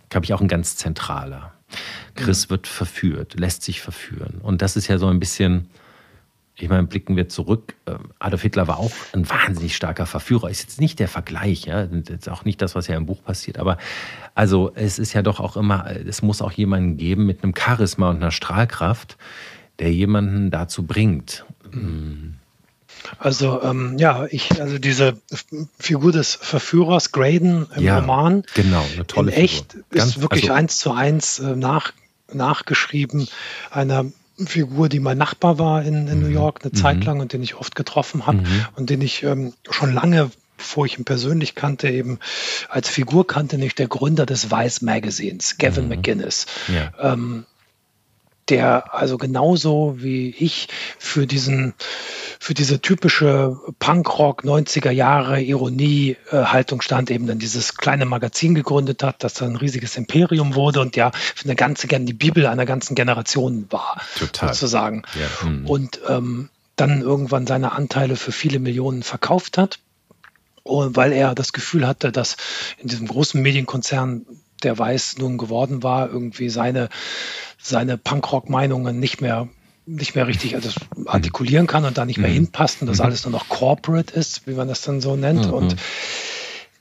Glaube 0.10 0.26
ich 0.26 0.34
auch 0.34 0.42
ein 0.42 0.48
ganz 0.48 0.76
zentraler. 0.76 1.54
Chris 2.16 2.46
ja. 2.46 2.50
wird 2.52 2.68
verführt, 2.68 3.40
lässt 3.40 3.64
sich 3.64 3.82
verführen. 3.82 4.40
Und 4.42 4.62
das 4.62 4.76
ist 4.76 4.88
ja 4.88 4.98
so 4.98 5.08
ein 5.08 5.20
bisschen, 5.20 5.70
ich 6.62 6.70
meine, 6.70 6.84
blicken 6.84 7.16
wir 7.16 7.30
zurück. 7.30 7.76
Äh, 7.86 7.96
Adolf 8.20 8.42
Hitler 8.42 8.68
war 8.68 8.80
auch 8.80 8.92
ein 9.14 9.30
wahnsinnig 9.30 9.76
starker 9.76 10.06
Verführer. 10.06 10.50
Ist 10.50 10.62
jetzt 10.62 10.82
nicht 10.82 11.00
der 11.00 11.08
Vergleich, 11.08 11.66
ja, 11.66 11.82
ist 11.82 12.30
auch 12.30 12.46
nicht 12.46 12.62
das, 12.62 12.76
was 12.76 12.88
ja 12.88 12.96
im 12.96 13.06
Buch 13.06 13.24
passiert. 13.24 13.58
Aber 13.60 13.78
also 14.36 14.72
es 14.76 15.00
ist 15.00 15.14
ja 15.14 15.22
doch 15.22 15.40
auch 15.40 15.58
immer, 15.58 15.90
es 15.90 16.22
muss 16.22 16.42
auch 16.42 16.52
jemanden 16.52 16.98
geben 16.98 17.26
mit 17.26 17.44
einem 17.44 17.54
Charisma 17.56 18.10
und 18.10 18.18
einer 18.18 18.32
Strahlkraft, 18.32 19.18
der 19.80 19.92
jemanden 19.92 20.52
dazu 20.52 20.84
bringt. 20.86 21.46
Mm. 21.72 22.36
Also 23.18 23.62
ähm, 23.64 23.98
ja, 23.98 24.26
ich 24.30 24.62
also 24.62 24.78
diese 24.78 25.18
Figur 25.80 26.12
des 26.12 26.36
Verführers 26.36 27.12
Graydon 27.12 27.68
im 27.76 27.84
ja, 27.84 28.00
Roman, 28.00 28.44
genau, 28.54 28.84
eine 28.94 29.08
tolle 29.08 29.32
in 29.32 29.38
echt 29.38 29.72
Figur. 29.72 29.86
Ganz, 29.92 30.10
ist 30.10 30.22
wirklich 30.22 30.44
also, 30.44 30.54
eins 30.54 30.78
zu 30.78 30.92
eins 30.92 31.40
äh, 31.40 31.56
nach, 31.56 31.94
nachgeschrieben 32.32 33.28
einer 33.72 34.06
Figur, 34.48 34.90
die 34.90 35.00
mein 35.00 35.18
Nachbar 35.18 35.60
war 35.60 35.84
in, 35.84 36.08
in 36.08 36.20
mhm. 36.20 36.24
New 36.24 36.30
York 36.30 36.62
eine 36.64 36.72
mhm. 36.74 36.78
Zeit 36.78 37.04
lang 37.04 37.20
und 37.20 37.34
den 37.34 37.44
ich 37.44 37.56
oft 37.56 37.76
getroffen 37.76 38.26
habe 38.26 38.40
mhm. 38.40 38.66
und 38.76 38.90
den 38.90 39.02
ich 39.02 39.24
ähm, 39.24 39.54
schon 39.70 39.94
lange 39.94 40.32
bevor 40.58 40.86
ich 40.86 41.00
ihn 41.00 41.06
persönlich 41.06 41.56
kannte, 41.56 41.88
eben 41.90 42.20
als 42.68 42.90
Figur 42.90 43.26
kannte, 43.26 43.58
nicht 43.58 43.80
der 43.80 43.88
Gründer 43.88 44.26
des 44.26 44.52
Vice 44.52 44.82
Magazines, 44.82 45.58
Gavin 45.58 45.86
mhm. 45.86 45.90
McGinnis. 45.90 46.48
Ja. 46.68 46.92
Ähm, 47.14 47.46
der 48.50 48.94
also 48.94 49.18
genauso 49.18 49.96
wie 50.00 50.32
ich 50.38 50.68
für 50.98 51.28
diesen 51.28 51.74
für 52.42 52.54
diese 52.54 52.80
typische 52.80 53.60
Punkrock 53.80 54.44
90er 54.44 54.92
Jahre 54.92 55.42
Ironie 55.42 56.16
äh, 56.32 56.46
Haltung 56.46 56.82
stand, 56.82 57.12
eben 57.12 57.28
dann 57.28 57.38
dieses 57.38 57.76
kleine 57.76 58.06
Magazin 58.06 58.56
gegründet 58.56 59.04
hat, 59.04 59.24
das 59.24 59.34
dann 59.34 59.52
ein 59.52 59.56
riesiges 59.58 59.98
Imperium 59.98 60.56
wurde 60.56 60.80
und 60.80 60.96
ja 60.96 61.12
für 61.14 61.46
eine 61.46 61.56
ganze 61.56 61.88
die 61.88 62.14
Bibel 62.14 62.46
einer 62.48 62.66
ganzen 62.66 62.96
Generation 62.96 63.68
war, 63.70 64.02
Total. 64.18 64.54
sozusagen. 64.54 65.04
Ja. 65.20 65.50
Mhm. 65.50 65.68
Und 65.68 66.00
ähm, 66.08 66.50
dann 66.78 67.02
irgendwann 67.02 67.46
seine 67.46 67.74
Anteile 67.74 68.16
für 68.16 68.32
viele 68.32 68.60
Millionen 68.60 69.04
verkauft 69.04 69.58
hat, 69.58 69.80
weil 70.64 71.12
er 71.12 71.36
das 71.36 71.52
Gefühl 71.52 71.86
hatte, 71.86 72.14
dass 72.14 72.38
in 72.78 72.88
diesem 72.88 73.08
großen 73.08 73.42
Medienkonzern 73.42 74.26
der 74.64 74.78
Weiß 74.78 75.18
nun 75.18 75.38
geworden 75.38 75.84
war, 75.84 76.10
irgendwie 76.10 76.50
seine, 76.50 76.90
seine 77.62 77.98
Punkrock-Meinungen 77.98 78.98
nicht 79.00 79.20
mehr 79.20 79.50
nicht 79.86 80.16
mehr 80.16 80.28
richtig 80.28 80.56
also 80.56 80.70
artikulieren 81.06 81.68
kann 81.68 81.86
und 81.86 81.98
da 81.98 82.06
nicht 82.06 82.18
mehr 82.18 82.30
mhm. 82.30 82.36
hinpasst 82.36 82.82
und 82.82 82.88
das 82.88 83.00
mhm. 83.00 83.06
alles 83.06 83.24
nur 83.26 83.32
noch 83.32 83.50
corporate 83.50 84.14
ist, 84.14 84.48
wie 84.48 84.54
man 84.54 84.68
das 84.68 84.82
dann 84.82 85.02
so 85.02 85.16
nennt. 85.16 85.48
Mhm. 85.48 85.54
Und 85.54 85.76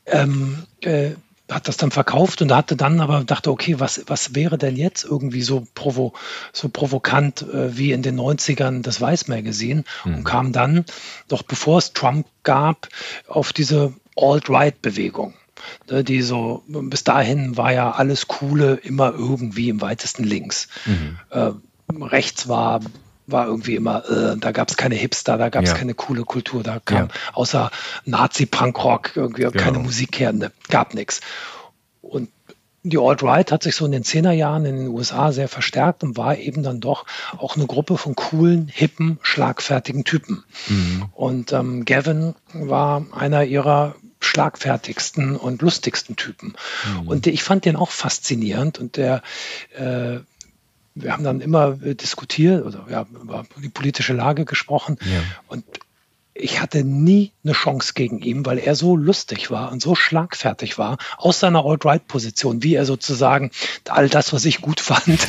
ähm, 0.06 0.62
äh, 0.82 1.12
hat 1.50 1.66
das 1.66 1.78
dann 1.78 1.90
verkauft 1.90 2.42
und 2.42 2.52
hatte 2.52 2.76
dann 2.76 3.00
aber 3.00 3.24
dachte, 3.24 3.50
okay, 3.50 3.80
was, 3.80 4.04
was 4.06 4.34
wäre 4.34 4.58
denn 4.58 4.76
jetzt 4.76 5.04
irgendwie 5.04 5.40
so, 5.40 5.66
provo, 5.74 6.12
so 6.52 6.68
provokant 6.68 7.42
äh, 7.42 7.76
wie 7.76 7.92
in 7.92 8.02
den 8.02 8.20
90ern 8.20 8.82
das 8.82 9.00
Weiß 9.00 9.28
Magazine 9.28 9.84
mhm. 10.04 10.16
und 10.16 10.24
kam 10.24 10.52
dann, 10.52 10.84
doch 11.28 11.42
bevor 11.42 11.78
es 11.78 11.94
Trump 11.94 12.26
gab, 12.42 12.88
auf 13.26 13.52
diese 13.52 13.94
Alt-Right-Bewegung. 14.16 15.34
Ne, 15.90 16.04
die 16.04 16.22
so, 16.22 16.62
bis 16.66 17.02
dahin 17.02 17.56
war 17.56 17.72
ja 17.72 17.90
alles 17.90 18.28
Coole 18.28 18.74
immer 18.74 19.12
irgendwie 19.12 19.68
im 19.68 19.80
weitesten 19.80 20.22
links. 20.22 20.68
Mhm. 20.86 21.18
Rechts 21.94 22.48
war 22.48 22.80
war 23.30 23.46
irgendwie 23.46 23.74
immer, 23.74 24.08
äh, 24.08 24.38
da 24.38 24.52
gab 24.52 24.70
es 24.70 24.76
keine 24.78 24.94
Hipster, 24.94 25.36
da 25.36 25.50
gab 25.50 25.62
es 25.62 25.70
ja. 25.70 25.76
keine 25.76 25.92
coole 25.92 26.24
Kultur, 26.24 26.62
da 26.62 26.80
kam 26.82 27.08
ja. 27.08 27.08
außer 27.34 27.70
Nazi-Punkrock 28.06 29.16
irgendwie 29.16 29.42
genau. 29.42 29.62
keine 29.62 29.78
Musik 29.78 30.18
her, 30.18 30.32
ne, 30.32 30.50
gab 30.70 30.94
nichts. 30.94 31.20
Und 32.00 32.30
die 32.82 32.98
Alt-Right 32.98 33.52
hat 33.52 33.62
sich 33.62 33.76
so 33.76 33.84
in 33.84 33.92
den 33.92 34.04
Zehnerjahren 34.04 34.64
in 34.64 34.76
den 34.78 34.88
USA 34.88 35.32
sehr 35.32 35.48
verstärkt 35.48 36.02
und 36.02 36.16
war 36.16 36.38
eben 36.38 36.62
dann 36.62 36.80
doch 36.80 37.06
auch 37.36 37.56
eine 37.56 37.66
Gruppe 37.66 37.98
von 37.98 38.14
coolen, 38.14 38.68
hippen, 38.68 39.18
schlagfertigen 39.20 40.04
Typen. 40.04 40.44
Mhm. 40.68 41.04
Und 41.12 41.52
ähm, 41.52 41.84
Gavin 41.84 42.34
war 42.52 43.04
einer 43.12 43.44
ihrer 43.44 43.94
schlagfertigsten 44.20 45.36
und 45.36 45.60
lustigsten 45.60 46.16
Typen. 46.16 46.54
Mhm. 47.02 47.08
Und 47.08 47.26
ich 47.26 47.42
fand 47.42 47.64
den 47.64 47.76
auch 47.76 47.90
faszinierend 47.90 48.78
und 48.78 48.96
der 48.96 49.22
äh, 49.76 50.20
wir 51.02 51.12
haben 51.12 51.24
dann 51.24 51.40
immer 51.40 51.78
äh, 51.82 51.94
diskutiert 51.94 52.64
oder 52.64 52.86
ja, 52.90 53.06
über 53.22 53.44
die 53.62 53.68
politische 53.68 54.12
Lage 54.12 54.44
gesprochen. 54.44 54.98
Ja. 55.00 55.20
Und 55.48 55.64
ich 56.38 56.60
hatte 56.60 56.84
nie 56.84 57.32
eine 57.44 57.52
Chance 57.52 57.92
gegen 57.94 58.20
ihn, 58.20 58.46
weil 58.46 58.58
er 58.58 58.74
so 58.74 58.96
lustig 58.96 59.50
war 59.50 59.72
und 59.72 59.82
so 59.82 59.94
schlagfertig 59.94 60.78
war 60.78 60.98
aus 61.16 61.40
seiner 61.40 61.64
Alt-Right-Position, 61.64 62.62
wie 62.62 62.74
er 62.74 62.84
sozusagen 62.84 63.50
all 63.88 64.08
das, 64.08 64.32
was 64.32 64.44
ich 64.44 64.60
gut 64.60 64.80
fand, 64.88 65.26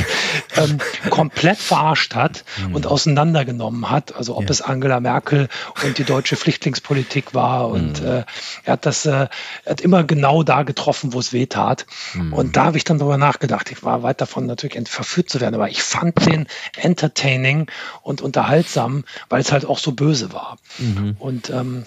ähm, 0.56 0.78
komplett 1.10 1.58
verarscht 1.58 2.16
hat 2.16 2.44
mhm. 2.58 2.76
und 2.76 2.88
auseinandergenommen 2.88 3.90
hat. 3.90 4.16
Also 4.16 4.36
ob 4.38 4.44
ja. 4.44 4.50
es 4.50 4.62
Angela 4.62 5.00
Merkel 5.00 5.50
und 5.84 5.98
die 5.98 6.04
deutsche 6.04 6.36
Flüchtlingspolitik 6.36 7.34
war 7.34 7.70
und 7.70 8.02
mhm. 8.02 8.08
äh, 8.08 8.24
er 8.64 8.74
hat 8.74 8.86
das, 8.86 9.06
äh, 9.06 9.12
er 9.12 9.30
hat 9.66 9.82
immer 9.82 10.04
genau 10.04 10.44
da 10.44 10.64
getroffen, 10.64 11.14
wo 11.14 11.20
es 11.20 11.34
weh 11.34 11.48
tat. 11.48 11.86
Mhm. 12.14 12.34
Und 12.34 12.56
da 12.56 12.66
habe 12.66 12.78
ich 12.78 12.84
dann 12.84 13.00
darüber 13.00 13.18
nachgedacht. 13.18 13.72
Ich 13.72 13.84
war 13.84 14.04
weit 14.04 14.22
davon 14.22 14.46
natürlich 14.46 14.78
verführt 14.88 15.30
zu 15.30 15.42
werden, 15.42 15.56
aber 15.56 15.70
ich 15.70 15.82
fand 15.82 16.26
den 16.26 16.48
entertaining 16.78 17.68
und 18.02 18.22
unterhaltsam, 18.22 19.06
weil 19.30 19.42
es 19.42 19.52
halt 19.52 19.66
auch 19.66 19.80
so 19.80 19.94
böse 19.94 20.32
war. 20.34 20.58
Mhm. 21.00 21.16
Und 21.20 21.50
ähm, 21.50 21.86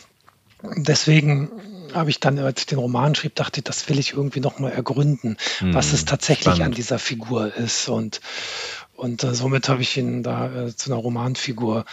deswegen 0.76 1.50
habe 1.94 2.10
ich 2.10 2.20
dann, 2.20 2.38
als 2.38 2.60
ich 2.60 2.66
den 2.66 2.78
Roman 2.78 3.14
schrieb, 3.14 3.34
dachte 3.34 3.60
ich, 3.60 3.64
das 3.64 3.88
will 3.88 3.98
ich 3.98 4.12
irgendwie 4.12 4.40
nochmal 4.40 4.72
ergründen, 4.72 5.36
mhm. 5.60 5.74
was 5.74 5.92
es 5.92 6.04
tatsächlich 6.04 6.54
Spannend. 6.54 6.62
an 6.62 6.72
dieser 6.72 6.98
Figur 6.98 7.54
ist. 7.54 7.88
Und, 7.88 8.20
und 9.02 9.24
äh, 9.24 9.34
somit 9.34 9.68
habe 9.68 9.82
ich 9.82 9.96
ihn 9.96 10.22
da 10.22 10.46
äh, 10.46 10.76
zu 10.76 10.92
einer 10.92 11.00
Romanfigur 11.00 11.86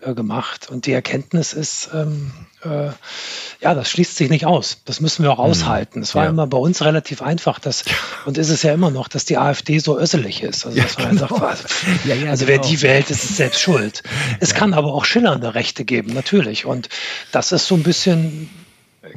äh, 0.00 0.14
gemacht. 0.14 0.68
Und 0.68 0.86
die 0.86 0.92
Erkenntnis 0.92 1.52
ist, 1.52 1.90
ähm, 1.94 2.32
äh, 2.64 2.88
ja, 3.60 3.72
das 3.72 3.88
schließt 3.88 4.16
sich 4.16 4.30
nicht 4.30 4.46
aus. 4.46 4.78
Das 4.84 5.00
müssen 5.00 5.22
wir 5.22 5.30
auch 5.30 5.38
mhm. 5.38 5.52
aushalten. 5.52 6.02
Es 6.02 6.16
war 6.16 6.24
ja. 6.24 6.30
immer 6.30 6.48
bei 6.48 6.58
uns 6.58 6.82
relativ 6.82 7.22
einfach, 7.22 7.60
dass, 7.60 7.84
und 8.24 8.36
ist 8.36 8.50
es 8.50 8.64
ja 8.64 8.74
immer 8.74 8.90
noch, 8.90 9.06
dass 9.06 9.24
die 9.24 9.38
AfD 9.38 9.78
so 9.78 9.96
össelig 9.96 10.42
ist. 10.42 10.66
Also, 10.66 10.76
ja, 10.76 10.86
genau. 10.96 11.28
sagt, 11.38 11.66
ja, 12.04 12.16
ja, 12.16 12.30
also 12.30 12.46
genau. 12.46 12.60
wer 12.60 12.68
die 12.68 12.82
wählt, 12.82 13.10
ist 13.10 13.22
es 13.22 13.36
selbst 13.36 13.60
schuld. 13.60 14.02
Es 14.40 14.52
kann 14.52 14.74
aber 14.74 14.92
auch 14.92 15.04
schillernde 15.04 15.54
Rechte 15.54 15.84
geben, 15.84 16.14
natürlich. 16.14 16.66
Und 16.66 16.88
das 17.30 17.52
ist 17.52 17.68
so 17.68 17.76
ein 17.76 17.84
bisschen 17.84 18.50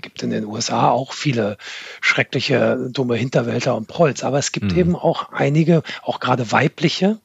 gibt 0.02 0.24
in 0.24 0.30
den 0.30 0.46
USA 0.46 0.90
auch 0.90 1.14
viele 1.14 1.58
schreckliche, 2.02 2.90
dumme 2.92 3.16
Hinterwälter 3.16 3.76
und 3.76 3.88
Prolls, 3.88 4.24
aber 4.24 4.38
es 4.40 4.52
gibt 4.52 4.74
mhm. 4.74 4.78
eben 4.78 4.96
auch 4.96 5.32
einige, 5.32 5.84
auch 6.04 6.20
gerade 6.20 6.52
weibliche 6.52 7.20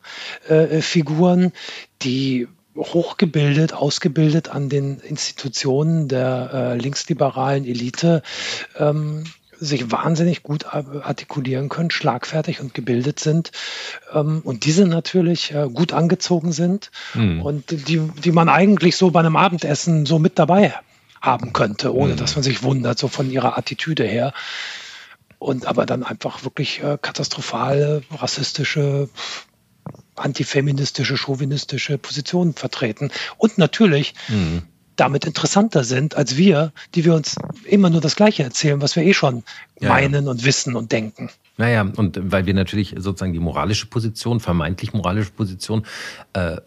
äh, 0.49 0.81
Figuren, 0.81 1.53
die 2.03 2.49
hochgebildet, 2.77 3.73
ausgebildet 3.73 4.49
an 4.49 4.69
den 4.69 4.99
Institutionen 4.99 6.09
der 6.09 6.51
äh, 6.53 6.77
linksliberalen 6.77 7.65
Elite 7.65 8.23
ähm, 8.77 9.25
sich 9.61 9.91
wahnsinnig 9.93 10.43
gut 10.43 10.67
artikulieren 10.67 11.69
können, 11.69 11.91
schlagfertig 11.91 12.61
und 12.61 12.75
gebildet 12.75 13.21
sind 13.21 13.53
ähm, 14.12 14.41
und 14.45 14.65
diese 14.65 14.87
natürlich 14.87 15.55
äh, 15.55 15.69
gut 15.73 15.93
angezogen 15.93 16.53
sind 16.53 16.91
mhm. 17.15 17.41
und 17.41 17.89
die, 17.89 18.01
die 18.01 18.33
man 18.33 18.49
eigentlich 18.49 18.97
so 18.97 19.11
bei 19.11 19.21
einem 19.21 19.37
Abendessen 19.37 20.07
so 20.07 20.19
mit 20.19 20.39
dabei 20.39 20.75
haben 21.25 21.53
könnte, 21.53 21.95
ohne 21.95 22.14
mhm. 22.14 22.16
dass 22.16 22.37
man 22.37 22.43
sich 22.43 22.62
wundert, 22.62 22.99
so 22.99 23.09
von 23.09 23.31
ihrer 23.31 23.57
Attitüde 23.57 24.05
her. 24.05 24.33
Und 25.39 25.66
aber 25.66 25.87
dann 25.87 26.03
einfach 26.03 26.45
wirklich 26.45 26.83
äh, 26.83 26.99
katastrophale, 27.01 28.03
rassistische, 28.11 29.09
antifeministische, 30.16 31.16
chauvinistische 31.16 31.99
Positionen 31.99 32.55
vertreten. 32.55 33.11
Und 33.37 33.59
natürlich 33.59 34.14
mhm. 34.29 34.62
damit 34.97 35.25
interessanter 35.27 35.85
sind 35.85 36.16
als 36.16 36.37
wir, 36.37 36.72
die 36.95 37.05
wir 37.05 37.14
uns 37.14 37.37
immer 37.64 37.91
nur 37.91 38.01
das 38.01 38.16
Gleiche 38.16 38.43
erzählen, 38.43 38.81
was 38.81 38.97
wir 38.97 39.03
eh 39.03 39.14
schon 39.14 39.43
ja, 39.81 39.89
meinen 39.89 40.29
und 40.29 40.45
wissen 40.45 40.77
und 40.77 40.93
denken. 40.93 41.31
Naja, 41.57 41.88
und 41.96 42.18
weil 42.20 42.46
wir 42.46 42.55
natürlich 42.55 42.94
sozusagen 42.98 43.32
die 43.32 43.38
moralische 43.38 43.86
Position, 43.86 44.40
vermeintlich 44.40 44.92
moralische 44.92 45.30
Position 45.30 45.84
äh, 46.32 46.57
äh, 46.57 46.61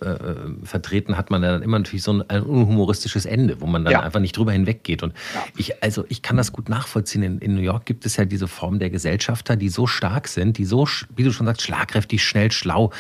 vertreten, 0.63 1.17
hat 1.17 1.29
man 1.29 1.41
dann 1.41 1.61
immer 1.61 1.77
natürlich 1.77 2.03
so 2.03 2.13
ein, 2.13 2.29
ein 2.29 2.43
unhumoristisches 2.43 3.25
Ende, 3.25 3.59
wo 3.59 3.65
man 3.65 3.83
dann 3.83 3.91
ja. 3.91 4.01
einfach 4.01 4.21
nicht 4.21 4.38
drüber 4.38 4.53
hinweggeht. 4.53 5.03
Und 5.03 5.13
ja. 5.35 5.43
ich, 5.57 5.83
also 5.83 6.05
ich 6.07 6.21
kann 6.21 6.38
das 6.38 6.53
gut 6.53 6.69
nachvollziehen. 6.69 7.21
In, 7.21 7.39
in, 7.39 7.55
New 7.55 7.61
York 7.61 7.85
gibt 7.85 8.05
es 8.05 8.15
ja 8.15 8.23
diese 8.23 8.47
Form 8.47 8.79
der 8.79 8.89
Gesellschafter, 8.89 9.57
die 9.57 9.67
so 9.67 9.88
stark 9.88 10.29
sind, 10.29 10.57
die 10.57 10.63
so, 10.63 10.88
wie 11.15 11.23
du 11.23 11.33
schon 11.33 11.47
sagst, 11.47 11.63
schlagkräftig, 11.63 12.23
schnell, 12.23 12.51
schlau. 12.51 12.91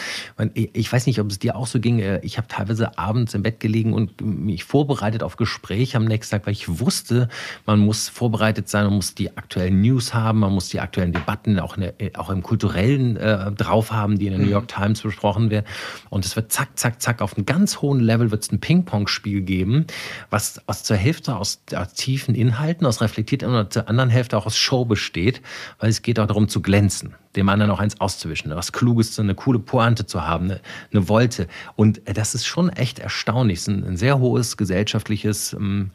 Ich, 0.55 0.69
ich 0.73 0.91
weiß 0.91 1.05
nicht, 1.05 1.21
ob 1.21 1.31
es 1.31 1.39
dir 1.39 1.55
auch 1.55 1.67
so 1.67 1.79
ging. 1.79 1.99
Äh, 1.99 2.19
ich 2.21 2.37
habe 2.37 2.49
teilweise 2.49 2.97
abends 2.97 3.33
im 3.33 3.43
Bett 3.43 3.61
gelegen 3.61 3.93
und 3.93 4.19
mich 4.19 4.65
vorbereitet 4.65 5.23
auf 5.23 5.37
Gespräche 5.37 5.95
am 5.95 6.03
nächsten 6.03 6.31
Tag, 6.31 6.47
weil 6.47 6.53
ich 6.53 6.79
wusste, 6.81 7.29
man 7.65 7.79
muss 7.79 8.09
vorbereitet 8.09 8.67
sein, 8.67 8.85
man 8.85 8.95
muss 8.95 9.15
die 9.15 9.37
aktuellen 9.37 9.81
News 9.81 10.13
haben, 10.13 10.39
man 10.39 10.51
muss 10.51 10.67
die 10.67 10.81
aktuellen 10.81 11.13
Debatten 11.13 11.59
auch 11.61 11.76
der, 11.81 11.99
äh, 12.01 12.11
auch 12.15 12.29
im 12.29 12.43
kulturellen 12.43 13.17
äh, 13.17 13.51
drauf 13.51 13.91
haben, 13.91 14.17
die 14.17 14.27
in 14.27 14.33
der 14.33 14.41
New 14.41 14.51
York 14.51 14.65
mhm. 14.65 14.81
Times 14.83 15.01
besprochen 15.01 15.49
werden. 15.49 15.65
Und 16.09 16.25
es 16.25 16.35
wird 16.35 16.51
zack, 16.51 16.77
zack, 16.77 17.01
zack, 17.01 17.21
auf 17.21 17.35
einem 17.35 17.45
ganz 17.45 17.81
hohen 17.81 17.99
Level 17.99 18.31
wird 18.31 18.43
es 18.43 18.51
ein 18.51 18.59
Ping-Pong-Spiel 18.59 19.41
geben, 19.41 19.85
was 20.29 20.61
aus 20.67 20.83
zur 20.83 20.97
Hälfte 20.97 21.35
aus 21.35 21.61
tiefen 21.95 22.35
Inhalten, 22.35 22.85
aus 22.85 23.01
reflektierten 23.01 23.53
und 23.53 23.73
zur 23.73 23.87
anderen 23.89 24.09
Hälfte 24.09 24.37
auch 24.37 24.45
aus 24.45 24.57
Show 24.57 24.85
besteht, 24.85 25.41
weil 25.79 25.89
es 25.89 26.01
geht 26.01 26.19
auch 26.19 26.27
darum 26.27 26.47
zu 26.47 26.61
glänzen, 26.61 27.15
dem 27.35 27.49
anderen 27.49 27.71
auch 27.71 27.79
eins 27.79 27.99
auszuwischen, 27.99 28.53
was 28.55 28.71
Kluges, 28.71 29.19
eine 29.19 29.35
coole 29.35 29.59
Pointe 29.59 30.05
zu 30.05 30.25
haben, 30.25 30.45
eine, 30.45 30.61
eine 30.91 31.09
Wolte. 31.09 31.47
Und 31.75 32.01
das 32.05 32.35
ist 32.35 32.45
schon 32.45 32.69
echt 32.69 32.99
erstaunlich. 32.99 33.59
Es 33.59 33.67
ist 33.67 33.73
ein, 33.73 33.83
ein 33.83 33.97
sehr 33.97 34.19
hohes 34.19 34.57
gesellschaftliches 34.57 35.53
ähm, 35.53 35.91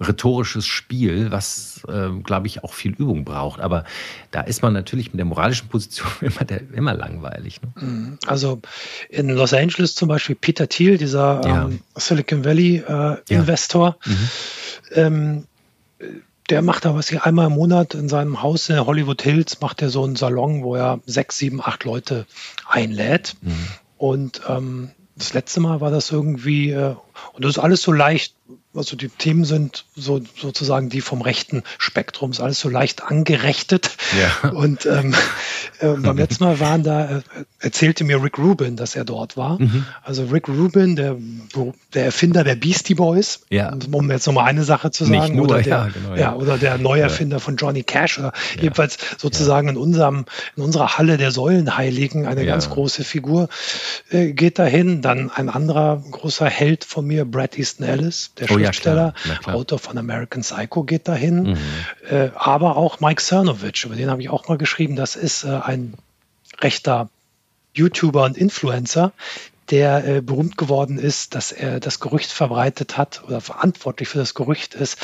rhetorisches 0.00 0.66
Spiel, 0.66 1.30
was, 1.30 1.82
äh, 1.88 2.08
glaube 2.22 2.46
ich, 2.46 2.64
auch 2.64 2.74
viel 2.74 2.92
Übung 2.92 3.24
braucht. 3.24 3.60
Aber 3.60 3.84
da 4.30 4.40
ist 4.40 4.62
man 4.62 4.72
natürlich 4.72 5.12
mit 5.12 5.18
der 5.18 5.24
moralischen 5.24 5.68
Position 5.68 6.08
immer, 6.20 6.44
der, 6.44 6.60
immer 6.72 6.94
langweilig. 6.94 7.60
Ne? 7.62 7.82
Mhm. 7.82 8.18
Also 8.26 8.60
in 9.08 9.28
Los 9.30 9.54
Angeles 9.54 9.94
zum 9.94 10.08
Beispiel 10.08 10.36
Peter 10.36 10.68
Thiel, 10.68 10.98
dieser 10.98 11.46
ja. 11.46 11.64
ähm, 11.66 11.80
Silicon 11.96 12.44
Valley 12.44 12.82
äh, 12.86 13.16
Investor, 13.28 13.96
ja. 14.04 14.12
mhm. 14.12 14.28
ähm, 14.94 15.44
der 16.50 16.60
macht 16.60 16.84
da 16.84 16.94
was 16.94 17.08
hier 17.08 17.24
einmal 17.24 17.46
im 17.46 17.54
Monat 17.54 17.94
in 17.94 18.08
seinem 18.08 18.42
Haus 18.42 18.68
in 18.68 18.84
Hollywood 18.84 19.22
Hills, 19.22 19.60
macht 19.60 19.80
er 19.80 19.88
so 19.88 20.04
einen 20.04 20.16
Salon, 20.16 20.62
wo 20.62 20.76
er 20.76 21.00
sechs, 21.06 21.38
sieben, 21.38 21.62
acht 21.62 21.84
Leute 21.84 22.26
einlädt. 22.68 23.36
Mhm. 23.40 23.66
Und 23.96 24.42
ähm, 24.46 24.90
das 25.16 25.32
letzte 25.32 25.60
Mal 25.60 25.80
war 25.80 25.90
das 25.90 26.10
irgendwie 26.10 26.70
äh, 26.70 26.96
und 27.32 27.44
das 27.44 27.56
ist 27.56 27.58
alles 27.58 27.82
so 27.82 27.92
leicht 27.92 28.34
also 28.74 28.96
die 28.96 29.08
Themen 29.08 29.44
sind 29.44 29.84
so 29.94 30.20
sozusagen 30.36 30.88
die 30.88 31.00
vom 31.00 31.22
rechten 31.22 31.62
Spektrum, 31.78 32.32
ist 32.32 32.40
alles 32.40 32.60
so 32.60 32.68
leicht 32.68 33.02
angerechtet. 33.02 33.96
Ja. 34.18 34.50
Und 34.52 34.84
ähm, 34.86 35.14
äh, 35.78 35.88
beim 35.88 36.18
letzten 36.18 36.44
Mal 36.44 36.60
waren 36.60 36.82
da, 36.82 37.18
äh, 37.18 37.22
erzählte 37.60 38.04
mir 38.04 38.22
Rick 38.22 38.38
Rubin, 38.38 38.76
dass 38.76 38.96
er 38.96 39.04
dort 39.04 39.36
war. 39.36 39.60
Mhm. 39.60 39.86
Also 40.02 40.24
Rick 40.24 40.48
Rubin, 40.48 40.96
der, 40.96 41.16
der 41.94 42.04
Erfinder 42.04 42.44
der 42.44 42.56
Beastie 42.56 42.94
Boys, 42.94 43.40
ja. 43.48 43.76
um 43.90 44.10
jetzt 44.10 44.26
nochmal 44.26 44.46
eine 44.46 44.64
Sache 44.64 44.90
zu 44.90 45.04
sagen, 45.04 45.36
nur, 45.36 45.46
oder, 45.46 45.62
der, 45.62 45.66
ja, 45.66 45.88
genau, 45.88 46.14
ja. 46.14 46.34
oder 46.34 46.58
der 46.58 46.78
Neuerfinder 46.78 47.40
von 47.40 47.56
Johnny 47.56 47.82
Cash, 47.82 48.18
oder 48.18 48.32
jedenfalls 48.60 48.98
sozusagen 49.18 49.68
in 49.68 49.76
unserem, 49.76 50.26
in 50.56 50.62
unserer 50.62 50.98
Halle 50.98 51.16
der 51.16 51.30
Säulenheiligen, 51.30 52.26
eine 52.26 52.44
ganz 52.44 52.68
große 52.70 53.04
Figur, 53.04 53.48
äh, 54.10 54.32
geht 54.32 54.58
dahin. 54.58 55.00
Dann 55.00 55.30
ein 55.30 55.48
anderer 55.48 56.02
großer 56.10 56.46
Held 56.46 56.84
von 56.84 57.06
mir, 57.06 57.24
Brad 57.24 57.58
Easton 57.58 57.86
Ellis, 57.86 58.32
der 58.38 58.43
oh, 58.50 58.54
Schriftsteller, 58.54 59.14
Autor 59.44 59.78
von 59.78 59.98
American 59.98 60.42
Psycho 60.42 60.84
geht 60.84 61.08
dahin, 61.08 61.42
mhm. 61.42 61.58
äh, 62.08 62.30
aber 62.34 62.76
auch 62.76 63.00
Mike 63.00 63.22
Cernovich, 63.22 63.84
über 63.84 63.96
den 63.96 64.10
habe 64.10 64.22
ich 64.22 64.30
auch 64.30 64.48
mal 64.48 64.58
geschrieben, 64.58 64.96
das 64.96 65.16
ist 65.16 65.44
äh, 65.44 65.48
ein 65.48 65.94
rechter 66.60 67.08
YouTuber 67.74 68.24
und 68.24 68.36
Influencer, 68.36 69.12
der 69.70 70.06
äh, 70.06 70.20
berühmt 70.20 70.56
geworden 70.56 70.98
ist, 70.98 71.34
dass 71.34 71.52
er 71.52 71.80
das 71.80 72.00
Gerücht 72.00 72.30
verbreitet 72.30 72.96
hat 72.96 73.22
oder 73.26 73.40
verantwortlich 73.40 74.08
für 74.08 74.18
das 74.18 74.34
Gerücht 74.34 74.74
ist, 74.74 74.98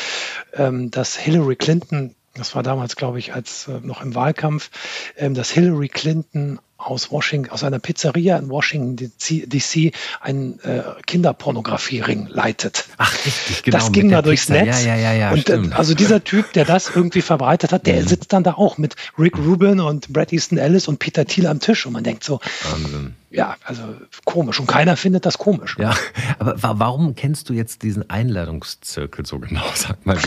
ähm, 0.55 0.91
dass 0.91 1.16
Hillary 1.16 1.57
Clinton, 1.57 2.14
das 2.34 2.55
war 2.55 2.62
damals, 2.62 2.97
glaube 2.97 3.18
ich, 3.18 3.34
als 3.34 3.68
äh, 3.68 3.80
noch 3.82 4.03
im 4.03 4.14
Wahlkampf, 4.14 4.70
ähm, 5.16 5.34
dass 5.34 5.51
Hillary 5.51 5.88
Clinton 5.88 6.61
aus 6.80 7.10
Washington, 7.10 7.50
aus 7.50 7.64
einer 7.64 7.78
Pizzeria 7.78 8.36
in 8.38 8.48
Washington 8.48 8.96
DC 8.96 9.92
einen 10.20 10.58
äh, 10.60 10.82
Kinderpornografiering 11.06 12.26
leitet. 12.28 12.86
Ach, 12.96 13.14
richtig, 13.24 13.62
genau. 13.62 13.78
Das 13.78 13.92
ging 13.92 14.10
da 14.10 14.22
durchs 14.22 14.46
Pizza. 14.46 14.64
Netz. 14.64 14.84
Ja, 14.84 14.96
ja, 14.96 15.12
ja, 15.12 15.30
und 15.32 15.48
äh, 15.48 15.60
also 15.72 15.94
dieser 15.94 16.24
Typ, 16.24 16.52
der 16.52 16.64
das 16.64 16.90
irgendwie 16.94 17.22
verbreitet 17.22 17.72
hat, 17.72 17.86
der 17.86 18.02
mhm. 18.02 18.08
sitzt 18.08 18.32
dann 18.32 18.42
da 18.42 18.54
auch 18.54 18.78
mit 18.78 18.96
Rick 19.18 19.38
Rubin 19.38 19.80
und 19.80 20.12
Brad 20.12 20.32
Easton 20.32 20.58
Ellis 20.58 20.88
und 20.88 20.98
Peter 20.98 21.24
Thiel 21.24 21.46
am 21.46 21.60
Tisch 21.60 21.86
und 21.86 21.92
man 21.92 22.04
denkt 22.04 22.24
so, 22.24 22.40
Wahnsinn 22.70 23.14
ja, 23.32 23.56
also 23.62 23.82
komisch. 24.24 24.58
Und 24.58 24.66
keiner 24.66 24.96
findet 24.96 25.24
das 25.24 25.38
komisch. 25.38 25.76
Ja, 25.78 25.94
aber 26.40 26.56
warum 26.60 27.14
kennst 27.14 27.48
du 27.48 27.52
jetzt 27.52 27.82
diesen 27.82 28.10
Einladungszirkel 28.10 29.24
so 29.24 29.38
genau? 29.38 29.62
Sag 29.74 30.04
mal, 30.04 30.18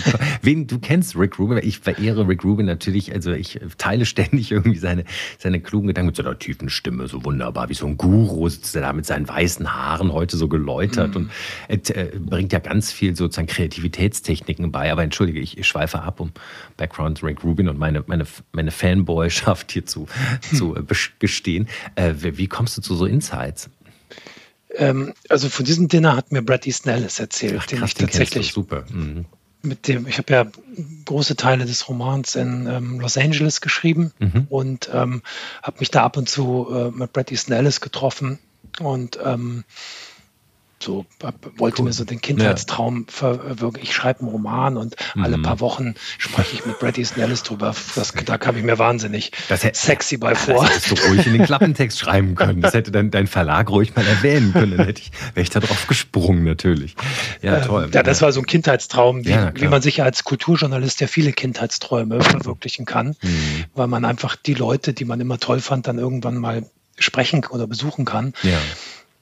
wen 0.41 0.67
du 0.67 0.79
kennst 0.79 1.17
Rick 1.17 1.37
Rubin? 1.37 1.59
Ich 1.61 1.79
verehre 1.79 2.25
Rick 2.25 2.45
Rubin 2.45 2.65
natürlich. 2.65 3.13
Also 3.13 3.33
ich 3.33 3.59
teile 3.77 4.05
ständig 4.05 4.51
irgendwie 4.51 4.79
seine, 4.79 5.03
seine 5.37 5.59
klugen 5.59 5.87
Gedanken 5.87 6.07
mit 6.07 6.15
so 6.15 6.23
einer 6.23 6.39
tiefen 6.39 6.69
Stimme, 6.69 7.07
so 7.07 7.25
wunderbar, 7.25 7.67
wie 7.67 7.73
so 7.73 7.85
ein 7.87 7.97
Guru 7.97 8.47
sitzt 8.47 8.73
er 8.75 8.83
da 8.83 8.93
mit 8.93 9.05
seinen 9.05 9.27
weißen 9.27 9.73
Haaren 9.73 10.13
heute 10.13 10.37
so 10.37 10.47
geläutert 10.47 11.15
mhm. 11.15 11.29
und 11.69 11.89
äh, 11.89 12.11
bringt 12.17 12.53
ja 12.53 12.59
ganz 12.59 12.93
viel 12.93 13.17
sozusagen 13.17 13.47
Kreativitätstechniken 13.47 14.71
bei. 14.71 14.89
Aber 14.91 15.03
entschuldige, 15.03 15.41
ich, 15.41 15.57
ich 15.57 15.67
schweife 15.67 16.01
ab, 16.03 16.21
um 16.21 16.31
Background 16.77 17.21
Rick 17.21 17.43
Rubin 17.43 17.67
und 17.67 17.77
meine, 17.77 18.03
meine, 18.07 18.25
meine 18.53 18.71
Fanboyschaft 18.71 19.73
hier 19.73 19.85
zu, 19.85 20.07
zu 20.55 20.77
äh, 20.77 20.83
gestehen. 21.19 21.67
Äh, 21.95 22.13
wie 22.21 22.47
kommst 22.47 22.77
du 22.77 22.81
zu 22.81 22.92
so 22.95 23.05
Insights? 23.05 23.69
Ähm, 24.75 25.13
also 25.29 25.49
von 25.49 25.65
diesem 25.65 25.87
Dinner 25.87 26.15
hat 26.15 26.31
mir 26.31 26.41
Brad 26.41 26.65
Easton 26.65 26.93
Ellis 26.93 27.19
erzählt, 27.19 27.57
Ach, 27.59 27.67
krass, 27.67 27.69
den 27.69 27.83
ich 27.83 27.93
tatsächlich 27.93 28.53
super. 28.53 28.85
Mhm. 28.89 29.25
mit 29.61 29.87
dem, 29.87 30.07
ich 30.07 30.17
habe 30.17 30.33
ja 30.33 30.45
große 31.05 31.35
Teile 31.35 31.65
des 31.65 31.87
Romans 31.87 32.35
in 32.35 32.67
ähm, 32.67 32.99
Los 32.99 33.17
Angeles 33.17 33.61
geschrieben 33.61 34.11
mhm. 34.19 34.47
und 34.49 34.89
ähm, 34.93 35.21
habe 35.61 35.79
mich 35.79 35.91
da 35.91 36.03
ab 36.03 36.17
und 36.17 36.27
zu 36.27 36.67
äh, 36.71 36.91
mit 36.91 37.13
Brad 37.13 37.31
Easton 37.31 37.55
Ellis 37.55 37.81
getroffen 37.81 38.39
und 38.79 39.19
ähm, 39.23 39.63
so 40.83 41.05
wollte 41.57 41.81
cool. 41.81 41.87
mir 41.87 41.93
so 41.93 42.03
den 42.03 42.21
Kindheitstraum 42.21 43.05
ja. 43.07 43.13
verwirklichen. 43.13 43.89
Ich 43.89 43.95
schreibe 43.95 44.21
einen 44.21 44.29
Roman 44.29 44.77
und 44.77 44.95
mhm. 45.15 45.23
alle 45.23 45.37
paar 45.37 45.59
Wochen 45.59 45.95
spreche 46.17 46.55
ich 46.55 46.65
mit 46.65 46.79
Brad 46.79 46.97
Easton 46.97 47.23
Ellis 47.23 47.43
drüber. 47.43 47.73
Das, 47.95 48.13
da 48.25 48.37
kam 48.37 48.57
ich 48.57 48.63
mir 48.63 48.77
wahnsinnig 48.77 49.31
das 49.49 49.63
hätte, 49.63 49.79
sexy 49.79 50.17
bei 50.17 50.35
vor. 50.35 50.65
Das 50.65 50.75
hättest 50.75 50.91
du 50.91 51.07
ruhig 51.07 51.25
in 51.25 51.33
den 51.33 51.45
Klappentext 51.45 51.99
schreiben 51.99 52.35
können. 52.35 52.61
Das 52.61 52.73
hätte 52.73 52.91
dann 52.91 53.11
dein 53.11 53.27
Verlag 53.27 53.69
ruhig 53.69 53.95
mal 53.95 54.05
erwähnen 54.05 54.53
können. 54.53 54.77
Dann 54.77 54.85
hätte 54.85 55.01
ich, 55.01 55.11
wäre 55.33 55.43
ich 55.43 55.49
da 55.49 55.59
drauf 55.59 55.87
gesprungen 55.87 56.43
natürlich. 56.43 56.95
Ja, 57.41 57.57
ähm, 57.57 57.63
toll. 57.63 57.89
Ja, 57.93 58.03
das 58.03 58.21
war 58.21 58.31
so 58.31 58.41
ein 58.41 58.45
Kindheitstraum, 58.45 59.25
wie, 59.25 59.29
ja, 59.29 59.51
wie 59.55 59.67
man 59.67 59.81
sich 59.81 60.03
als 60.03 60.23
Kulturjournalist 60.23 61.01
ja 61.01 61.07
viele 61.07 61.31
Kindheitsträume 61.31 62.21
verwirklichen 62.21 62.85
kann, 62.85 63.15
mhm. 63.21 63.65
weil 63.73 63.87
man 63.87 64.05
einfach 64.05 64.35
die 64.35 64.53
Leute, 64.53 64.93
die 64.93 65.05
man 65.05 65.19
immer 65.19 65.39
toll 65.39 65.59
fand, 65.59 65.87
dann 65.87 65.97
irgendwann 65.97 66.37
mal 66.37 66.65
sprechen 66.99 67.45
oder 67.45 67.67
besuchen 67.67 68.05
kann. 68.05 68.33
Ja. 68.43 68.59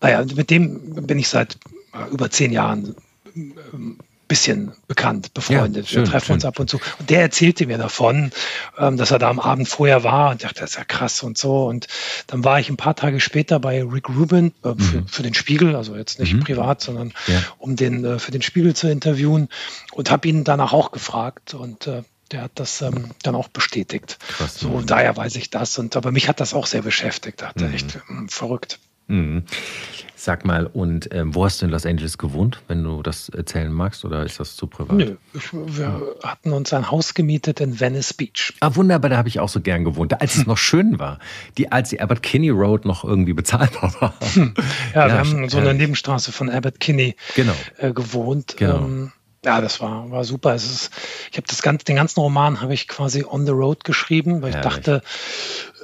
Naja, 0.01 0.23
mit 0.35 0.49
dem 0.49 1.05
bin 1.07 1.19
ich 1.19 1.29
seit 1.29 1.57
äh, 1.93 2.11
über 2.11 2.29
zehn 2.29 2.51
Jahren 2.51 2.95
ein 3.35 3.53
ähm, 3.73 3.97
bisschen 4.27 4.71
bekannt, 4.87 5.33
befreundet. 5.33 5.87
Ja, 5.87 5.91
schön, 5.91 6.05
Wir 6.05 6.11
treffen 6.11 6.25
schön. 6.27 6.35
uns 6.35 6.45
ab 6.45 6.57
und 6.59 6.69
zu. 6.69 6.79
Und 6.99 7.09
der 7.09 7.21
erzählte 7.21 7.67
mir 7.67 7.77
davon, 7.77 8.31
ähm, 8.77 8.95
dass 8.95 9.11
er 9.11 9.19
da 9.19 9.29
am 9.29 9.41
Abend 9.41 9.67
vorher 9.67 10.05
war 10.05 10.31
und 10.31 10.43
dachte, 10.43 10.61
das 10.61 10.71
ist 10.71 10.77
ja 10.77 10.85
krass 10.85 11.21
und 11.21 11.37
so. 11.37 11.65
Und 11.65 11.87
dann 12.27 12.43
war 12.45 12.59
ich 12.59 12.69
ein 12.69 12.77
paar 12.77 12.95
Tage 12.95 13.19
später 13.19 13.59
bei 13.59 13.83
Rick 13.83 14.07
Rubin 14.07 14.53
äh, 14.63 14.73
für, 14.77 15.01
mhm. 15.01 15.07
für, 15.07 15.23
den 15.23 15.33
Spiegel, 15.33 15.75
also 15.75 15.97
jetzt 15.97 16.19
nicht 16.19 16.33
mhm. 16.33 16.39
privat, 16.39 16.81
sondern 16.81 17.13
ja. 17.27 17.43
um 17.57 17.75
den 17.75 18.05
äh, 18.05 18.19
für 18.19 18.31
den 18.31 18.41
Spiegel 18.41 18.73
zu 18.73 18.89
interviewen 18.89 19.49
und 19.91 20.09
habe 20.09 20.27
ihn 20.29 20.45
danach 20.45 20.71
auch 20.71 20.91
gefragt 20.91 21.53
und 21.53 21.89
der 22.31 22.43
hat 22.43 22.51
das 22.55 22.81
ähm, 22.81 23.11
dann 23.23 23.35
auch 23.35 23.49
bestätigt. 23.49 24.17
Krass, 24.29 24.57
so, 24.57 24.81
daher 24.81 25.17
weiß 25.17 25.35
ich 25.35 25.49
das. 25.49 25.77
Und 25.77 25.95
aber 25.97 26.11
mich 26.11 26.29
hat 26.29 26.39
das 26.39 26.53
auch 26.53 26.65
sehr 26.65 26.81
beschäftigt. 26.81 27.41
Dachte 27.41 27.65
mhm. 27.65 27.73
echt 27.73 27.99
ähm, 28.09 28.29
verrückt. 28.29 28.79
Mhm. 29.11 29.43
Sag 30.15 30.45
mal, 30.45 30.67
und 30.67 31.11
ähm, 31.15 31.33
wo 31.33 31.45
hast 31.45 31.61
du 31.61 31.65
in 31.65 31.71
Los 31.71 31.83
Angeles 31.83 32.19
gewohnt, 32.19 32.61
wenn 32.67 32.83
du 32.83 33.01
das 33.01 33.29
erzählen 33.29 33.73
magst, 33.73 34.05
oder 34.05 34.23
ist 34.23 34.39
das 34.39 34.55
zu 34.55 34.67
privat? 34.67 34.95
Nö, 34.95 35.15
ich, 35.33 35.51
wir 35.51 36.15
hatten 36.23 36.51
uns 36.51 36.71
ein 36.73 36.91
Haus 36.91 37.15
gemietet 37.15 37.59
in 37.59 37.79
Venice 37.79 38.13
Beach. 38.13 38.53
Ah, 38.59 38.75
wunderbar, 38.75 39.09
da 39.09 39.17
habe 39.17 39.29
ich 39.29 39.39
auch 39.39 39.49
so 39.49 39.61
gern 39.61 39.83
gewohnt, 39.83 40.21
als 40.21 40.35
es 40.35 40.45
noch 40.45 40.59
schön 40.59 40.99
war. 40.99 41.17
Die, 41.57 41.71
als 41.71 41.89
die 41.89 41.99
Abbott 42.01 42.21
Kinney 42.21 42.51
Road 42.51 42.85
noch 42.85 43.03
irgendwie 43.03 43.33
bezahlbar 43.33 43.95
war. 43.99 44.13
Hm. 44.33 44.53
Ja, 44.93 45.07
ja, 45.07 45.13
wir 45.13 45.19
haben 45.19 45.49
so 45.49 45.57
in 45.57 45.63
der 45.63 45.73
Nebenstraße 45.73 46.31
von 46.31 46.51
Abbott 46.51 46.79
Kinney 46.79 47.15
genau. 47.35 47.55
äh, 47.79 47.91
gewohnt. 47.91 48.57
Genau. 48.57 48.77
Ähm, 48.77 49.11
ja, 49.43 49.59
das 49.59 49.81
war, 49.81 50.11
war 50.11 50.23
super. 50.23 50.53
Es 50.53 50.65
ist, 50.65 50.91
ich 51.31 51.37
habe 51.37 51.47
das 51.47 51.61
ganze, 51.63 51.85
den 51.85 51.95
ganzen 51.95 52.19
Roman 52.19 52.61
habe 52.61 52.73
ich 52.73 52.87
quasi 52.87 53.25
on 53.27 53.45
the 53.45 53.51
road 53.51 53.83
geschrieben, 53.83 54.41
weil 54.41 54.49
ich 54.49 54.55
Herrlich. 54.55 54.83
dachte, 54.83 55.01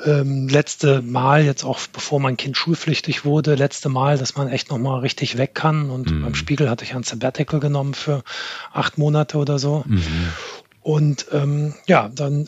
ähm, 0.06 0.48
letzte 0.48 1.02
Mal, 1.02 1.44
jetzt 1.44 1.64
auch 1.64 1.80
bevor 1.92 2.20
mein 2.20 2.38
Kind 2.38 2.56
schulpflichtig 2.56 3.26
wurde, 3.26 3.56
letzte 3.56 3.90
Mal, 3.90 4.20
dass 4.20 4.36
man 4.36 4.48
echt 4.48 4.70
nochmal 4.70 5.00
richtig 5.00 5.38
weg 5.38 5.56
kann. 5.56 5.90
Und 5.90 6.12
mhm. 6.12 6.22
beim 6.22 6.36
Spiegel 6.36 6.70
hatte 6.70 6.84
ich 6.84 6.94
ein 6.94 7.04
Sabbatical 7.04 7.60
genommen 7.60 7.96
für 7.96 8.24
acht 8.74 9.00
Monate 9.00 9.38
oder 9.38 9.58
so. 9.58 9.84
Mhm. 9.88 10.30
Und 10.82 11.26
ähm, 11.32 11.74
ja, 11.88 12.10
dann 12.14 12.48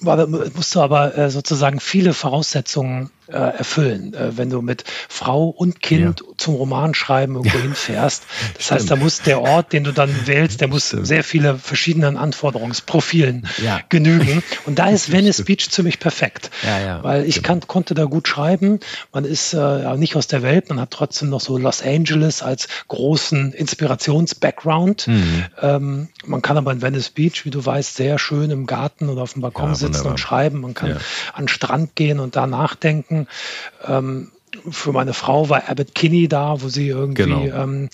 war, 0.00 0.26
musst 0.26 0.74
du 0.74 0.80
aber 0.80 1.16
äh, 1.16 1.30
sozusagen 1.30 1.78
viele 1.78 2.12
Voraussetzungen 2.12 3.10
äh, 3.28 3.58
erfüllen, 3.58 4.14
äh, 4.14 4.36
wenn 4.36 4.50
du 4.50 4.62
mit 4.62 4.84
Frau 5.08 5.48
und 5.48 5.82
Kind 5.82 6.20
ja. 6.20 6.26
zum 6.36 6.54
Romanschreiben 6.54 7.36
irgendwo 7.36 7.58
ja. 7.58 7.62
hinfährst. 7.62 8.24
Das 8.54 8.66
Stimmt. 8.66 8.80
heißt, 8.80 8.90
da 8.90 8.96
muss 8.96 9.22
der 9.22 9.40
Ort, 9.40 9.72
den 9.72 9.84
du 9.84 9.92
dann 9.92 10.26
wählst, 10.26 10.60
der 10.60 10.68
muss 10.68 10.88
Stimmt. 10.88 11.06
sehr 11.06 11.22
viele 11.22 11.58
verschiedenen 11.58 12.16
Anforderungsprofilen 12.16 13.46
ja. 13.62 13.80
genügen. 13.88 14.42
Und 14.66 14.78
da 14.78 14.88
ist 14.90 15.12
Venice 15.12 15.44
Beach 15.44 15.68
ziemlich 15.70 16.00
perfekt, 16.00 16.50
weil 17.02 17.24
ich 17.24 17.42
kann, 17.42 17.60
konnte 17.60 17.94
da 17.94 18.04
gut 18.04 18.26
schreiben. 18.26 18.80
Man 19.12 19.24
ist 19.24 19.54
äh, 19.54 19.96
nicht 19.96 20.16
aus 20.16 20.26
der 20.26 20.42
Welt, 20.42 20.68
man 20.68 20.80
hat 20.80 20.90
trotzdem 20.90 21.28
noch 21.28 21.40
so 21.40 21.58
Los 21.58 21.82
Angeles 21.82 22.42
als 22.42 22.68
großen 22.88 23.52
Inspirations-Background. 23.52 25.06
Mhm. 25.06 25.44
Ähm, 25.60 26.08
man 26.24 26.42
kann 26.42 26.56
aber 26.56 26.72
in 26.72 26.82
Venice 26.82 27.10
Beach, 27.10 27.44
wie 27.44 27.50
du 27.50 27.64
weißt, 27.64 27.96
sehr 27.96 28.18
schön 28.18 28.50
im 28.50 28.66
Garten 28.66 29.08
oder 29.08 29.22
auf 29.22 29.34
dem 29.34 29.42
Balkon 29.42 29.74
sitzen 29.74 30.06
und 30.06 30.18
schreiben. 30.18 30.60
Man 30.60 30.74
kann 30.74 30.92
an 31.32 31.44
den 31.44 31.48
Strand 31.48 31.94
gehen 31.94 32.20
und 32.20 32.36
da 32.36 32.46
nachdenken 32.46 33.17
gucken. 33.26 33.28
Ähm, 33.86 34.32
für 34.70 34.92
meine 34.92 35.12
Frau 35.12 35.50
war 35.50 35.68
Abbott 35.68 35.94
Kinney 35.94 36.26
da, 36.26 36.62
wo 36.62 36.68
sie 36.68 36.88
irgendwie 36.88 37.24
genau. 37.24 37.44
ähm, 37.44 37.90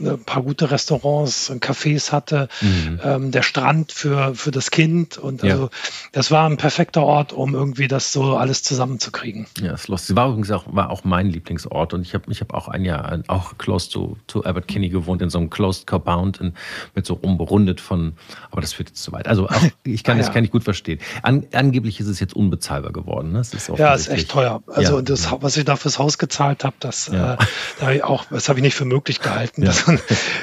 ein 0.00 0.24
paar 0.24 0.42
gute 0.42 0.70
Restaurants, 0.70 1.50
Cafés 1.60 2.12
hatte, 2.12 2.48
mhm. 2.60 3.00
ähm, 3.02 3.30
der 3.30 3.42
Strand 3.42 3.92
für, 3.92 4.34
für 4.34 4.50
das 4.50 4.70
Kind. 4.70 5.18
Und 5.18 5.42
ja. 5.42 5.52
also 5.52 5.70
das 6.12 6.30
war 6.30 6.48
ein 6.48 6.56
perfekter 6.56 7.02
Ort, 7.02 7.32
um 7.32 7.54
irgendwie 7.54 7.88
das 7.88 8.12
so 8.12 8.36
alles 8.36 8.62
zusammenzukriegen. 8.62 9.46
Ja, 9.60 9.72
das 9.72 9.88
Lost. 9.88 10.06
Sie 10.06 10.16
war 10.16 10.28
übrigens 10.28 10.50
auch, 10.50 10.64
war 10.66 10.90
auch 10.90 11.04
mein 11.04 11.26
Lieblingsort. 11.28 11.94
Und 11.94 12.02
ich 12.02 12.14
habe 12.14 12.30
ich 12.30 12.40
hab 12.40 12.54
auch 12.54 12.68
ein 12.68 12.84
Jahr 12.84 13.20
auch 13.28 13.58
close 13.58 13.90
to, 13.90 14.16
to 14.26 14.44
Abbott 14.44 14.68
Kinney 14.68 14.88
gewohnt, 14.88 15.22
in 15.22 15.30
so 15.30 15.38
einem 15.38 15.50
Closed 15.50 15.86
Compound 15.86 16.40
in, 16.40 16.54
mit 16.94 17.06
so 17.06 17.18
umrundet 17.20 17.80
von, 17.80 18.14
aber 18.50 18.60
das 18.60 18.72
führt 18.72 18.90
jetzt 18.90 19.02
zu 19.02 19.12
weit. 19.12 19.26
Also 19.26 19.48
auch, 19.48 19.62
ich 19.84 20.04
kann 20.04 20.16
ah, 20.16 20.18
das 20.18 20.28
ja. 20.28 20.32
kann 20.32 20.44
ich 20.44 20.50
gut 20.50 20.64
verstehen. 20.64 21.00
An, 21.22 21.46
angeblich 21.52 22.00
ist 22.00 22.06
es 22.06 22.20
jetzt 22.20 22.34
unbezahlbar 22.34 22.92
geworden. 22.92 23.32
Ne? 23.32 23.40
ist 23.40 23.70
ja, 23.76 23.94
ist 23.94 24.08
echt 24.08 24.30
teuer. 24.30 24.62
Also 24.66 24.96
ja. 24.96 25.02
das, 25.02 25.30
was 25.40 25.56
ich 25.56 25.64
da 25.64 25.76
fürs 25.76 25.98
Haus 25.98 26.18
gezahlt 26.18 26.64
habe, 26.64 26.76
das, 26.80 27.08
äh, 27.08 27.36
da 27.80 28.04
auch, 28.04 28.24
das 28.30 28.48
habe 28.48 28.58
ich 28.58 28.62
nicht 28.62 28.74
für 28.74 28.84
möglich 28.84 29.20
gehalten. 29.20 29.62
Das 29.62 29.86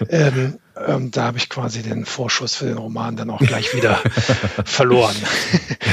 ähm, 0.10 0.60
ähm, 0.86 1.12
da 1.12 1.24
habe 1.24 1.38
ich 1.38 1.50
quasi 1.50 1.82
den 1.82 2.06
Vorschuss 2.06 2.56
für 2.56 2.66
den 2.66 2.78
Roman 2.78 3.16
dann 3.16 3.30
auch 3.30 3.40
gleich 3.40 3.74
wieder 3.76 3.96
verloren. 4.66 5.16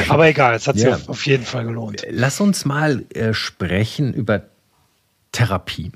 Aber 0.09 0.27
egal, 0.29 0.55
es 0.55 0.67
hat 0.67 0.79
sich 0.79 0.89
auf, 0.89 1.09
auf, 1.09 1.27
jeden 1.27 1.45
Fall 1.45 1.65
gelohnt. 1.65 2.05
Lass 2.11 2.41
uns 2.41 2.65
mal 2.65 3.05
äh, 3.15 3.33
sprechen 3.33 4.13
über 4.13 4.43
Therapie. 5.33 5.93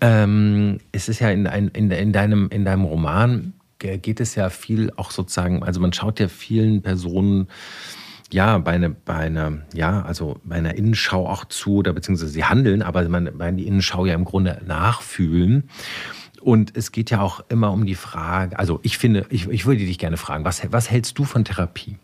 Ähm, 0.00 0.80
es 0.92 1.08
ist 1.08 1.20
ja 1.20 1.30
in, 1.30 1.46
in, 1.46 1.90
in, 1.90 2.12
deinem, 2.12 2.48
in 2.48 2.64
deinem 2.64 2.84
Roman 2.84 3.54
geht 3.78 4.20
es 4.20 4.36
ja 4.36 4.48
viel 4.48 4.92
auch 4.96 5.10
sozusagen, 5.10 5.64
also 5.64 5.80
man 5.80 5.92
schaut 5.92 6.20
ja 6.20 6.28
vielen 6.28 6.82
Personen 6.82 7.48
ja, 8.32 8.56
bei, 8.58 8.72
eine, 8.72 8.90
bei 8.90 9.14
einer, 9.14 9.58
ja, 9.74 10.02
also 10.02 10.40
bei 10.44 10.56
einer 10.56 10.74
Innenschau 10.74 11.28
auch 11.28 11.44
zu, 11.44 11.76
oder 11.76 11.92
beziehungsweise 11.92 12.32
sie 12.32 12.44
handeln, 12.44 12.82
aber 12.82 13.06
man 13.08 13.30
bei 13.36 13.50
die 13.50 13.66
Innenschau 13.66 14.06
ja 14.06 14.14
im 14.14 14.24
Grunde 14.24 14.62
nachfühlen. 14.66 15.68
Und 16.42 16.76
es 16.76 16.92
geht 16.92 17.10
ja 17.10 17.20
auch 17.20 17.44
immer 17.48 17.72
um 17.72 17.86
die 17.86 17.94
Frage, 17.94 18.58
also 18.58 18.80
ich 18.82 18.98
finde, 18.98 19.26
ich, 19.30 19.48
ich 19.48 19.64
würde 19.64 19.80
dich 19.80 19.98
gerne 19.98 20.16
fragen, 20.16 20.44
was, 20.44 20.62
was 20.70 20.90
hältst 20.90 21.18
du 21.18 21.24
von 21.24 21.44
Therapie? 21.44 21.96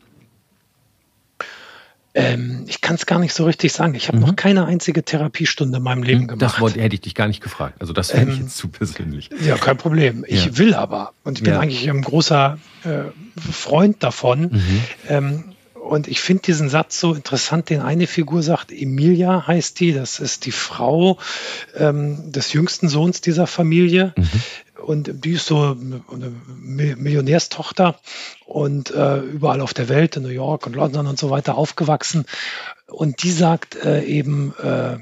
Ähm, 2.14 2.64
ich 2.66 2.80
kann 2.80 2.96
es 2.96 3.06
gar 3.06 3.18
nicht 3.18 3.34
so 3.34 3.44
richtig 3.44 3.72
sagen. 3.72 3.94
Ich 3.94 4.08
habe 4.08 4.18
mhm. 4.18 4.24
noch 4.24 4.36
keine 4.36 4.66
einzige 4.66 5.04
Therapiestunde 5.04 5.78
in 5.78 5.84
meinem 5.84 6.02
Leben 6.02 6.26
gemacht. 6.26 6.42
Das 6.42 6.60
Wort 6.60 6.76
hätte 6.76 6.94
ich 6.94 7.02
dich 7.02 7.14
gar 7.14 7.28
nicht 7.28 7.42
gefragt. 7.42 7.76
Also 7.80 7.92
das 7.92 8.10
finde 8.10 8.32
ähm, 8.32 8.32
ich 8.32 8.38
jetzt 8.40 8.56
zu 8.56 8.68
persönlich. 8.68 9.30
Ja, 9.44 9.56
kein 9.56 9.76
Problem. 9.76 10.24
Ich 10.26 10.46
ja. 10.46 10.58
will 10.58 10.74
aber. 10.74 11.12
Und 11.22 11.38
ich 11.38 11.44
bin 11.44 11.52
ja. 11.52 11.60
eigentlich 11.60 11.88
ein 11.88 12.02
großer 12.02 12.58
äh, 12.84 12.88
Freund 13.38 14.02
davon. 14.02 14.50
Mhm. 14.52 14.82
Ähm, 15.08 15.44
und 15.88 16.06
ich 16.06 16.20
finde 16.20 16.42
diesen 16.42 16.68
Satz 16.68 17.00
so 17.00 17.14
interessant, 17.14 17.70
den 17.70 17.80
eine 17.80 18.06
Figur 18.06 18.42
sagt, 18.42 18.72
Emilia 18.72 19.46
heißt 19.46 19.80
die, 19.80 19.94
das 19.94 20.20
ist 20.20 20.44
die 20.44 20.52
Frau 20.52 21.16
ähm, 21.74 22.30
des 22.30 22.52
jüngsten 22.52 22.90
Sohns 22.90 23.22
dieser 23.22 23.46
Familie. 23.46 24.12
Mhm. 24.14 24.28
Und 24.84 25.24
die 25.24 25.32
ist 25.32 25.46
so 25.46 25.76
eine 26.12 26.32
Millionärstochter 26.46 27.98
und 28.44 28.90
äh, 28.90 29.18
überall 29.18 29.62
auf 29.62 29.72
der 29.72 29.88
Welt, 29.88 30.16
in 30.16 30.24
New 30.24 30.28
York 30.28 30.66
und 30.66 30.76
London 30.76 31.06
und 31.06 31.18
so 31.18 31.30
weiter 31.30 31.56
aufgewachsen. 31.56 32.26
Und 32.86 33.22
die 33.22 33.32
sagt 33.32 33.76
äh, 33.82 34.04
eben, 34.04 34.54
äh, 34.62 34.98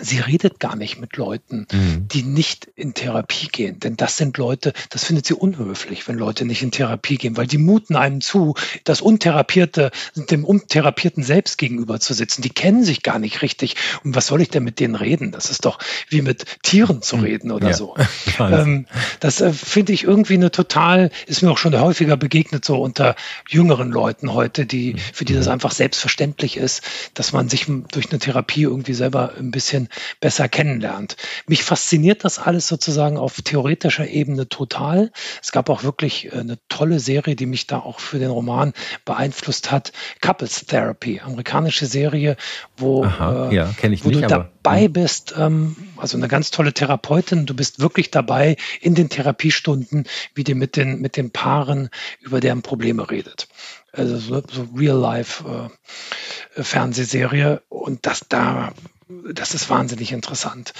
sie 0.00 0.18
redet 0.18 0.60
gar 0.60 0.76
nicht 0.76 1.00
mit 1.00 1.16
Leuten, 1.16 1.66
mhm. 1.72 2.08
die 2.08 2.22
nicht 2.22 2.68
in 2.76 2.94
Therapie 2.94 3.48
gehen. 3.48 3.80
Denn 3.80 3.96
das 3.96 4.16
sind 4.16 4.36
Leute, 4.36 4.72
das 4.90 5.04
findet 5.04 5.26
sie 5.26 5.34
unhöflich, 5.34 6.06
wenn 6.06 6.18
Leute 6.18 6.44
nicht 6.44 6.62
in 6.62 6.70
Therapie 6.70 7.16
gehen, 7.16 7.36
weil 7.36 7.46
die 7.46 7.58
muten 7.58 7.96
einem 7.96 8.20
zu, 8.20 8.54
das 8.84 9.00
Untherapierte, 9.00 9.90
dem 10.14 10.44
Untherapierten 10.44 11.22
selbst 11.22 11.56
gegenüber 11.56 11.98
zu 11.98 12.14
sitzen. 12.14 12.42
Die 12.42 12.50
kennen 12.50 12.84
sich 12.84 13.02
gar 13.02 13.18
nicht 13.18 13.42
richtig. 13.42 13.76
Und 14.04 14.14
was 14.14 14.26
soll 14.26 14.42
ich 14.42 14.50
denn 14.50 14.64
mit 14.64 14.80
denen 14.80 14.94
reden? 14.94 15.32
Das 15.32 15.50
ist 15.50 15.64
doch 15.64 15.78
wie 16.08 16.22
mit 16.22 16.44
Tieren 16.62 17.00
zu 17.00 17.16
mhm. 17.16 17.22
reden 17.22 17.50
oder 17.50 17.68
ja. 17.68 17.74
so. 17.74 17.94
ähm, 18.38 18.86
das 19.20 19.40
äh, 19.40 19.52
finde 19.52 19.92
ich 19.92 20.04
irgendwie 20.04 20.34
eine 20.34 20.50
total, 20.50 21.10
ist 21.26 21.42
mir 21.42 21.50
auch 21.50 21.58
schon 21.58 21.78
häufiger 21.78 22.16
begegnet, 22.16 22.64
so 22.64 22.80
unter 22.80 23.16
jüngeren 23.48 23.90
Leuten 23.90 24.32
heute, 24.32 24.66
die, 24.66 24.96
für 25.12 25.24
die 25.24 25.34
das 25.34 25.46
mhm. 25.46 25.52
einfach 25.52 25.72
selbstverständlich 25.72 26.56
ist, 26.56 26.82
dass 27.14 27.32
man 27.32 27.48
sich 27.48 27.66
durch 27.66 28.10
eine 28.10 28.18
Therapie 28.18 28.62
irgendwie 28.62 28.94
selber 28.94 29.32
ein 29.38 29.50
bisschen 29.50 29.85
besser 30.20 30.48
kennenlernt. 30.48 31.16
Mich 31.46 31.62
fasziniert 31.62 32.24
das 32.24 32.38
alles 32.38 32.68
sozusagen 32.68 33.16
auf 33.18 33.40
theoretischer 33.42 34.08
Ebene 34.08 34.48
total. 34.48 35.12
Es 35.42 35.52
gab 35.52 35.68
auch 35.70 35.82
wirklich 35.82 36.26
äh, 36.26 36.38
eine 36.38 36.58
tolle 36.68 37.00
Serie, 37.00 37.36
die 37.36 37.46
mich 37.46 37.66
da 37.66 37.78
auch 37.78 38.00
für 38.00 38.18
den 38.18 38.30
Roman 38.30 38.72
beeinflusst 39.04 39.70
hat. 39.70 39.92
Couples 40.20 40.66
Therapy, 40.66 41.20
amerikanische 41.20 41.86
Serie, 41.86 42.36
wo, 42.76 43.04
Aha, 43.04 43.50
äh, 43.50 43.54
ja, 43.54 43.74
wo 43.82 43.88
nicht, 43.88 44.04
du 44.04 44.20
dabei 44.20 44.88
bist, 44.88 45.34
ähm, 45.38 45.76
also 45.96 46.16
eine 46.16 46.28
ganz 46.28 46.50
tolle 46.50 46.72
Therapeutin. 46.72 47.46
Du 47.46 47.54
bist 47.54 47.80
wirklich 47.80 48.10
dabei 48.10 48.56
in 48.80 48.94
den 48.94 49.08
Therapiestunden, 49.08 50.04
wie 50.34 50.44
die 50.44 50.54
mit 50.54 50.76
den, 50.76 51.00
mit 51.00 51.16
den 51.16 51.30
Paaren 51.30 51.88
über 52.20 52.40
deren 52.40 52.62
Probleme 52.62 53.10
redet. 53.10 53.48
Also 53.96 54.18
so, 54.18 54.42
so 54.50 54.68
Real-Life-Fernsehserie. 54.76 57.54
Äh, 57.54 57.60
und 57.68 58.06
das 58.06 58.26
da 58.28 58.72
das 59.08 59.54
ist 59.54 59.70
wahnsinnig 59.70 60.12
interessant. 60.12 60.72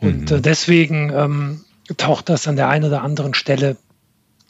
Und 0.00 0.30
mhm. 0.30 0.36
äh, 0.36 0.40
deswegen 0.40 1.12
ähm, 1.14 1.64
taucht 1.96 2.28
das 2.28 2.48
an 2.48 2.56
der 2.56 2.68
einen 2.68 2.84
oder 2.84 3.02
anderen 3.02 3.34
Stelle 3.34 3.76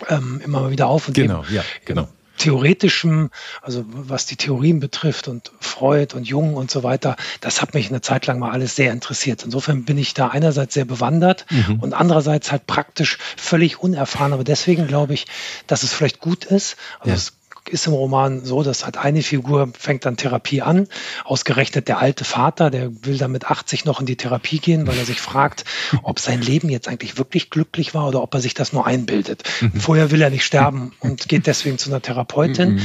ähm, 0.09 0.41
immer 0.45 0.61
mal 0.61 0.71
wieder 0.71 0.89
auf. 0.89 1.09
Und 1.09 1.15
genau, 1.15 1.45
ja, 1.51 1.63
genau. 1.85 2.09
Theoretischem, 2.39 3.31
also 3.61 3.85
was 3.87 4.27
die 4.27 4.37
Theorien 4.37 4.81
betrifft 4.81 5.29
und 5.29 5.53
Freud 5.61 6.17
und 6.17 6.27
Jung 6.27 6.55
und 6.55 6.71
so 6.71 6.83
weiter, 6.83 7.17
das 7.41 7.61
hat 7.61 7.75
mich 7.75 7.89
eine 7.89 8.01
Zeit 8.01 8.27
lang 8.27 8.39
mal 8.39 8.51
alles 8.51 8.75
sehr 8.75 8.91
interessiert. 8.91 9.45
Insofern 9.45 9.85
bin 9.85 9.99
ich 9.99 10.15
da 10.15 10.29
einerseits 10.29 10.75
sehr 10.75 10.87
bewandert 10.87 11.45
mhm. 11.51 11.81
und 11.81 11.93
andererseits 11.93 12.51
halt 12.51 12.67
praktisch 12.67 13.19
völlig 13.37 13.81
unerfahren. 13.81 14.33
Aber 14.33 14.45
deswegen 14.45 14.89
glaube 14.89 15.15
ich, 15.15 15.27
dass 15.67 15.83
es 15.83 15.93
vielleicht 15.93 16.19
gut 16.19 16.47
ist. 16.47 16.77
Also 16.99 17.11
ja. 17.11 17.17
es 17.17 17.33
ist 17.69 17.87
im 17.87 17.93
Roman 17.93 18.45
so, 18.45 18.63
dass 18.63 18.85
halt 18.85 18.97
eine 18.97 19.23
Figur 19.23 19.71
fängt 19.79 20.05
dann 20.05 20.17
Therapie 20.17 20.63
an. 20.63 20.89
Ausgerechnet 21.25 21.89
der 21.89 21.99
alte 21.99 22.25
Vater, 22.25 22.71
der 22.71 22.91
will 23.05 23.19
dann 23.19 23.33
mit 23.33 23.51
80 23.51 23.85
noch 23.85 24.01
in 24.01 24.07
die 24.07 24.17
Therapie 24.17 24.59
gehen, 24.59 24.87
weil 24.87 24.99
er 24.99 25.05
sich 25.05 25.21
fragt, 25.21 25.65
ob 26.03 26.19
sein 26.19 26.43
Leben 26.43 26.69
jetzt 26.69 26.89
eigentlich 26.89 27.19
wirklich 27.19 27.51
glücklich 27.51 27.95
war 27.95 28.09
oder 28.09 28.23
ob 28.23 28.35
er 28.35 28.41
sich 28.41 28.55
das 28.55 28.73
nur 28.73 28.87
einbildet. 28.87 29.45
Mhm. 29.61 29.81
Vorher 29.81 30.11
will 30.11 30.23
er 30.23 30.31
nicht 30.31 30.45
sterben 30.45 30.93
und 31.01 31.29
geht 31.29 31.47
deswegen 31.47 31.79
zu 31.79 31.91
einer 31.91 32.03
Therapeutin. 32.03 32.75
Mhm. 32.75 32.83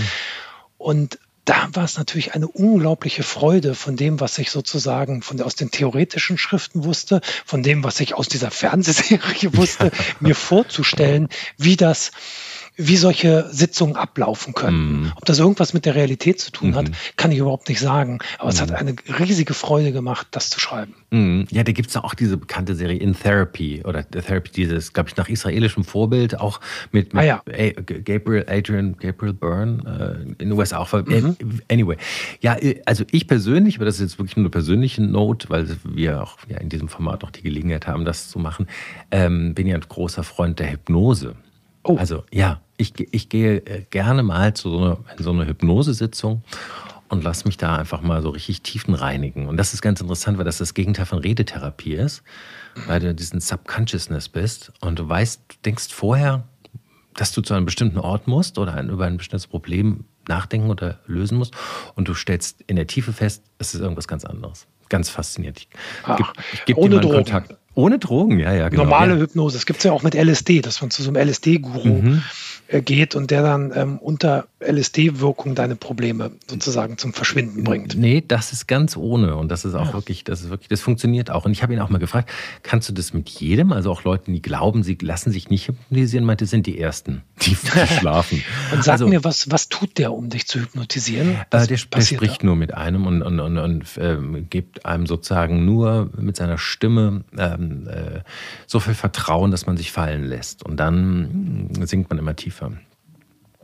Und 0.78 1.20
da 1.48 1.70
war 1.72 1.86
es 1.86 1.98
natürlich 1.98 2.34
eine 2.36 2.48
unglaubliche 2.48 3.24
Freude 3.24 3.74
von 3.74 3.96
dem, 3.96 4.20
was 4.20 4.38
ich 4.38 4.52
sozusagen 4.52 5.22
von 5.22 5.42
aus 5.42 5.56
den 5.56 5.72
theoretischen 5.72 6.38
Schriften 6.38 6.84
wusste, 6.84 7.22
von 7.46 7.64
dem, 7.64 7.86
was 7.86 8.02
ich 8.02 8.16
aus 8.16 8.28
dieser 8.28 8.52
Fernsehserie 8.52 9.54
wusste, 9.56 9.92
mir 10.20 10.36
vorzustellen, 10.36 11.30
wie 11.58 11.78
das 11.78 12.12
wie 12.78 12.96
solche 12.96 13.48
Sitzungen 13.52 13.96
ablaufen 13.96 14.54
können. 14.54 15.02
Mm. 15.02 15.12
Ob 15.16 15.26
das 15.26 15.40
irgendwas 15.40 15.74
mit 15.74 15.86
der 15.86 15.96
Realität 15.96 16.40
zu 16.40 16.52
tun 16.52 16.76
hat, 16.76 16.90
mhm. 16.90 16.94
kann 17.16 17.32
ich 17.32 17.40
überhaupt 17.40 17.70
nicht 17.70 17.80
sagen. 17.80 18.20
Aber 18.38 18.50
mm. 18.50 18.54
es 18.54 18.62
hat 18.62 18.70
mhm. 18.70 18.76
eine 18.76 18.96
riesige 19.20 19.56
Freude 19.56 19.92
gemacht, 19.92 20.28
das 20.32 20.52
zu 20.52 20.60
schreiben. 20.60 20.94
Mhm. 21.10 21.48
Ja, 21.50 21.64
da 21.64 21.72
gibt 21.72 21.88
es 21.90 21.96
ja 21.96 22.04
auch 22.04 22.14
diese 22.14 22.38
bekannte 22.38 22.76
Serie 22.76 23.00
In 23.00 23.14
Therapy 23.14 23.82
oder 23.84 24.06
The 24.14 24.20
Therapy, 24.20 24.52
dieses, 24.52 24.94
glaube 24.94 25.10
ich, 25.10 25.18
nach 25.18 25.28
israelischem 25.28 25.84
Vorbild, 25.84 26.40
auch 26.40 26.62
mit, 26.92 27.14
mit 27.14 27.24
ah, 27.24 27.26
ja. 27.26 27.42
Gabriel 28.06 28.46
Adrian, 28.48 28.96
Gabriel 28.98 29.34
Byrne 29.34 30.18
äh, 30.20 30.24
in 30.24 30.38
den 30.38 30.52
USA 30.52 30.78
auch. 30.78 30.94
Mhm. 30.94 31.36
Anyway, 31.72 31.98
ja, 32.42 32.56
äh, 32.58 32.82
also 32.86 33.06
ich 33.12 33.28
persönlich, 33.28 33.78
aber 33.78 33.86
das 33.86 33.96
ist 33.96 34.02
jetzt 34.02 34.20
wirklich 34.20 34.36
nur 34.36 34.44
eine 34.44 34.52
persönliche 34.52 35.02
Note, 35.02 35.50
weil 35.50 35.68
wir 35.84 36.22
auch 36.22 36.38
ja, 36.48 36.58
in 36.58 36.70
diesem 36.70 36.90
Format 36.90 37.24
auch 37.24 37.32
die 37.32 37.42
Gelegenheit 37.42 37.88
haben, 37.88 38.06
das 38.06 38.30
zu 38.30 38.38
machen, 38.38 38.68
ähm, 39.10 39.56
bin 39.56 39.66
ja 39.66 39.76
ein 39.76 39.82
großer 39.82 40.24
Freund 40.24 40.60
der 40.60 40.72
Hypnose. 40.72 41.36
Oh. 41.88 41.96
Also 41.98 42.24
ja, 42.34 42.62
ich, 42.76 42.94
ich 43.14 43.30
gehe 43.30 43.58
äh, 43.66 43.86
gerne 43.90 44.22
mal 44.22 44.54
zu 44.54 44.70
so 44.70 44.78
einer, 44.78 44.98
in 45.18 45.24
so 45.24 45.32
eine 45.32 45.48
Hypnosesitzung 45.48 46.44
und 47.08 47.24
lass 47.24 47.46
mich 47.46 47.56
da 47.56 47.78
einfach 47.78 48.02
mal 48.02 48.22
so 48.22 48.30
richtig 48.30 48.62
tiefen 48.62 48.94
reinigen. 48.94 49.48
Und 49.48 49.56
das 49.56 49.74
ist 49.74 49.82
ganz 49.82 50.02
interessant, 50.02 50.38
weil 50.38 50.44
das 50.44 50.58
das 50.58 50.74
Gegenteil 50.74 51.06
von 51.06 51.20
Redetherapie 51.20 51.94
ist, 51.94 52.24
weil 52.88 53.00
du 53.00 53.16
diesen 53.16 53.40
Subconsciousness 53.40 54.28
bist 54.28 54.74
und 54.82 55.00
du 55.00 55.08
weißt, 55.08 55.60
denkst 55.64 55.88
vorher, 55.94 56.44
dass 57.16 57.32
du 57.32 57.42
zu 57.42 57.54
einem 57.54 57.66
bestimmten 57.66 58.00
Ort 58.00 58.28
musst 58.28 58.60
oder 58.60 58.84
über 58.84 59.06
ein 59.06 59.18
bestimmtes 59.18 59.48
Problem 59.48 60.04
nachdenken 60.28 60.70
oder 60.70 61.00
lösen 61.08 61.38
musst 61.38 61.56
und 61.96 62.10
du 62.10 62.14
stellst 62.14 62.62
in 62.68 62.76
der 62.76 62.88
Tiefe 62.88 63.14
fest, 63.14 63.44
es 63.60 63.74
ist 63.74 63.80
irgendwas 63.80 64.10
ganz 64.10 64.26
anderes. 64.26 64.68
Ganz 64.90 65.10
faszinierend. 65.10 65.60
Ich, 65.60 65.70
Ach, 66.04 66.18
geb, 66.18 66.28
ich 66.54 66.66
gebe 66.66 66.82
dir 66.82 66.90
mal 66.90 67.02
einen 67.02 67.12
Kontakt. 67.12 67.56
Ohne 67.74 68.00
Drogen, 68.00 68.40
ja, 68.40 68.54
ja, 68.54 68.70
genau. 68.70 68.86
Normale 68.86 69.14
ja. 69.14 69.20
Hypnose. 69.20 69.56
Das 69.56 69.68
gibt 69.68 69.78
es 69.80 69.84
ja 69.84 69.92
auch 69.92 70.02
mit 70.02 70.16
LSD, 70.16 70.62
dass 70.62 70.82
man 70.82 70.90
zu 70.90 71.04
so 71.04 71.12
einem 71.12 71.28
LSD-Guru 71.28 71.88
mhm. 71.88 72.24
Äh, 72.70 72.82
geht 72.82 73.16
und 73.16 73.32
der 73.32 73.44
dann 73.44 73.72
ähm, 73.74 73.98
unter 73.98 74.48
LSD-Wirkung 74.60 75.54
deine 75.54 75.76
Probleme 75.76 76.32
sozusagen 76.50 76.98
zum 76.98 77.14
Verschwinden 77.14 77.64
bringt. 77.64 77.96
Nee, 77.96 78.24
das 78.28 78.54
ist 78.54 78.68
ganz 78.68 78.98
ohne 78.98 79.36
und 79.36 79.50
das 79.50 79.66
ist 79.66 79.76
auch 79.76 79.88
ja. 79.88 79.94
wirklich, 79.94 80.24
das 80.24 80.42
ist 80.42 80.50
wirklich, 80.50 80.68
das 80.68 80.82
funktioniert 80.82 81.30
auch. 81.30 81.46
Und 81.46 81.52
ich 81.52 81.62
habe 81.62 81.74
ihn 81.74 81.80
auch 81.80 81.90
mal 81.90 82.00
gefragt, 82.00 82.32
kannst 82.64 82.90
du 82.90 82.94
das 82.94 83.14
mit 83.14 83.30
jedem, 83.30 83.72
also 83.72 83.92
auch 83.92 84.04
Leuten, 84.04 84.34
die 84.34 84.42
glauben, 84.42 84.82
sie 84.82 84.98
lassen 85.00 85.32
sich 85.32 85.50
nicht 85.50 85.68
hypnotisieren, 85.68 86.26
meinte, 86.26 86.48
sind 86.48 86.66
die 86.66 86.80
Ersten, 86.80 87.22
die, 87.42 87.52
die 87.56 87.88
schlafen. 88.00 88.44
und 88.74 88.84
sag 88.84 88.94
also, 88.94 89.08
mir, 89.08 89.24
was, 89.24 89.52
was 89.52 89.70
tut 89.70 90.00
der, 90.00 90.12
um 90.12 90.30
dich 90.30 90.48
zu 90.48 90.60
hypnotisieren? 90.60 91.36
Äh, 91.36 91.46
der, 91.52 91.68
der, 91.68 91.78
spricht 91.78 92.42
da? 92.42 92.46
nur 92.46 92.56
mit 92.56 92.74
einem 92.74 93.06
und, 93.06 93.22
und, 93.22 93.40
und, 93.40 93.58
und 93.60 93.98
äh, 93.98 94.18
gibt 94.50 94.86
einem 94.86 95.06
sozusagen 95.06 95.66
nur 95.66 96.10
mit 96.18 96.36
seiner 96.36 96.58
Stimme 96.58 97.24
ähm, 97.38 97.88
äh, 97.88 98.22
so 98.66 98.80
viel 98.80 98.96
Vertrauen, 98.96 99.52
dass 99.52 99.68
man 99.68 99.78
sich 99.78 99.92
fallen 99.92 100.24
lässt. 100.24 100.64
Und 100.64 100.78
dann 100.78 101.70
sinkt 101.86 102.10
man 102.10 102.18
immer 102.18 102.36
tiefer. 102.36 102.72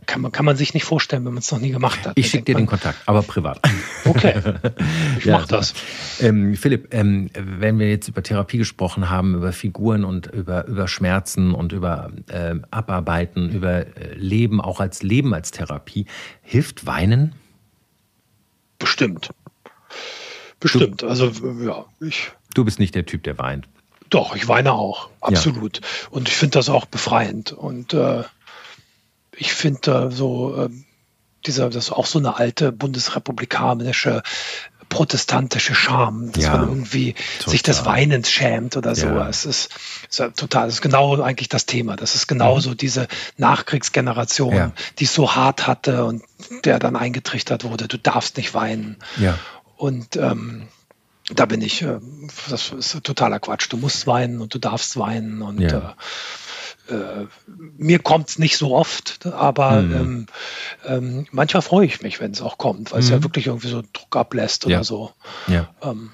Kann 0.05 0.21
man, 0.21 0.31
kann 0.31 0.45
man 0.45 0.55
sich 0.55 0.73
nicht 0.73 0.83
vorstellen, 0.83 1.25
wenn 1.25 1.33
man 1.33 1.41
es 1.41 1.51
noch 1.51 1.59
nie 1.59 1.71
gemacht 1.71 2.05
hat. 2.05 2.13
Ich 2.15 2.29
schicke 2.29 2.45
dir 2.45 2.55
den 2.55 2.65
Kontakt, 2.65 2.99
aber 3.05 3.21
privat. 3.21 3.59
Okay, 4.05 4.35
ich 5.17 5.25
ja, 5.25 5.37
mach 5.37 5.47
das. 5.47 5.73
Ähm, 6.19 6.55
Philipp, 6.55 6.93
ähm, 6.93 7.29
wenn 7.35 7.79
wir 7.79 7.89
jetzt 7.89 8.07
über 8.07 8.23
Therapie 8.23 8.57
gesprochen 8.57 9.09
haben, 9.09 9.35
über 9.35 9.51
Figuren 9.51 10.03
und 10.03 10.27
über, 10.27 10.65
über 10.67 10.87
Schmerzen 10.87 11.53
und 11.53 11.71
über 11.71 12.11
äh, 12.27 12.55
Abarbeiten, 12.71 13.49
über 13.49 13.85
äh, 13.85 14.13
Leben, 14.15 14.61
auch 14.61 14.79
als 14.79 15.03
Leben 15.03 15.33
als 15.33 15.51
Therapie, 15.51 16.05
hilft 16.41 16.85
Weinen? 16.85 17.33
Bestimmt. 18.79 19.29
Bestimmt. 20.59 21.01
Du, 21.01 21.07
also, 21.07 21.31
ja, 21.61 21.85
ich. 21.99 22.31
Du 22.53 22.63
bist 22.63 22.79
nicht 22.79 22.95
der 22.95 23.05
Typ, 23.05 23.23
der 23.23 23.37
weint. 23.37 23.67
Doch, 24.09 24.35
ich 24.35 24.47
weine 24.47 24.73
auch, 24.73 25.09
absolut. 25.21 25.77
Ja. 25.79 25.87
Und 26.11 26.29
ich 26.29 26.35
finde 26.35 26.59
das 26.59 26.69
auch 26.69 26.85
befreiend. 26.85 27.51
Und 27.51 27.95
äh, 27.95 28.23
ich 29.37 29.53
finde 29.53 30.09
so, 30.11 30.65
äh, 30.65 30.69
dieser, 31.45 31.69
das 31.69 31.85
ist 31.85 31.91
auch 31.91 32.05
so 32.05 32.19
eine 32.19 32.37
alte 32.37 32.71
bundesrepublikanische 32.71 34.23
protestantische 34.89 35.73
Charme, 35.73 36.31
dass 36.31 36.43
ja, 36.43 36.57
man 36.57 36.69
irgendwie 36.69 37.13
total. 37.13 37.51
sich 37.51 37.63
des 37.63 37.85
Weinens 37.85 38.29
schämt 38.29 38.77
oder 38.77 38.95
so. 38.95 39.07
Ja. 39.07 39.27
Es 39.27 39.45
ist, 39.45 39.71
ist 40.07 40.19
ja 40.19 40.29
total, 40.29 40.67
das 40.67 40.75
ist 40.75 40.81
genau 40.81 41.19
eigentlich 41.19 41.49
das 41.49 41.65
Thema. 41.65 41.95
Das 41.95 42.13
ist 42.13 42.27
genauso 42.27 42.71
mhm. 42.71 42.77
diese 42.77 43.07
Nachkriegsgeneration, 43.37 44.55
ja. 44.55 44.71
die 44.99 45.05
es 45.05 45.13
so 45.13 45.35
hart 45.35 45.65
hatte 45.65 46.05
und 46.05 46.23
der 46.63 46.77
dann 46.77 46.95
eingetrichtert 46.95 47.63
wurde, 47.63 47.87
du 47.87 47.97
darfst 47.97 48.37
nicht 48.37 48.53
weinen. 48.53 48.97
Ja. 49.17 49.37
Und 49.77 50.15
ähm, 50.15 50.67
da 51.33 51.45
bin 51.45 51.61
ich, 51.61 51.81
äh, 51.81 51.99
das 52.49 52.71
ist 52.71 53.03
totaler 53.03 53.39
Quatsch. 53.39 53.67
Du 53.69 53.77
musst 53.77 54.05
weinen 54.05 54.41
und 54.41 54.53
du 54.53 54.59
darfst 54.59 54.97
weinen 54.97 55.41
und 55.41 55.59
äh, 55.59 55.81
äh, 56.89 57.25
mir 57.77 57.99
kommt 57.99 58.29
es 58.29 58.39
nicht 58.39 58.57
so 58.57 58.75
oft, 58.75 59.25
aber 59.25 59.81
mhm. 59.81 59.95
ähm, 59.95 60.25
ähm, 60.85 61.27
manchmal 61.31 61.61
freue 61.61 61.85
ich 61.85 62.01
mich, 62.01 62.19
wenn 62.19 62.31
es 62.31 62.41
auch 62.41 62.57
kommt, 62.57 62.91
weil 62.91 62.99
es 62.99 63.09
ja 63.09 63.17
mhm. 63.17 63.23
wirklich 63.23 63.47
irgendwie 63.47 63.69
so 63.69 63.83
Druck 63.93 64.15
ablässt 64.15 64.65
oder 64.65 64.75
ja. 64.75 64.83
so. 64.83 65.11
Ja. 65.47 65.69
Ähm, 65.81 66.11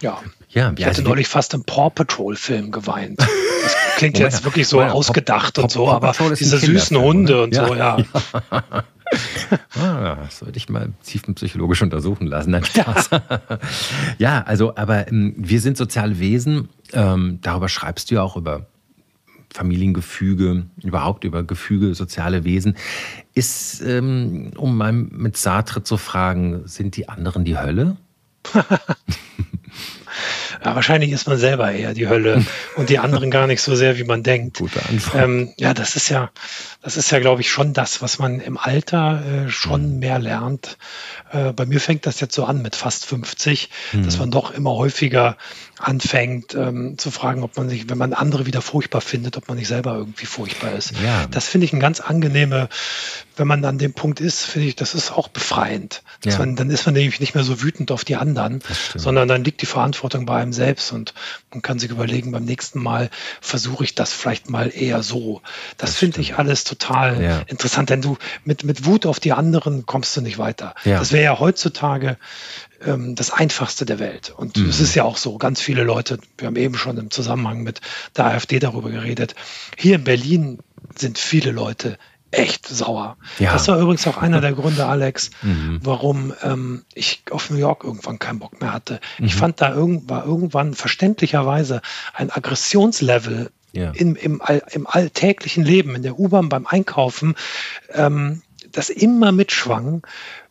ja. 0.00 0.20
ja. 0.48 0.72
Ich 0.76 0.86
hatte 0.86 1.02
neulich 1.02 1.28
fast 1.28 1.52
im 1.54 1.64
Paw 1.64 1.90
Patrol-Film 1.90 2.70
geweint. 2.70 3.20
Das 3.62 3.76
klingt 3.96 4.18
oh, 4.18 4.22
jetzt 4.22 4.44
wirklich 4.44 4.66
so 4.66 4.80
ausgedacht 4.80 5.56
Paw, 5.56 5.62
und 5.64 5.70
so, 5.70 5.84
Paw 5.84 5.96
aber 5.96 6.34
diese 6.34 6.56
süßen 6.56 6.96
Hunde 6.96 7.42
und 7.42 7.54
so, 7.54 7.74
ja. 7.74 7.98
ah, 9.78 10.16
das 10.24 10.38
sollte 10.38 10.56
ich 10.56 10.70
mal 10.70 10.94
tiefenpsychologisch 11.04 11.82
untersuchen 11.82 12.26
lassen. 12.26 12.52
Nein, 12.52 12.64
Spaß. 12.64 13.10
ja, 14.18 14.42
also, 14.42 14.74
aber 14.76 15.08
ähm, 15.08 15.34
wir 15.36 15.60
sind 15.60 15.76
soziale 15.76 16.18
Wesen. 16.18 16.70
Ähm, 16.94 17.40
darüber 17.42 17.68
schreibst 17.68 18.10
du 18.10 18.14
ja 18.14 18.22
auch 18.22 18.36
über 18.36 18.66
Familiengefüge, 19.52 20.66
überhaupt 20.82 21.24
über 21.24 21.42
Gefüge, 21.42 21.94
soziale 21.94 22.44
Wesen. 22.44 22.76
Ist, 23.34 23.82
ähm, 23.82 24.52
um 24.56 24.76
mal 24.76 24.92
mit 24.92 25.36
Sartre 25.36 25.82
zu 25.82 25.96
fragen, 25.96 26.62
sind 26.66 26.96
die 26.96 27.08
anderen 27.08 27.44
die 27.44 27.58
Hölle? 27.58 27.96
Ja, 30.64 30.74
wahrscheinlich 30.74 31.10
ist 31.10 31.26
man 31.26 31.38
selber 31.38 31.72
eher 31.72 31.94
die 31.94 32.08
Hölle 32.08 32.44
und 32.76 32.90
die 32.90 32.98
anderen 32.98 33.30
gar 33.30 33.46
nicht 33.46 33.62
so 33.62 33.74
sehr, 33.74 33.98
wie 33.98 34.04
man 34.04 34.22
denkt. 34.22 34.58
Gute 34.58 34.80
Antwort. 34.88 35.22
Ähm, 35.22 35.52
ja, 35.56 35.74
das 35.74 35.96
ist 35.96 36.08
ja, 36.08 36.30
das 36.82 36.96
ist 36.96 37.10
ja, 37.10 37.18
glaube 37.18 37.40
ich, 37.40 37.50
schon 37.50 37.72
das, 37.72 38.02
was 38.02 38.18
man 38.18 38.40
im 38.40 38.58
Alter 38.58 39.22
äh, 39.46 39.50
schon 39.50 39.94
mhm. 39.94 39.98
mehr 40.00 40.18
lernt. 40.18 40.78
Äh, 41.32 41.52
bei 41.52 41.66
mir 41.66 41.80
fängt 41.80 42.06
das 42.06 42.20
jetzt 42.20 42.34
so 42.34 42.44
an 42.44 42.62
mit 42.62 42.76
fast 42.76 43.06
50, 43.06 43.70
mhm. 43.92 44.04
dass 44.04 44.18
man 44.18 44.30
doch 44.30 44.52
immer 44.52 44.72
häufiger 44.72 45.36
anfängt 45.78 46.54
ähm, 46.54 46.98
zu 46.98 47.10
fragen, 47.10 47.42
ob 47.42 47.56
man 47.56 47.68
sich, 47.68 47.88
wenn 47.88 47.98
man 47.98 48.12
andere 48.12 48.46
wieder 48.46 48.60
furchtbar 48.60 49.00
findet, 49.00 49.36
ob 49.36 49.48
man 49.48 49.56
nicht 49.56 49.68
selber 49.68 49.94
irgendwie 49.94 50.26
furchtbar 50.26 50.72
ist. 50.72 50.92
Ja. 51.02 51.26
Das 51.30 51.48
finde 51.48 51.64
ich 51.64 51.72
ein 51.72 51.80
ganz 51.80 52.00
angenehme, 52.00 52.68
wenn 53.36 53.46
man 53.46 53.64
an 53.64 53.78
dem 53.78 53.94
Punkt 53.94 54.20
ist, 54.20 54.44
finde 54.44 54.68
ich, 54.68 54.76
das 54.76 54.94
ist 54.94 55.10
auch 55.10 55.28
befreiend. 55.28 56.02
Ja. 56.24 56.38
Man, 56.38 56.56
dann 56.56 56.70
ist 56.70 56.84
man 56.84 56.94
nämlich 56.94 57.20
nicht 57.20 57.34
mehr 57.34 57.44
so 57.44 57.62
wütend 57.62 57.90
auf 57.90 58.04
die 58.04 58.16
anderen, 58.16 58.62
sondern 58.94 59.28
dann 59.28 59.42
liegt 59.42 59.62
die 59.62 59.66
Verantwortung 59.66 60.26
bei 60.26 60.36
einem 60.36 60.49
selbst 60.52 60.92
und 60.92 61.14
man 61.50 61.62
kann 61.62 61.78
sich 61.78 61.90
überlegen, 61.90 62.32
beim 62.32 62.44
nächsten 62.44 62.82
Mal 62.82 63.10
versuche 63.40 63.84
ich 63.84 63.94
das 63.94 64.12
vielleicht 64.12 64.50
mal 64.50 64.72
eher 64.74 65.02
so. 65.02 65.42
Das, 65.76 65.90
das 65.90 65.98
finde 65.98 66.20
ich 66.20 66.36
alles 66.36 66.64
total 66.64 67.22
ja. 67.22 67.38
interessant, 67.46 67.90
denn 67.90 68.02
du 68.02 68.16
mit, 68.44 68.64
mit 68.64 68.84
Wut 68.86 69.06
auf 69.06 69.20
die 69.20 69.32
anderen 69.32 69.86
kommst 69.86 70.16
du 70.16 70.20
nicht 70.20 70.38
weiter. 70.38 70.74
Ja. 70.84 70.98
Das 70.98 71.12
wäre 71.12 71.24
ja 71.24 71.38
heutzutage 71.40 72.16
ähm, 72.84 73.14
das 73.14 73.30
Einfachste 73.30 73.84
der 73.84 73.98
Welt. 73.98 74.32
Und 74.36 74.56
mhm. 74.56 74.68
es 74.68 74.80
ist 74.80 74.94
ja 74.94 75.04
auch 75.04 75.16
so, 75.16 75.38
ganz 75.38 75.60
viele 75.60 75.84
Leute, 75.84 76.18
wir 76.38 76.46
haben 76.46 76.56
eben 76.56 76.76
schon 76.76 76.98
im 76.98 77.10
Zusammenhang 77.10 77.62
mit 77.62 77.80
der 78.16 78.26
AfD 78.26 78.58
darüber 78.58 78.90
geredet, 78.90 79.34
hier 79.76 79.96
in 79.96 80.04
Berlin 80.04 80.58
sind 80.96 81.18
viele 81.18 81.50
Leute 81.50 81.98
echt 82.30 82.66
sauer. 82.66 83.16
Ja. 83.38 83.52
Das 83.52 83.68
war 83.68 83.78
übrigens 83.78 84.06
auch 84.06 84.16
einer 84.16 84.40
der 84.40 84.52
Gründe, 84.52 84.86
Alex, 84.86 85.30
mhm. 85.42 85.80
warum 85.82 86.32
ähm, 86.42 86.84
ich 86.94 87.22
auf 87.30 87.50
New 87.50 87.56
York 87.56 87.84
irgendwann 87.84 88.18
keinen 88.18 88.38
Bock 88.38 88.60
mehr 88.60 88.72
hatte. 88.72 89.00
Mhm. 89.18 89.26
Ich 89.26 89.34
fand 89.34 89.60
da 89.60 89.74
irgend, 89.74 90.08
war 90.08 90.24
irgendwann 90.24 90.74
verständlicherweise 90.74 91.82
ein 92.14 92.30
Aggressionslevel 92.30 93.50
ja. 93.72 93.90
in, 93.90 94.16
im, 94.16 94.40
im 94.70 94.86
alltäglichen 94.86 95.64
Leben, 95.64 95.94
in 95.94 96.02
der 96.02 96.18
U-Bahn, 96.18 96.48
beim 96.48 96.66
Einkaufen, 96.66 97.34
ähm, 97.92 98.42
das 98.72 98.90
immer 98.90 99.32
mitschwang, 99.32 100.06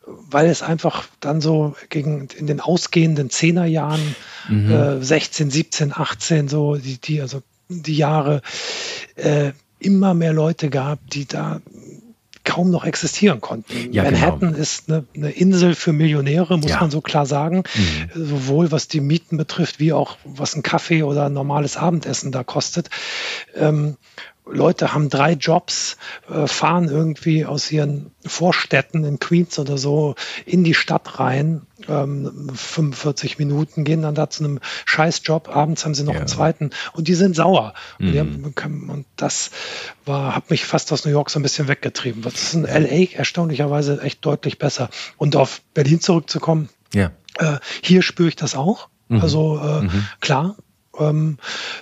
weil 0.06 0.50
es 0.50 0.62
einfach 0.62 1.06
dann 1.20 1.40
so 1.42 1.76
gegen 1.90 2.28
in 2.36 2.48
den 2.48 2.60
ausgehenden 2.60 3.30
Zehnerjahren, 3.30 4.16
mhm. 4.50 4.72
äh, 4.72 5.04
16, 5.04 5.52
17, 5.52 5.94
18, 5.94 6.48
so 6.48 6.76
die, 6.76 6.98
die, 6.98 7.22
also 7.22 7.42
die 7.70 7.96
Jahre, 7.96 8.42
äh, 9.16 9.52
immer 9.80 10.14
mehr 10.14 10.34
Leute 10.34 10.70
gab, 10.70 11.00
die 11.10 11.26
da 11.26 11.62
kaum 12.44 12.72
noch 12.72 12.84
existieren 12.84 13.42
konnten. 13.42 13.94
Ja, 13.94 14.04
Manhattan 14.04 14.40
genau. 14.40 14.58
ist 14.58 14.90
eine, 14.90 15.06
eine, 15.16 15.30
Insel 15.30 15.76
für 15.76 15.94
Millionäre, 15.94 16.58
muss 16.58 16.72
ja. 16.72 16.80
man 16.80 16.90
so 16.90 17.00
klar 17.00 17.26
sagen. 17.26 17.64
Mhm. 17.76 18.26
Sowohl 18.26 18.72
was 18.72 18.88
die 18.88 19.02
Mieten 19.02 19.38
betrifft, 19.38 19.80
wie 19.80 19.94
auch 19.94 20.18
was 20.24 20.56
ein 20.56 20.64
Kaffee 20.64 21.04
oder 21.04 21.28
ein 21.28 21.34
normales 21.34 21.78
Abendessen 21.78 22.32
da 22.32 22.44
kostet. 22.44 22.90
Ähm, 23.56 23.98
Leute 24.52 24.94
haben 24.94 25.10
drei 25.10 25.34
Jobs, 25.34 25.98
äh, 26.30 26.48
fahren 26.48 26.90
irgendwie 26.90 27.46
aus 27.46 27.72
ihren 27.72 28.12
Vorstädten 28.26 29.04
in 29.04 29.20
Queens 29.20 29.60
oder 29.60 29.78
so 29.78 30.16
in 30.46 30.64
die 30.64 30.74
Stadt 30.74 31.20
rein, 31.20 31.62
ähm, 31.88 32.50
45 32.54 33.40
Minuten, 33.40 33.84
gehen 33.84 34.02
dann 34.02 34.16
da 34.16 34.30
zu 34.30 34.44
einem 34.44 34.60
Scheißjob, 34.86 35.56
abends 35.56 35.86
haben 35.86 35.94
sie 35.94 36.04
noch 36.04 36.14
ja. 36.14 36.20
einen 36.20 36.28
zweiten 36.28 36.72
und 36.94 37.08
die 37.08 37.16
sind 37.16 37.36
sauer. 37.36 37.74
Mhm. 37.98 38.54
Und, 38.90 39.06
das 39.16 39.52
war, 40.06 40.36
hat 40.36 40.50
mich 40.50 40.66
fast 40.66 40.92
aus 40.92 41.06
New 41.06 41.12
York 41.12 41.30
so 41.30 41.40
ein 41.40 41.44
bisschen 41.44 41.68
weggetrieben. 41.68 42.22
Das 42.22 42.34
ist 42.34 42.54
in 42.54 42.64
LA 42.64 43.12
erstaunlicherweise 43.14 44.02
echt 44.02 44.26
deutlich 44.26 44.58
besser. 44.58 44.90
Und 45.18 45.36
auf 45.36 45.62
Berlin 45.74 46.00
zurückzukommen, 46.00 46.70
ja. 46.94 47.12
äh, 47.38 47.58
hier 47.82 48.02
spüre 48.02 48.30
ich 48.30 48.36
das 48.36 48.56
auch. 48.56 48.90
Mhm. 49.10 49.22
Also 49.22 49.60
äh, 49.60 49.82
mhm. 49.82 50.08
klar, 50.22 50.56
ähm, 51.00 51.38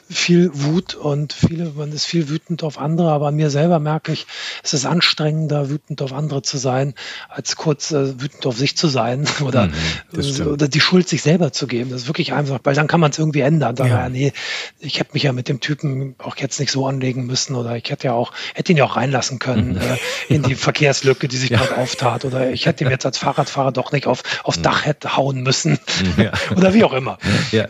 viel 0.09 0.51
Wut 0.53 0.95
und 0.95 1.33
viele, 1.33 1.71
man 1.75 1.91
ist 1.91 2.05
viel 2.05 2.29
wütend 2.29 2.63
auf 2.63 2.77
andere, 2.77 3.11
aber 3.11 3.31
mir 3.31 3.49
selber 3.49 3.79
merke 3.79 4.11
ich, 4.11 4.27
es 4.63 4.73
ist 4.73 4.85
anstrengender, 4.85 5.69
wütend 5.69 6.01
auf 6.01 6.13
andere 6.13 6.41
zu 6.41 6.57
sein, 6.57 6.93
als 7.29 7.55
kurz 7.55 7.91
äh, 7.91 8.19
wütend 8.21 8.45
auf 8.45 8.57
sich 8.57 8.77
zu 8.77 8.87
sein 8.87 9.27
oder, 9.41 9.67
mhm, 9.67 10.47
oder 10.47 10.67
die 10.67 10.79
Schuld 10.79 11.07
sich 11.09 11.21
selber 11.21 11.51
zu 11.51 11.67
geben. 11.67 11.89
Das 11.89 12.03
ist 12.03 12.07
wirklich 12.07 12.33
einfach, 12.33 12.59
weil 12.63 12.75
dann 12.75 12.87
kann 12.87 12.99
man 12.99 13.11
es 13.11 13.19
irgendwie 13.19 13.41
ändern. 13.41 13.75
Dann, 13.75 13.87
ja. 13.87 14.09
nee, 14.09 14.33
ich 14.79 14.99
hätte 14.99 15.11
mich 15.13 15.23
ja 15.23 15.33
mit 15.33 15.49
dem 15.49 15.59
Typen 15.59 16.15
auch 16.19 16.35
jetzt 16.37 16.59
nicht 16.59 16.71
so 16.71 16.87
anlegen 16.87 17.25
müssen 17.25 17.55
oder 17.55 17.75
ich 17.75 17.89
hätte 17.89 18.07
ja 18.07 18.13
auch, 18.13 18.31
hätte 18.53 18.71
ihn 18.71 18.77
ja 18.77 18.85
auch 18.85 18.95
reinlassen 18.95 19.39
können 19.39 19.73
mhm. 19.73 19.81
äh, 19.81 20.33
in 20.33 20.43
die 20.43 20.55
Verkehrslücke, 20.67 21.27
die 21.27 21.37
sich 21.37 21.49
ja. 21.49 21.59
gerade 21.59 21.77
auftat 21.77 22.25
oder 22.25 22.49
ich 22.51 22.65
hätte 22.65 22.83
ihm 22.83 22.89
jetzt 22.89 23.05
als 23.05 23.17
Fahrradfahrer 23.17 23.71
doch 23.71 23.91
nicht 23.91 24.07
auf, 24.07 24.23
aufs 24.43 24.59
mhm. 24.59 24.63
Dach 24.63 24.85
hätte 24.85 25.17
hauen 25.17 25.41
müssen 25.41 25.79
ja. 26.17 26.31
oder 26.55 26.73
wie 26.73 26.83
auch 26.83 26.93
immer. 26.93 27.17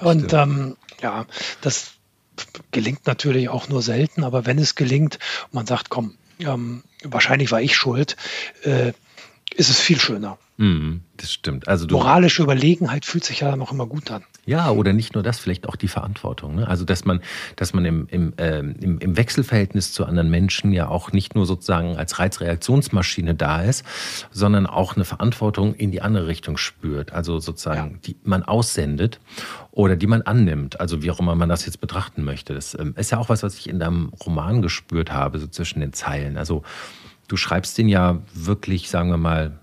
und 0.01 0.33
ähm, 0.33 0.75
ja, 1.01 1.25
das 1.61 1.91
gelingt 2.71 3.07
natürlich 3.07 3.49
auch 3.49 3.67
nur 3.67 3.81
selten, 3.81 4.23
aber 4.23 4.45
wenn 4.45 4.59
es 4.59 4.75
gelingt 4.75 5.19
man 5.51 5.65
sagt, 5.65 5.89
komm, 5.89 6.17
ähm, 6.39 6.83
wahrscheinlich 7.03 7.51
war 7.51 7.61
ich 7.61 7.75
schuld, 7.75 8.15
äh, 8.63 8.93
ist 9.55 9.69
es 9.69 9.79
viel 9.79 9.99
schöner. 9.99 10.37
Mm, 10.57 10.97
das 11.17 11.31
stimmt. 11.31 11.67
Also 11.67 11.87
Moralische 11.87 12.41
Überlegenheit 12.43 13.05
fühlt 13.05 13.23
sich 13.23 13.41
ja 13.41 13.55
noch 13.55 13.71
immer 13.71 13.85
gut 13.85 14.09
an. 14.11 14.23
Ja, 14.45 14.71
oder 14.71 14.91
nicht 14.91 15.13
nur 15.13 15.23
das, 15.23 15.39
vielleicht 15.39 15.69
auch 15.69 15.75
die 15.75 15.87
Verantwortung. 15.87 16.55
Ne? 16.55 16.67
Also 16.67 16.83
dass 16.83 17.05
man, 17.05 17.21
dass 17.55 17.73
man 17.73 17.85
im, 17.85 18.07
im, 18.09 18.33
äh, 18.37 18.59
im, 18.59 18.97
im 18.99 19.17
Wechselverhältnis 19.17 19.93
zu 19.93 20.05
anderen 20.05 20.29
Menschen 20.29 20.71
ja 20.73 20.87
auch 20.89 21.11
nicht 21.11 21.35
nur 21.35 21.45
sozusagen 21.45 21.95
als 21.95 22.17
Reizreaktionsmaschine 22.17 23.35
da 23.35 23.61
ist, 23.61 23.85
sondern 24.31 24.65
auch 24.65 24.95
eine 24.95 25.05
Verantwortung 25.05 25.75
in 25.75 25.91
die 25.91 26.01
andere 26.01 26.27
Richtung 26.27 26.57
spürt. 26.57 27.13
Also 27.13 27.39
sozusagen, 27.39 27.91
ja. 27.91 27.99
die 28.05 28.15
man 28.23 28.43
aussendet 28.43 29.19
oder 29.71 29.95
die 29.95 30.07
man 30.07 30.23
annimmt. 30.23 30.79
Also 30.79 31.03
wie 31.03 31.11
auch 31.11 31.19
immer 31.19 31.35
man 31.35 31.49
das 31.49 31.65
jetzt 31.65 31.79
betrachten 31.79 32.23
möchte. 32.23 32.53
Das 32.55 32.73
ähm, 32.77 32.95
ist 32.97 33.11
ja 33.11 33.19
auch 33.19 33.29
was, 33.29 33.43
was 33.43 33.57
ich 33.57 33.69
in 33.69 33.79
deinem 33.79 34.09
Roman 34.25 34.61
gespürt 34.61 35.11
habe, 35.11 35.39
so 35.39 35.47
zwischen 35.47 35.79
den 35.79 35.93
Zeilen. 35.93 36.37
Also 36.37 36.63
du 37.27 37.37
schreibst 37.37 37.77
den 37.77 37.89
ja 37.89 38.21
wirklich, 38.33 38.89
sagen 38.89 39.09
wir 39.09 39.17
mal, 39.17 39.59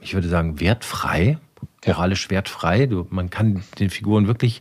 ich 0.00 0.14
würde 0.14 0.28
sagen, 0.28 0.60
wertfrei, 0.60 1.38
moralisch 1.86 2.30
wertfrei. 2.30 2.86
Du, 2.86 3.06
man 3.10 3.30
kann 3.30 3.62
den 3.78 3.90
Figuren 3.90 4.26
wirklich 4.26 4.60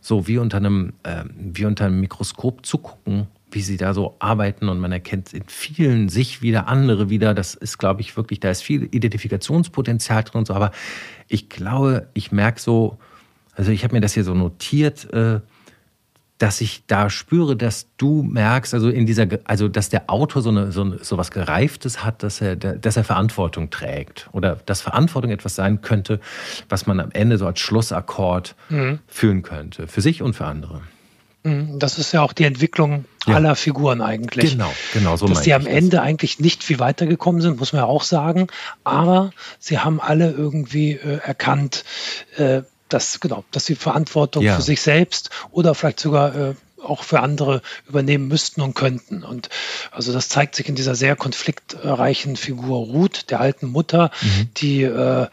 so 0.00 0.28
wie 0.28 0.38
unter 0.38 0.58
einem, 0.58 0.92
äh, 1.02 1.24
wie 1.36 1.64
unter 1.64 1.86
einem 1.86 2.00
Mikroskop 2.00 2.64
zugucken, 2.64 3.26
wie 3.50 3.62
sie 3.62 3.76
da 3.76 3.94
so 3.94 4.16
arbeiten 4.18 4.68
und 4.68 4.78
man 4.78 4.92
erkennt 4.92 5.32
in 5.32 5.44
vielen 5.46 6.08
sich 6.08 6.42
wieder 6.42 6.68
andere 6.68 7.10
wieder. 7.10 7.34
Das 7.34 7.54
ist, 7.54 7.78
glaube 7.78 8.00
ich, 8.00 8.16
wirklich, 8.16 8.40
da 8.40 8.50
ist 8.50 8.62
viel 8.62 8.84
Identifikationspotenzial 8.84 10.24
drin 10.24 10.40
und 10.40 10.46
so. 10.46 10.54
Aber 10.54 10.72
ich 11.28 11.48
glaube, 11.48 12.08
ich 12.14 12.32
merke 12.32 12.60
so, 12.60 12.98
also 13.54 13.70
ich 13.70 13.82
habe 13.84 13.94
mir 13.94 14.00
das 14.00 14.14
hier 14.14 14.24
so 14.24 14.34
notiert, 14.34 15.12
äh, 15.12 15.40
dass 16.38 16.60
ich 16.60 16.84
da 16.86 17.08
spüre, 17.08 17.56
dass 17.56 17.86
du 17.96 18.22
merkst, 18.22 18.74
also 18.74 18.88
in 18.88 19.06
dieser, 19.06 19.26
also 19.44 19.68
dass 19.68 19.88
der 19.88 20.10
Autor 20.10 20.42
so, 20.42 20.50
eine, 20.50 20.70
so, 20.70 20.98
so 20.98 21.16
was 21.16 21.30
Gereiftes 21.30 22.04
hat, 22.04 22.22
dass 22.22 22.40
er, 22.40 22.56
dass 22.56 22.96
er 22.96 23.04
Verantwortung 23.04 23.70
trägt 23.70 24.28
oder 24.32 24.56
dass 24.66 24.82
Verantwortung 24.82 25.30
etwas 25.30 25.54
sein 25.54 25.80
könnte, 25.80 26.20
was 26.68 26.86
man 26.86 27.00
am 27.00 27.10
Ende 27.12 27.38
so 27.38 27.46
als 27.46 27.60
Schlussakkord 27.60 28.54
mhm. 28.68 28.98
führen 29.06 29.42
könnte, 29.42 29.88
für 29.88 30.00
sich 30.00 30.22
und 30.22 30.34
für 30.34 30.44
andere. 30.44 30.82
Mhm, 31.46 31.78
das 31.78 31.98
ist 31.98 32.12
ja 32.12 32.22
auch 32.22 32.32
die 32.32 32.44
Entwicklung 32.44 33.04
ja. 33.26 33.36
aller 33.36 33.54
Figuren 33.54 34.02
eigentlich. 34.02 34.52
Genau, 34.52 34.72
genau 34.92 35.16
so. 35.16 35.28
Dass 35.28 35.42
die 35.42 35.54
am 35.54 35.66
Ende 35.66 35.96
das. 35.96 36.00
eigentlich 36.00 36.40
nicht 36.40 36.64
viel 36.64 36.80
weitergekommen 36.80 37.40
sind, 37.40 37.58
muss 37.58 37.72
man 37.72 37.82
ja 37.82 37.86
auch 37.86 38.02
sagen. 38.02 38.48
Aber 38.82 39.30
sie 39.60 39.78
haben 39.78 40.00
alle 40.00 40.32
irgendwie 40.32 40.92
äh, 40.92 41.20
erkannt, 41.22 41.84
äh, 42.36 42.62
dass, 42.88 43.20
genau, 43.20 43.44
dass 43.50 43.66
sie 43.66 43.74
Verantwortung 43.74 44.42
ja. 44.42 44.56
für 44.56 44.62
sich 44.62 44.80
selbst 44.80 45.30
oder 45.50 45.74
vielleicht 45.74 46.00
sogar 46.00 46.34
äh, 46.34 46.54
auch 46.82 47.02
für 47.02 47.20
andere 47.20 47.62
übernehmen 47.88 48.28
müssten 48.28 48.60
und 48.60 48.74
könnten. 48.74 49.22
Und 49.24 49.48
also 49.90 50.12
das 50.12 50.28
zeigt 50.28 50.54
sich 50.54 50.68
in 50.68 50.74
dieser 50.74 50.94
sehr 50.94 51.16
konfliktreichen 51.16 52.36
Figur 52.36 52.78
Ruth, 52.78 53.30
der 53.30 53.40
alten 53.40 53.66
Mutter, 53.66 54.10
mhm. 54.22 54.48
die 54.56 54.82
äh, 54.82 55.26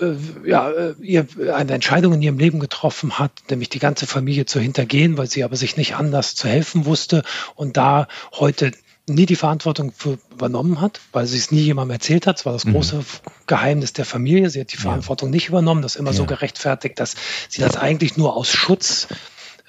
äh, 0.00 0.48
ja, 0.48 0.70
äh, 0.70 0.94
ihr 1.00 1.26
eine 1.54 1.72
Entscheidung 1.72 2.14
in 2.14 2.22
ihrem 2.22 2.38
Leben 2.38 2.60
getroffen 2.60 3.18
hat, 3.18 3.32
nämlich 3.50 3.68
die 3.68 3.78
ganze 3.78 4.06
Familie 4.06 4.46
zu 4.46 4.60
hintergehen, 4.60 5.18
weil 5.18 5.28
sie 5.28 5.44
aber 5.44 5.56
sich 5.56 5.76
nicht 5.76 5.94
anders 5.94 6.34
zu 6.34 6.48
helfen 6.48 6.84
wusste 6.86 7.22
und 7.54 7.76
da 7.76 8.08
heute 8.32 8.72
nie 9.08 9.26
die 9.26 9.36
Verantwortung 9.36 9.92
für 9.96 10.18
übernommen 10.30 10.80
hat, 10.80 11.00
weil 11.12 11.26
sie 11.26 11.38
es 11.38 11.50
nie 11.50 11.62
jemandem 11.62 11.94
erzählt 11.94 12.26
hat. 12.26 12.38
Das 12.38 12.46
war 12.46 12.52
das 12.52 12.64
mhm. 12.64 12.72
große 12.72 13.04
Geheimnis 13.46 13.92
der 13.92 14.04
Familie. 14.04 14.50
Sie 14.50 14.60
hat 14.60 14.72
die 14.72 14.76
Verantwortung 14.76 15.28
ja. 15.30 15.32
nicht 15.32 15.48
übernommen. 15.48 15.82
Das 15.82 15.94
ist 15.94 16.00
immer 16.00 16.10
ja. 16.10 16.16
so 16.16 16.26
gerechtfertigt, 16.26 17.00
dass 17.00 17.14
sie 17.48 17.60
das 17.60 17.76
eigentlich 17.76 18.16
nur 18.16 18.36
aus 18.36 18.50
Schutz 18.50 19.08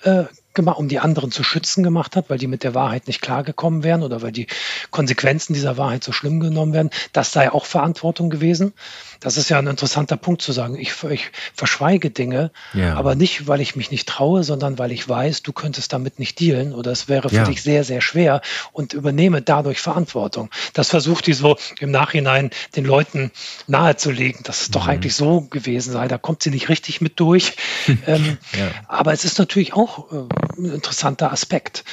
äh, 0.04 0.26
gemacht, 0.54 0.78
um 0.78 0.88
die 0.88 1.00
anderen 1.00 1.32
zu 1.32 1.44
schützen 1.44 1.84
gemacht 1.84 2.16
hat, 2.16 2.30
weil 2.30 2.38
die 2.38 2.48
mit 2.48 2.64
der 2.64 2.76
Wahrheit 2.76 3.08
nicht 3.08 3.22
klargekommen 3.22 3.84
wären 3.84 4.04
oder 4.04 4.22
weil 4.22 4.32
die 4.32 4.48
Konsequenzen 4.90 5.54
dieser 5.54 5.78
Wahrheit 5.78 6.04
so 6.04 6.12
schlimm 6.12 6.40
genommen 6.40 6.74
werden. 6.74 6.90
Das 7.14 7.32
sei 7.32 7.52
auch 7.52 7.66
Verantwortung 7.66 8.30
gewesen. 8.30 8.74
Das 9.20 9.38
ist 9.38 9.50
ja 9.50 9.60
ein 9.60 9.68
interessanter 9.68 10.18
Punkt 10.18 10.42
zu 10.42 10.52
sagen. 10.52 10.78
Ich, 10.78 11.04
ich 11.04 11.30
verschweige 11.54 12.10
Dinge, 12.10 12.52
ja. 12.74 12.96
aber 12.96 13.16
nicht, 13.16 13.48
weil 13.48 13.62
ich 13.62 13.76
mich 13.76 13.92
nicht 13.92 14.08
traue, 14.10 14.44
sondern 14.44 14.80
weil 14.80 14.92
ich 14.92 15.08
weiß, 15.08 15.44
du 15.44 15.54
könntest 15.54 15.94
damit 15.94 16.18
nicht 16.18 16.40
dealen 16.40 16.74
oder 16.74 16.92
es 16.92 17.08
wäre 17.08 17.30
für 17.30 17.36
ja. 17.36 17.44
dich 17.44 17.62
sehr, 17.62 17.84
sehr 17.84 18.02
schwer 18.02 18.42
und 18.74 18.94
übernehme 18.94 19.42
dadurch 19.42 19.80
Verantwortung. 19.80 20.50
Das 20.74 20.90
versucht 20.90 21.28
die 21.28 21.34
so 21.34 21.56
im 21.80 21.92
Nachhinein 21.92 22.50
den 22.76 22.84
Leuten 22.84 23.32
nahezulegen, 23.68 24.44
dass 24.44 24.62
es 24.62 24.70
mhm. 24.70 24.74
doch 24.74 24.88
eigentlich 24.88 25.16
so 25.16 25.42
gewesen 25.42 25.94
sei. 25.94 26.08
Da 26.08 26.18
kommt 26.18 26.42
sie 26.42 26.50
nicht 26.50 26.70
richtig 26.70 27.00
mit 27.00 27.20
durch. 27.20 27.54
ähm, 28.08 28.38
ja. 28.58 28.72
Aber 28.88 29.14
es 29.14 29.24
ist 29.24 29.38
natürlich 29.38 29.74
auch 29.74 30.12
äh, 30.12 30.28
ein 30.58 30.66
interessanter 30.66 31.32
Aspekt. 31.32 31.84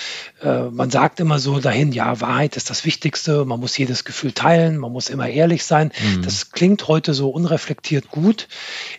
Äh, 0.43 0.65
man 0.71 0.91
sagt 0.91 1.21
immer 1.21 1.39
so 1.39 1.61
dahin, 1.61 1.93
ja, 1.93 2.21
Wahrheit 2.21 2.57
ist 2.57 2.71
das 2.71 2.85
Wichtigste, 2.85 3.45
man 3.45 3.61
muss 3.61 3.77
jedes 3.77 4.05
Gefühl 4.05 4.33
teilen, 4.33 4.77
man 4.79 4.93
muss 4.93 5.09
immer 5.09 5.29
ehrlich 5.29 5.65
sein. 5.65 5.93
Mhm. 6.03 6.23
Das 6.23 6.51
klingt 6.51 6.87
heute 6.89 7.15
so 7.15 7.31
unreflektiert 7.31 8.11
gut, 8.11 8.49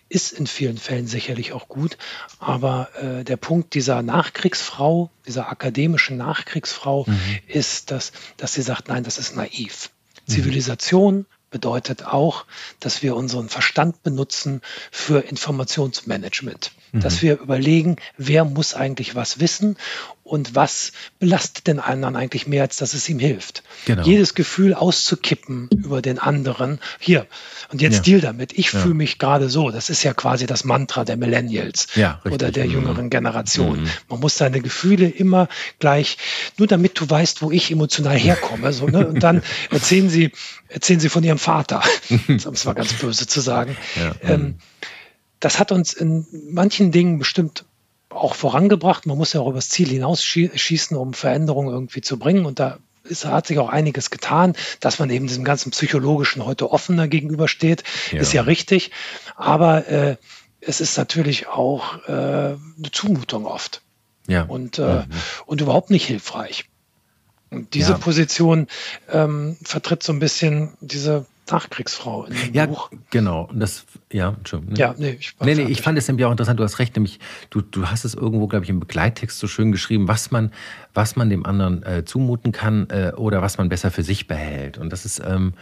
ist 0.09 0.31
in 0.31 0.47
vielen 0.47 0.77
Fällen 0.77 1.07
sicherlich 1.07 1.53
auch 1.53 1.67
gut, 1.67 1.97
aber 2.39 2.89
äh, 3.01 3.23
der 3.23 3.37
Punkt 3.37 3.73
dieser 3.73 4.01
Nachkriegsfrau, 4.01 5.09
dieser 5.27 5.49
akademischen 5.49 6.17
Nachkriegsfrau, 6.17 7.05
mhm. 7.07 7.19
ist, 7.47 7.91
dass, 7.91 8.11
dass 8.37 8.53
sie 8.53 8.61
sagt, 8.61 8.87
nein, 8.87 9.03
das 9.03 9.17
ist 9.17 9.35
naiv. 9.35 9.89
Mhm. 10.27 10.31
Zivilisation 10.31 11.25
bedeutet 11.49 12.05
auch, 12.05 12.45
dass 12.79 13.01
wir 13.01 13.15
unseren 13.15 13.49
Verstand 13.49 14.03
benutzen 14.03 14.61
für 14.91 15.19
Informationsmanagement. 15.19 16.71
Mhm. 16.91 16.99
Dass 17.01 17.21
wir 17.21 17.39
überlegen, 17.39 17.97
wer 18.17 18.45
muss 18.45 18.73
eigentlich 18.73 19.15
was 19.15 19.39
wissen 19.39 19.77
und 20.29 20.53
was 20.53 20.91
belastet 21.17 21.65
den 21.65 21.79
anderen 21.79 22.15
eigentlich 22.15 22.45
mehr, 22.45 22.61
als 22.61 22.77
dass 22.77 22.93
es 22.93 23.09
ihm 23.09 23.17
hilft. 23.17 23.63
Genau. 23.85 24.03
Jedes 24.03 24.35
Gefühl 24.35 24.75
auszukippen 24.75 25.69
über 25.71 26.03
den 26.03 26.19
anderen. 26.19 26.79
Hier, 26.99 27.25
und 27.71 27.81
jetzt 27.81 27.97
ja. 27.97 28.01
deal 28.03 28.21
damit. 28.21 28.53
Ich 28.53 28.71
ja. 28.71 28.79
fühle 28.79 28.93
mich 28.93 29.17
gerade 29.17 29.49
so. 29.49 29.71
Das 29.71 29.89
ist 29.89 30.03
ja 30.03 30.13
quasi 30.13 30.45
das 30.45 30.63
Mantra 30.63 31.03
der 31.03 31.17
Millennials 31.17 31.87
ja, 31.95 32.21
oder 32.25 32.51
der 32.51 32.65
mhm. 32.65 32.71
jüngeren 32.71 33.09
Generation. 33.09 33.81
Mhm. 33.81 33.89
Man 34.07 34.19
muss 34.19 34.37
seine 34.37 34.61
Gefühle 34.61 35.09
immer 35.09 35.49
gleich, 35.79 36.17
nur 36.57 36.67
damit 36.67 36.99
du 36.99 37.09
weißt, 37.09 37.41
wo 37.41 37.49
ich 37.49 37.71
emotional 37.71 38.17
herkomme. 38.17 38.71
So, 38.71 38.85
ne? 38.85 39.07
Und 39.07 39.23
dann 39.23 39.41
erzählen 39.71 40.09
sie, 40.09 40.31
erzählen 40.67 40.99
sie 40.99 41.09
von 41.09 41.23
ihrem 41.23 41.39
Vater, 41.39 41.81
um 42.27 42.53
es 42.53 42.65
mal 42.65 42.73
ganz 42.73 42.93
böse 42.93 43.25
zu 43.25 43.41
sagen. 43.41 43.75
Ähm, 44.21 44.59
das 45.39 45.57
hat 45.57 45.71
uns 45.71 45.93
in 45.93 46.27
manchen 46.51 46.91
Dingen 46.91 47.17
bestimmt 47.17 47.65
auch 48.09 48.35
vorangebracht. 48.35 49.05
Man 49.05 49.17
muss 49.17 49.33
ja 49.33 49.41
auch 49.41 49.49
übers 49.49 49.69
Ziel 49.69 49.89
hinausschießen, 49.89 50.97
um 50.97 51.13
Veränderungen 51.13 51.71
irgendwie 51.71 52.01
zu 52.01 52.17
bringen. 52.17 52.45
Und 52.45 52.59
da 52.59 52.79
ist, 53.03 53.25
hat 53.25 53.47
sich 53.47 53.59
auch 53.59 53.69
einiges 53.69 54.09
getan, 54.09 54.53
dass 54.79 54.99
man 54.99 55.09
eben 55.09 55.27
diesem 55.27 55.43
ganzen 55.43 55.71
Psychologischen 55.71 56.45
heute 56.45 56.71
offener 56.71 57.07
gegenübersteht, 57.07 57.83
ja. 58.11 58.19
ist 58.19 58.33
ja 58.33 58.41
richtig. 58.41 58.91
Aber 59.35 59.87
äh, 59.87 60.17
es 60.61 60.81
ist 60.81 60.97
natürlich 60.97 61.47
auch 61.47 62.07
äh, 62.07 62.11
eine 62.11 62.91
Zumutung 62.91 63.45
oft. 63.45 63.81
Ja. 64.27 64.43
Und, 64.43 64.77
äh, 64.77 64.81
mhm. 64.81 65.05
und 65.45 65.61
überhaupt 65.61 65.89
nicht 65.89 66.05
hilfreich. 66.05 66.65
Und 67.49 67.73
diese 67.73 67.93
ja. 67.93 67.97
Position 67.97 68.67
ähm, 69.11 69.57
vertritt 69.63 70.03
so 70.03 70.13
ein 70.13 70.19
bisschen 70.19 70.73
diese 70.81 71.25
Nachkriegsfrau 71.51 72.25
in 72.25 72.33
dem 72.33 72.53
ja, 72.53 72.65
Buch. 72.65 72.91
genau. 73.09 73.49
Das, 73.53 73.85
ja, 74.11 74.29
Entschuldigung. 74.29 74.73
Ne? 74.73 74.79
Ja, 74.79 74.95
nee, 74.97 75.17
ich, 75.19 75.35
nee, 75.41 75.55
nee, 75.55 75.63
ich 75.63 75.81
fand 75.81 75.97
es 75.97 76.07
nämlich 76.07 76.25
auch 76.25 76.31
interessant. 76.31 76.59
Du 76.59 76.63
hast 76.63 76.79
recht, 76.79 76.95
nämlich 76.95 77.19
du, 77.49 77.61
du 77.61 77.87
hast 77.87 78.05
es 78.05 78.15
irgendwo, 78.15 78.47
glaube 78.47 78.63
ich, 78.65 78.69
im 78.69 78.79
Begleittext 78.79 79.39
so 79.39 79.47
schön 79.47 79.71
geschrieben, 79.71 80.07
was 80.07 80.31
man, 80.31 80.51
was 80.93 81.15
man 81.15 81.29
dem 81.29 81.45
anderen 81.45 81.83
äh, 81.83 82.05
zumuten 82.05 82.51
kann 82.51 82.89
äh, 82.89 83.13
oder 83.15 83.41
was 83.41 83.57
man 83.57 83.69
besser 83.69 83.91
für 83.91 84.03
sich 84.03 84.27
behält. 84.27 84.77
Und 84.77 84.91
das 84.91 85.05
ist, 85.05 85.21
ähm, 85.25 85.53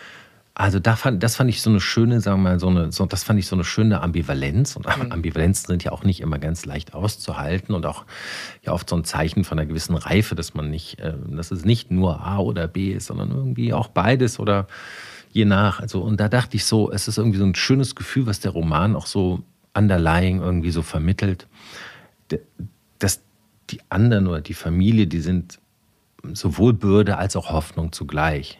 also 0.59 0.79
da 0.79 0.95
fand, 0.95 1.21
das 1.21 1.35
fand 1.35 1.51
ich 1.51 1.61
so 1.61 1.69
eine 1.69 1.79
schöne, 1.79 2.19
sagen 2.19 2.41
wir 2.41 2.49
mal, 2.49 2.59
so 2.59 2.67
eine, 2.67 2.91
so, 2.91 3.05
das 3.05 3.23
fand 3.23 3.37
ich 3.37 3.45
so 3.45 3.55
eine 3.55 3.63
schöne 3.63 4.01
Ambivalenz. 4.01 4.75
Und 4.75 4.87
mhm. 4.87 5.11
Ambivalenzen 5.11 5.67
sind 5.67 5.83
ja 5.83 5.91
auch 5.91 6.03
nicht 6.03 6.19
immer 6.19 6.39
ganz 6.39 6.65
leicht 6.65 6.95
auszuhalten 6.95 7.75
und 7.75 7.85
auch 7.85 8.05
ja 8.63 8.71
oft 8.71 8.89
so 8.89 8.95
ein 8.95 9.03
Zeichen 9.03 9.43
von 9.43 9.59
einer 9.59 9.67
gewissen 9.67 9.95
Reife, 9.95 10.33
dass 10.33 10.55
man 10.55 10.71
nicht, 10.71 10.99
äh, 10.99 11.13
dass 11.29 11.51
es 11.51 11.63
nicht 11.63 11.91
nur 11.91 12.25
A 12.25 12.39
oder 12.39 12.67
B 12.67 12.91
ist, 12.91 13.05
sondern 13.05 13.29
irgendwie 13.29 13.71
auch 13.71 13.89
beides 13.89 14.39
oder 14.39 14.65
je 15.37 15.45
nach. 15.45 15.79
Also, 15.79 16.01
und 16.01 16.19
da 16.19 16.27
dachte 16.27 16.57
ich 16.57 16.65
so, 16.65 16.91
es 16.91 17.07
ist 17.07 17.17
irgendwie 17.17 17.37
so 17.37 17.45
ein 17.45 17.55
schönes 17.55 17.95
Gefühl, 17.95 18.25
was 18.25 18.39
der 18.39 18.51
Roman 18.51 18.95
auch 18.95 19.05
so 19.05 19.43
underlying 19.73 20.41
irgendwie 20.41 20.71
so 20.71 20.81
vermittelt, 20.81 21.47
dass 22.99 23.21
die 23.69 23.79
anderen 23.89 24.27
oder 24.27 24.41
die 24.41 24.55
Familie, 24.55 25.07
die 25.07 25.19
sind 25.19 25.59
sowohl 26.33 26.73
Bürde 26.73 27.17
als 27.17 27.35
auch 27.35 27.51
Hoffnung 27.51 27.91
zugleich. 27.91 28.59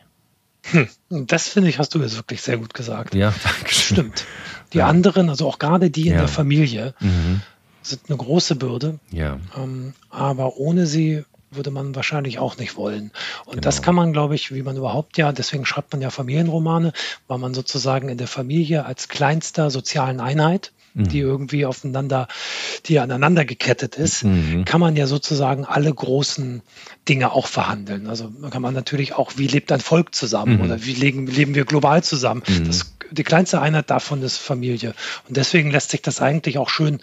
Hm, 0.71 0.87
das 1.09 1.47
finde 1.47 1.69
ich, 1.69 1.79
hast 1.79 1.95
du 1.95 2.01
jetzt 2.01 2.17
wirklich 2.17 2.41
sehr 2.41 2.57
gut 2.57 2.73
gesagt. 2.73 3.15
Ja, 3.15 3.33
danke. 3.43 3.73
Stimmt. 3.73 4.25
Die 4.73 4.79
ja. 4.79 4.87
anderen, 4.87 5.29
also 5.29 5.47
auch 5.47 5.59
gerade 5.59 5.89
die 5.89 6.07
in 6.07 6.13
ja. 6.13 6.19
der 6.19 6.27
Familie, 6.27 6.93
mhm. 6.99 7.41
sind 7.81 8.01
eine 8.07 8.17
große 8.17 8.55
Bürde. 8.55 8.99
Ja. 9.11 9.39
Ähm, 9.57 9.93
aber 10.09 10.57
ohne 10.57 10.85
sie 10.85 11.23
würde 11.57 11.71
man 11.71 11.95
wahrscheinlich 11.95 12.39
auch 12.39 12.57
nicht 12.57 12.77
wollen. 12.77 13.11
Und 13.45 13.53
genau. 13.53 13.61
das 13.61 13.81
kann 13.81 13.95
man, 13.95 14.13
glaube 14.13 14.35
ich, 14.35 14.53
wie 14.53 14.63
man 14.63 14.77
überhaupt 14.77 15.17
ja, 15.17 15.31
deswegen 15.31 15.65
schreibt 15.65 15.91
man 15.91 16.01
ja 16.01 16.09
Familienromane, 16.09 16.93
weil 17.27 17.37
man 17.37 17.53
sozusagen 17.53 18.09
in 18.09 18.17
der 18.17 18.27
Familie 18.27 18.85
als 18.85 19.07
kleinster 19.07 19.69
sozialen 19.69 20.19
Einheit, 20.19 20.71
mhm. 20.97 21.07
die 21.07 21.19
irgendwie 21.19 21.65
aufeinander, 21.65 22.27
die 22.85 22.99
aneinander 22.99 23.45
gekettet 23.45 23.95
ist, 23.95 24.23
mhm. 24.23 24.65
kann 24.65 24.81
man 24.81 24.95
ja 24.95 25.07
sozusagen 25.07 25.65
alle 25.65 25.93
großen 25.93 26.61
Dinge 27.07 27.31
auch 27.31 27.47
verhandeln. 27.47 28.07
Also 28.07 28.31
kann 28.49 28.61
man 28.61 28.73
natürlich 28.73 29.13
auch, 29.13 29.33
wie 29.37 29.47
lebt 29.47 29.71
ein 29.71 29.79
Volk 29.79 30.13
zusammen 30.13 30.57
mhm. 30.57 30.61
oder 30.63 30.83
wie 30.85 30.93
leben, 30.93 31.27
leben 31.27 31.55
wir 31.55 31.65
global 31.65 32.03
zusammen. 32.03 32.43
Mhm. 32.47 32.65
Das, 32.65 32.95
die 33.11 33.23
kleinste 33.23 33.61
Einheit 33.61 33.89
davon 33.89 34.21
ist 34.21 34.37
Familie. 34.37 34.93
Und 35.27 35.37
deswegen 35.37 35.71
lässt 35.71 35.91
sich 35.91 36.01
das 36.01 36.21
eigentlich 36.21 36.57
auch 36.57 36.69
schön 36.69 36.99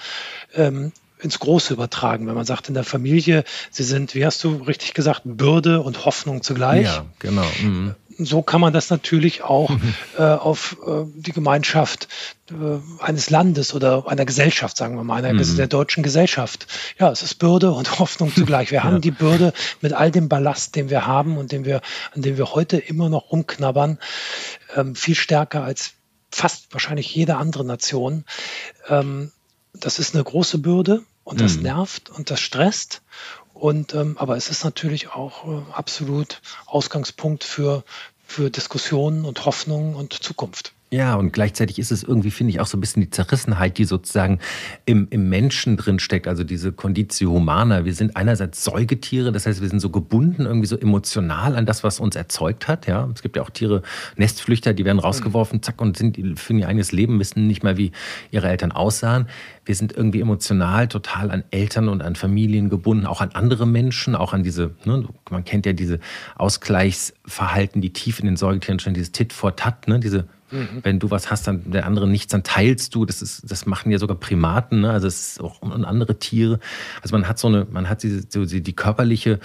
ähm, 0.55 0.93
ins 1.25 1.39
Große 1.39 1.73
übertragen. 1.73 2.27
Wenn 2.27 2.35
man 2.35 2.45
sagt 2.45 2.69
in 2.69 2.75
der 2.75 2.85
Familie, 2.85 3.45
sie 3.71 3.83
sind, 3.83 4.15
wie 4.15 4.25
hast 4.25 4.45
du 4.45 4.57
richtig 4.57 4.95
gesagt, 4.95 5.23
Bürde 5.25 5.81
und 5.81 6.05
Hoffnung 6.05 6.43
zugleich. 6.43 6.85
Ja, 6.85 7.07
genau. 7.19 7.47
Mhm. 7.63 7.95
So 8.17 8.43
kann 8.43 8.61
man 8.61 8.73
das 8.73 8.91
natürlich 8.91 9.43
auch 9.43 9.71
mhm. 9.71 9.95
äh, 10.19 10.23
auf 10.23 10.77
äh, 10.87 11.05
die 11.17 11.33
Gemeinschaft 11.33 12.07
äh, 12.51 12.55
eines 13.03 13.31
Landes 13.31 13.75
oder 13.75 14.07
einer 14.07 14.25
Gesellschaft, 14.25 14.77
sagen 14.77 14.97
wir 14.97 15.03
mal, 15.03 15.25
einer 15.25 15.33
mhm. 15.33 15.57
der 15.57 15.67
deutschen 15.67 16.05
Gesellschaft. 16.05 16.69
Ja, 16.99 17.11
es 17.11 17.23
ist 17.23 17.37
Bürde 17.37 17.73
und 17.73 17.99
Hoffnung 17.99 18.33
zugleich. 18.33 18.71
Wir 18.71 18.79
ja. 18.79 18.85
haben 18.85 19.01
die 19.01 19.11
Bürde 19.11 19.53
mit 19.81 19.93
all 19.95 20.11
dem 20.11 20.29
Ballast, 20.29 20.77
den 20.77 20.91
wir 20.91 21.07
haben 21.07 21.37
und 21.39 21.51
den 21.51 21.65
wir, 21.65 21.81
an 22.15 22.23
dem 22.23 22.37
wir 22.37 22.55
heute 22.55 22.77
immer 22.77 23.09
noch 23.09 23.33
rumknabbern, 23.33 23.99
ähm, 24.77 24.95
viel 24.95 25.17
stärker 25.17 25.65
als 25.65 25.95
fast 26.31 26.73
wahrscheinlich 26.73 27.15
jede 27.15 27.37
andere 27.37 27.65
Nation. 27.65 28.25
Ähm, 28.89 29.33
das 29.73 29.99
ist 29.99 30.15
eine 30.15 30.23
große 30.23 30.59
Bürde 30.59 31.03
und 31.25 31.41
das 31.41 31.57
mhm. 31.57 31.63
nervt 31.63 32.11
und 32.11 32.31
das 32.31 32.41
stresst. 32.41 33.03
Und 33.53 33.95
ähm, 33.95 34.19
aber 34.19 34.37
es 34.37 34.51
ist 34.51 34.65
natürlich 34.65 35.09
auch 35.09 35.47
äh, 35.47 35.73
absolut 35.73 36.41
Ausgangspunkt 36.67 37.45
für, 37.45 37.85
für 38.27 38.51
Diskussionen 38.51 39.25
und 39.25 39.45
Hoffnung 39.45 39.95
und 39.95 40.13
Zukunft. 40.13 40.73
Ja, 40.95 41.17
und 41.17 41.33
gleichzeitig 41.33 41.81
ist 41.81 41.91
es 41.91 42.05
irgendwie, 42.05 42.31
finde 42.31 42.53
ich, 42.53 42.61
auch 42.61 42.69
so 42.69 42.79
ein 42.79 42.81
bisschen 42.81 43.03
die 43.03 43.11
Zerrissenheit, 43.11 43.79
die 43.79 43.85
sozusagen 43.85 44.39
im, 44.85 45.09
im 45.11 45.29
Menschen 45.29 45.77
drin 45.77 45.99
steckt, 45.99 46.29
also 46.29 46.45
diese 46.45 46.71
Conditio 46.71 47.33
Humana. 47.33 47.85
Wir 47.85 47.95
sind 47.95 48.15
einerseits 48.15 48.63
Säugetiere, 48.63 49.33
das 49.33 49.45
heißt, 49.45 49.61
wir 49.61 49.69
sind 49.69 49.81
so 49.81 49.91
gebunden, 49.91 50.47
irgendwie 50.47 50.69
so 50.69 50.79
emotional 50.79 51.57
an 51.57 51.67
das, 51.67 51.83
was 51.83 51.99
uns 51.99 52.15
erzeugt 52.15 52.69
hat. 52.69 52.87
Ja, 52.87 53.09
es 53.13 53.23
gibt 53.23 53.35
ja 53.35 53.43
auch 53.43 53.51
Tiere, 53.51 53.83
Nestflüchter, 54.15 54.73
die 54.73 54.85
werden 54.85 55.01
rausgeworfen, 55.01 55.65
zack, 55.65 55.81
und 55.81 55.97
sind 55.97 56.39
für 56.39 56.53
ihr 56.53 56.69
eigenes 56.69 56.93
Leben, 56.93 57.19
wissen 57.19 57.49
nicht 57.49 57.65
mal, 57.65 57.77
wie 57.77 57.91
ihre 58.31 58.47
Eltern 58.47 58.71
aussahen. 58.71 59.27
Wir 59.65 59.75
sind 59.75 59.97
irgendwie 59.97 60.21
emotional 60.21 60.87
total 60.87 61.33
an 61.33 61.43
Eltern 61.51 61.89
und 61.89 62.03
an 62.03 62.15
Familien 62.15 62.71
gebunden, 62.71 63.07
auch 63.07 63.21
an 63.21 63.31
andere 63.33 63.67
Menschen, 63.67 64.15
auch 64.15 64.33
an 64.33 64.45
diese, 64.45 64.77
ne, 64.85 65.09
man 65.29 65.45
kennt 65.45 65.67
ja 65.67 65.73
diese 65.73 65.99
Ausgleichsverhalten, 66.37 67.83
die 67.83 67.93
tief 67.93 68.21
in 68.21 68.27
den 68.27 68.37
Säugetieren 68.37 68.79
stehen, 68.79 68.95
dieses 68.95 69.11
Tit 69.11 69.33
for 69.33 69.57
Tat, 69.57 69.89
ne, 69.89 69.99
diese 69.99 70.29
Mhm. 70.55 70.81
Wenn 70.83 70.99
du 71.01 71.11
was 71.11 71.31
hast, 71.31 71.49
dann 71.49 71.71
der 71.71 71.85
andere 71.85 72.09
nichts, 72.09 72.29
dann 72.29 72.45
teilst 72.45 72.95
du. 72.95 73.05
Das 73.05 73.23
ist, 73.23 73.51
das 73.51 73.67
machen 73.67 73.91
ja 73.91 73.99
sogar 73.99 74.17
Primaten, 74.17 74.83
ne? 74.83 74.91
also 74.91 75.09
es 75.09 75.29
ist 75.29 75.41
auch 75.41 75.61
und 75.61 75.85
andere 75.85 76.19
Tiere. 76.19 76.61
Also 77.03 77.15
man 77.17 77.27
hat 77.27 77.39
so 77.39 77.49
eine, 77.49 77.67
man 77.71 77.89
hat 77.89 78.05
diese, 78.05 78.23
so 78.29 78.45
die 78.45 78.73
körperliche 78.73 79.41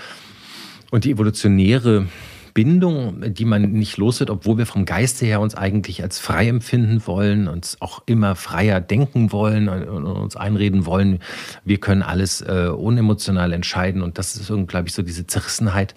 und 0.92 1.04
die 1.04 1.12
evolutionäre 1.12 2.08
Bindung, 2.54 3.34
die 3.34 3.46
man 3.46 3.72
nicht 3.72 3.98
los 3.98 4.20
wird, 4.20 4.30
obwohl 4.30 4.58
wir 4.58 4.66
vom 4.66 4.86
Geiste 4.86 5.26
her 5.26 5.40
uns 5.40 5.56
eigentlich 5.56 6.02
als 6.04 6.20
frei 6.20 6.48
empfinden 6.48 7.06
wollen, 7.06 7.48
uns 7.48 7.78
auch 7.82 8.02
immer 8.06 8.36
freier 8.36 8.82
denken 8.82 9.32
wollen 9.32 9.70
und 9.70 10.06
uns 10.06 10.36
einreden 10.36 10.86
wollen, 10.86 11.20
wir 11.66 11.80
können 11.80 12.02
alles 12.02 12.42
äh, 12.42 12.70
unemotional 12.76 13.54
entscheiden. 13.54 14.02
Und 14.02 14.18
das 14.18 14.36
ist, 14.36 14.52
glaube 14.68 14.88
ich, 14.88 14.94
so 14.94 15.02
diese 15.02 15.28
Zerrissenheit 15.28 15.96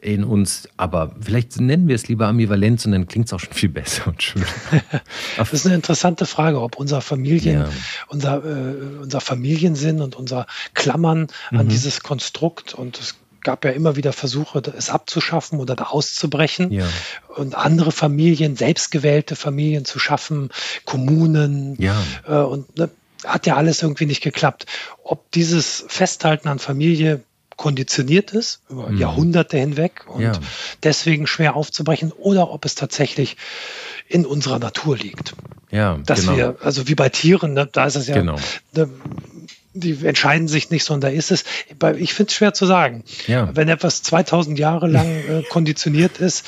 in 0.00 0.24
uns. 0.24 0.68
Aber 0.76 1.14
vielleicht 1.20 1.60
nennen 1.60 1.88
wir 1.88 1.94
es 1.94 2.08
lieber 2.08 2.26
Ambivalenz 2.26 2.84
und 2.86 2.92
dann 2.92 3.06
klingt 3.06 3.26
es 3.26 3.32
auch 3.32 3.40
schon 3.40 3.52
viel 3.52 3.68
besser 3.68 4.08
und 4.08 4.22
schöner. 4.22 4.46
das 5.36 5.52
ist 5.52 5.66
eine 5.66 5.74
interessante 5.74 6.26
Frage, 6.26 6.60
ob 6.60 6.76
unser 6.76 7.00
Familien, 7.00 7.60
ja. 7.60 7.68
unser, 8.08 8.44
äh, 8.44 9.00
unser 9.02 9.20
Familiensinn 9.20 10.00
und 10.00 10.16
unser 10.16 10.46
Klammern 10.74 11.28
mhm. 11.50 11.58
an 11.58 11.68
dieses 11.68 12.02
Konstrukt 12.02 12.74
und 12.74 12.98
es 12.98 13.14
gab 13.46 13.64
ja 13.64 13.70
immer 13.70 13.94
wieder 13.94 14.12
Versuche, 14.12 14.60
es 14.76 14.90
abzuschaffen 14.90 15.60
oder 15.60 15.76
da 15.76 15.84
auszubrechen 15.84 16.72
ja. 16.72 16.84
und 17.36 17.54
andere 17.54 17.92
Familien, 17.92 18.56
selbstgewählte 18.56 19.36
Familien 19.36 19.84
zu 19.84 20.00
schaffen, 20.00 20.50
Kommunen 20.84 21.80
ja. 21.80 21.96
äh, 22.26 22.38
und 22.38 22.76
ne, 22.76 22.90
hat 23.24 23.46
ja 23.46 23.54
alles 23.54 23.82
irgendwie 23.82 24.06
nicht 24.06 24.20
geklappt. 24.20 24.66
Ob 25.04 25.30
dieses 25.30 25.84
Festhalten 25.86 26.48
an 26.48 26.58
Familie 26.58 27.22
konditioniert 27.56 28.32
ist, 28.32 28.62
über 28.68 28.88
mhm. 28.88 28.98
Jahrhunderte 28.98 29.58
hinweg 29.58 30.06
und 30.08 30.22
ja. 30.22 30.32
deswegen 30.82 31.28
schwer 31.28 31.54
aufzubrechen, 31.54 32.10
oder 32.10 32.50
ob 32.50 32.64
es 32.64 32.74
tatsächlich 32.74 33.36
in 34.08 34.26
unserer 34.26 34.58
Natur 34.58 34.96
liegt. 34.98 35.34
Ja, 35.70 35.98
dass 36.04 36.22
genau. 36.22 36.36
wir, 36.36 36.56
also 36.62 36.88
wie 36.88 36.96
bei 36.96 37.10
Tieren, 37.10 37.54
ne, 37.54 37.68
da 37.70 37.86
ist 37.86 37.94
es 37.94 38.08
ja, 38.08 38.16
genau. 38.16 38.36
ne, 38.74 38.90
die 39.80 40.06
entscheiden 40.06 40.48
sich 40.48 40.70
nicht, 40.70 40.84
sondern 40.84 41.12
da 41.12 41.16
ist 41.16 41.30
es, 41.30 41.44
ich 41.98 42.14
finde 42.14 42.30
es 42.30 42.34
schwer 42.34 42.54
zu 42.54 42.66
sagen. 42.66 43.04
Ja. 43.26 43.54
Wenn 43.54 43.68
etwas 43.68 44.02
2000 44.02 44.58
Jahre 44.58 44.88
lang 44.88 45.06
äh, 45.28 45.42
konditioniert 45.48 46.18
ist, 46.18 46.44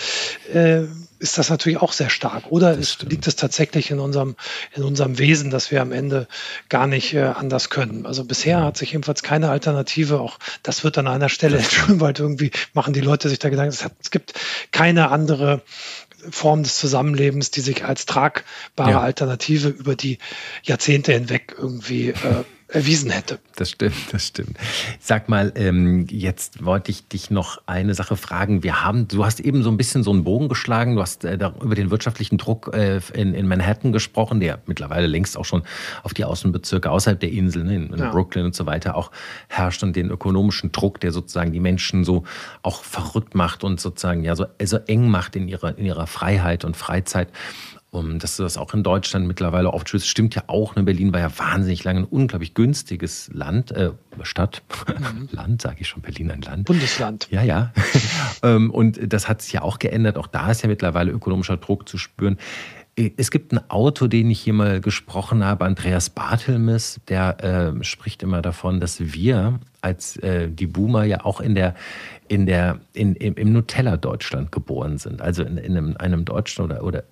äh, 0.52 0.84
ist 1.20 1.36
das 1.36 1.50
natürlich 1.50 1.78
auch 1.80 1.92
sehr 1.92 2.10
stark. 2.10 2.44
Oder 2.50 2.78
es, 2.78 2.98
liegt 3.02 3.26
es 3.26 3.36
tatsächlich 3.36 3.90
in 3.90 3.98
unserem, 3.98 4.36
in 4.74 4.84
unserem 4.84 5.18
Wesen, 5.18 5.50
dass 5.50 5.70
wir 5.70 5.82
am 5.82 5.92
Ende 5.92 6.28
gar 6.68 6.86
nicht 6.86 7.14
äh, 7.14 7.22
anders 7.22 7.70
können. 7.70 8.06
Also 8.06 8.24
bisher 8.24 8.62
hat 8.62 8.76
sich 8.76 8.92
jedenfalls 8.92 9.22
keine 9.22 9.50
Alternative, 9.50 10.20
auch 10.20 10.38
das 10.62 10.84
wird 10.84 10.96
an 10.98 11.08
einer 11.08 11.28
Stelle 11.28 11.58
in 11.58 11.64
Schönwald 11.64 12.20
irgendwie, 12.20 12.52
machen 12.72 12.94
die 12.94 13.00
Leute 13.00 13.28
sich 13.28 13.38
da 13.38 13.48
Gedanken, 13.48 13.72
es, 13.72 13.84
hat, 13.84 13.94
es 14.00 14.10
gibt 14.10 14.34
keine 14.70 15.10
andere 15.10 15.62
Form 16.30 16.62
des 16.62 16.78
Zusammenlebens, 16.78 17.50
die 17.50 17.60
sich 17.60 17.84
als 17.84 18.06
tragbare 18.06 18.90
ja. 18.90 19.00
Alternative 19.00 19.68
über 19.68 19.94
die 19.94 20.18
Jahrzehnte 20.62 21.12
hinweg 21.12 21.54
irgendwie 21.56 22.10
äh, 22.10 22.44
erwiesen 22.68 23.10
hätte. 23.10 23.38
Das 23.56 23.70
stimmt, 23.70 23.96
das 24.12 24.26
stimmt. 24.26 24.58
Sag 25.00 25.28
mal, 25.28 25.52
ähm, 25.54 26.06
jetzt 26.10 26.64
wollte 26.64 26.90
ich 26.90 27.08
dich 27.08 27.30
noch 27.30 27.62
eine 27.66 27.94
Sache 27.94 28.16
fragen. 28.16 28.62
Wir 28.62 28.84
haben, 28.84 29.08
du 29.08 29.24
hast 29.24 29.40
eben 29.40 29.62
so 29.62 29.70
ein 29.70 29.78
bisschen 29.78 30.02
so 30.02 30.10
einen 30.10 30.22
Bogen 30.22 30.48
geschlagen. 30.48 30.94
Du 30.94 31.00
hast 31.00 31.24
äh, 31.24 31.38
über 31.62 31.74
den 31.74 31.90
wirtschaftlichen 31.90 32.36
Druck 32.36 32.70
äh, 32.74 33.00
in, 33.14 33.34
in 33.34 33.48
Manhattan 33.48 33.92
gesprochen, 33.92 34.40
der 34.40 34.60
mittlerweile 34.66 35.06
längst 35.06 35.38
auch 35.38 35.46
schon 35.46 35.62
auf 36.02 36.12
die 36.12 36.24
Außenbezirke 36.24 36.90
außerhalb 36.90 37.18
der 37.18 37.32
Insel, 37.32 37.64
ne, 37.64 37.74
in, 37.74 37.92
in 37.92 37.98
ja. 37.98 38.10
Brooklyn 38.10 38.44
und 38.44 38.54
so 38.54 38.66
weiter, 38.66 38.96
auch 38.96 39.10
herrscht 39.48 39.82
und 39.82 39.96
den 39.96 40.10
ökonomischen 40.10 40.70
Druck, 40.70 41.00
der 41.00 41.12
sozusagen 41.12 41.52
die 41.52 41.60
Menschen 41.60 42.04
so 42.04 42.24
auch 42.62 42.84
verrückt 42.84 43.34
macht 43.34 43.64
und 43.64 43.80
sozusagen 43.80 44.24
ja 44.24 44.36
so, 44.36 44.44
so 44.62 44.76
eng 44.86 45.08
macht 45.08 45.36
in 45.36 45.48
ihrer, 45.48 45.76
in 45.78 45.86
ihrer 45.86 46.06
Freiheit 46.06 46.66
und 46.66 46.76
Freizeit. 46.76 47.28
Um, 47.90 48.18
dass 48.18 48.36
das 48.36 48.58
auch 48.58 48.74
in 48.74 48.82
Deutschland 48.82 49.26
mittlerweile 49.26 49.72
oft 49.72 49.94
ist, 49.94 50.06
stimmt 50.06 50.34
ja 50.34 50.42
auch. 50.46 50.76
Ne? 50.76 50.82
Berlin 50.82 51.10
war 51.14 51.20
ja 51.20 51.38
wahnsinnig 51.38 51.84
lange 51.84 52.00
ein 52.00 52.04
unglaublich 52.04 52.52
günstiges 52.52 53.30
Land, 53.32 53.70
äh, 53.70 53.92
Stadt, 54.22 54.62
mhm. 54.86 55.28
Land, 55.32 55.62
sage 55.62 55.76
ich 55.80 55.88
schon, 55.88 56.02
Berlin 56.02 56.30
ein 56.30 56.42
Land. 56.42 56.66
Bundesland. 56.66 57.28
Ja, 57.30 57.42
ja. 57.42 57.72
Ähm, 58.40 58.70
und 58.70 59.00
das 59.12 59.28
hat 59.28 59.42
sich 59.42 59.54
ja 59.54 59.62
auch 59.62 59.80
geändert. 59.80 60.16
Auch 60.16 60.28
da 60.28 60.50
ist 60.50 60.62
ja 60.62 60.68
mittlerweile 60.68 61.10
ökonomischer 61.10 61.56
Druck 61.56 61.88
zu 61.88 61.98
spüren. 61.98 62.38
Äh, 62.98 63.12
es 63.16 63.30
gibt 63.30 63.52
einen 63.52 63.70
Autor, 63.70 64.08
den 64.08 64.30
ich 64.30 64.40
hier 64.40 64.52
mal 64.52 64.80
gesprochen 64.80 65.44
habe, 65.44 65.64
Andreas 65.64 66.10
Bartelmes, 66.10 67.00
der 67.08 67.74
äh, 67.80 67.84
spricht 67.84 68.22
immer 68.22 68.42
davon, 68.42 68.80
dass 68.80 69.00
wir 69.00 69.60
als 69.80 70.16
äh, 70.18 70.48
die 70.50 70.66
Boomer 70.66 71.04
ja 71.04 71.24
auch 71.24 71.40
in 71.40 71.54
der, 71.54 71.74
in 72.26 72.46
der, 72.46 72.80
in, 72.92 73.14
im, 73.14 73.34
im 73.34 73.52
Nutella-Deutschland 73.52 74.50
geboren 74.52 74.98
sind. 74.98 75.22
Also 75.22 75.42
in, 75.42 75.56
in 75.56 75.76
einem, 75.76 75.96
einem 75.96 76.24
Deutschland 76.24 76.72
oder, 76.72 76.84
oder. 76.84 77.04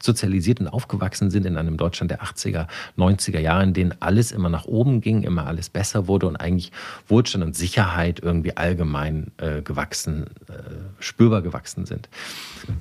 Sozialisiert 0.00 0.60
und 0.60 0.68
aufgewachsen 0.68 1.30
sind 1.30 1.46
in 1.46 1.56
einem 1.56 1.76
Deutschland 1.76 2.10
der 2.10 2.22
80er, 2.22 2.66
90er 2.96 3.40
Jahre, 3.40 3.64
in 3.64 3.72
denen 3.72 3.94
alles 4.00 4.32
immer 4.32 4.48
nach 4.48 4.64
oben 4.66 5.00
ging, 5.00 5.22
immer 5.22 5.46
alles 5.46 5.68
besser 5.68 6.06
wurde 6.08 6.26
und 6.26 6.36
eigentlich 6.36 6.72
Wohlstand 7.08 7.44
und 7.44 7.56
Sicherheit 7.56 8.20
irgendwie 8.20 8.56
allgemein 8.56 9.32
äh, 9.38 9.62
gewachsen, 9.62 10.26
äh, 10.48 10.52
spürbar 10.98 11.42
gewachsen 11.42 11.86
sind. 11.86 12.08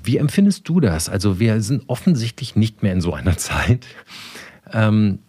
Wie 0.03 0.17
empfindest 0.17 0.67
du 0.67 0.79
das? 0.79 1.09
Also 1.09 1.39
wir 1.39 1.61
sind 1.61 1.83
offensichtlich 1.87 2.55
nicht 2.55 2.83
mehr 2.83 2.93
in 2.93 3.01
so 3.01 3.13
einer 3.13 3.37
Zeit. 3.37 3.85
Ähm, 4.71 5.19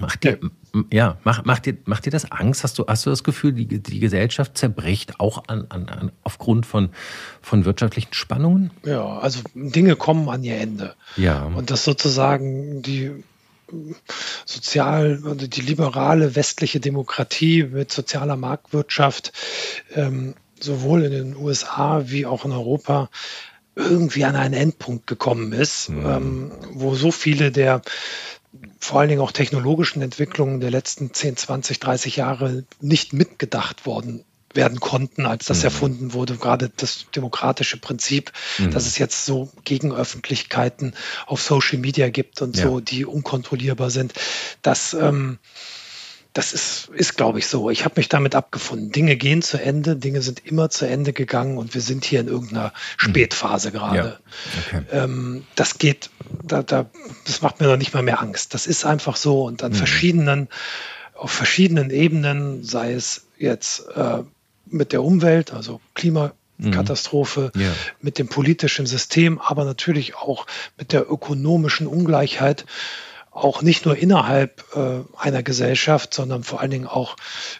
macht 0.00 0.24
dir, 0.24 0.38
ja, 0.92 1.16
macht, 1.24 1.46
macht, 1.46 1.66
dir, 1.66 1.76
macht 1.84 2.06
dir 2.06 2.10
das 2.10 2.30
Angst? 2.30 2.64
Hast 2.64 2.78
du, 2.78 2.86
hast 2.86 3.06
du 3.06 3.10
das 3.10 3.24
Gefühl, 3.24 3.52
die, 3.52 3.66
die 3.66 4.00
Gesellschaft 4.00 4.56
zerbricht 4.56 5.20
auch 5.20 5.44
an, 5.48 5.66
an, 5.68 5.88
an, 5.88 6.12
aufgrund 6.22 6.66
von, 6.66 6.90
von 7.42 7.64
wirtschaftlichen 7.64 8.14
Spannungen? 8.14 8.70
Ja, 8.84 9.18
also 9.18 9.40
Dinge 9.54 9.96
kommen 9.96 10.28
an 10.28 10.44
ihr 10.44 10.58
Ende. 10.58 10.94
Ja. 11.16 11.44
Und 11.44 11.70
das 11.70 11.84
sozusagen 11.84 12.82
die 12.82 13.24
sozial, 14.46 15.20
also 15.24 15.46
die 15.46 15.60
liberale 15.60 16.34
westliche 16.34 16.80
Demokratie 16.80 17.64
mit 17.64 17.92
sozialer 17.92 18.36
Marktwirtschaft 18.36 19.32
ähm, 19.94 20.34
sowohl 20.60 21.04
in 21.04 21.12
den 21.12 21.36
USA 21.36 22.04
wie 22.06 22.26
auch 22.26 22.44
in 22.44 22.52
Europa 22.52 23.10
irgendwie 23.76 24.24
an 24.24 24.36
einen 24.36 24.54
Endpunkt 24.54 25.06
gekommen 25.06 25.52
ist, 25.52 25.88
mhm. 25.88 26.06
ähm, 26.06 26.52
wo 26.72 26.94
so 26.94 27.12
viele 27.12 27.52
der 27.52 27.82
vor 28.80 29.00
allen 29.00 29.08
Dingen 29.08 29.20
auch 29.20 29.32
technologischen 29.32 30.02
Entwicklungen 30.02 30.60
der 30.60 30.70
letzten 30.70 31.12
10, 31.12 31.36
20, 31.36 31.80
30 31.80 32.16
Jahre 32.16 32.64
nicht 32.80 33.12
mitgedacht 33.12 33.86
worden 33.86 34.24
werden 34.54 34.80
konnten, 34.80 35.26
als 35.26 35.46
das 35.46 35.58
mhm. 35.58 35.64
erfunden 35.64 36.12
wurde. 36.14 36.36
Gerade 36.36 36.70
das 36.74 37.06
demokratische 37.14 37.76
Prinzip, 37.76 38.32
mhm. 38.58 38.70
dass 38.70 38.86
es 38.86 38.98
jetzt 38.98 39.26
so 39.26 39.50
Gegenöffentlichkeiten 39.64 40.94
auf 41.26 41.42
Social 41.42 41.78
Media 41.78 42.08
gibt 42.08 42.40
und 42.40 42.56
ja. 42.56 42.64
so, 42.64 42.80
die 42.80 43.04
unkontrollierbar 43.04 43.90
sind. 43.90 44.14
Das 44.62 44.94
ähm, 44.94 45.38
das 46.32 46.52
ist, 46.52 46.90
ist 46.94 47.16
glaube 47.16 47.38
ich, 47.38 47.46
so. 47.46 47.70
Ich 47.70 47.84
habe 47.84 47.94
mich 47.96 48.08
damit 48.08 48.34
abgefunden. 48.34 48.92
Dinge 48.92 49.16
gehen 49.16 49.42
zu 49.42 49.60
Ende, 49.60 49.96
Dinge 49.96 50.22
sind 50.22 50.44
immer 50.44 50.70
zu 50.70 50.86
Ende 50.86 51.12
gegangen 51.12 51.58
und 51.58 51.74
wir 51.74 51.80
sind 51.80 52.04
hier 52.04 52.20
in 52.20 52.28
irgendeiner 52.28 52.68
mhm. 52.68 52.70
Spätphase 52.98 53.72
gerade. 53.72 54.20
Ja. 54.72 54.78
Okay. 54.78 54.84
Ähm, 54.92 55.44
das 55.54 55.78
geht, 55.78 56.10
da, 56.42 56.62
da, 56.62 56.86
das 57.26 57.42
macht 57.42 57.60
mir 57.60 57.66
noch 57.66 57.76
nicht 57.76 57.94
mal 57.94 58.02
mehr 58.02 58.20
Angst. 58.20 58.54
Das 58.54 58.66
ist 58.66 58.84
einfach 58.84 59.16
so 59.16 59.44
und 59.44 59.62
an 59.62 59.72
mhm. 59.72 59.76
verschiedenen, 59.76 60.48
auf 61.14 61.30
verschiedenen 61.32 61.90
Ebenen, 61.90 62.62
sei 62.62 62.92
es 62.92 63.26
jetzt 63.38 63.88
äh, 63.96 64.18
mit 64.66 64.92
der 64.92 65.02
Umwelt, 65.02 65.52
also 65.52 65.80
Klimakatastrophe, 65.94 67.50
mhm. 67.54 67.60
ja. 67.60 67.72
mit 68.00 68.18
dem 68.18 68.28
politischen 68.28 68.86
System, 68.86 69.40
aber 69.40 69.64
natürlich 69.64 70.14
auch 70.14 70.46
mit 70.76 70.92
der 70.92 71.10
ökonomischen 71.10 71.86
Ungleichheit 71.86 72.66
auch 73.44 73.62
nicht 73.62 73.86
nur 73.86 73.96
innerhalb 73.96 74.64
äh, 74.74 75.00
einer 75.16 75.42
Gesellschaft, 75.42 76.12
sondern 76.12 76.44
vor 76.44 76.60
allen 76.60 76.70
Dingen 76.70 76.86
auch 76.86 77.16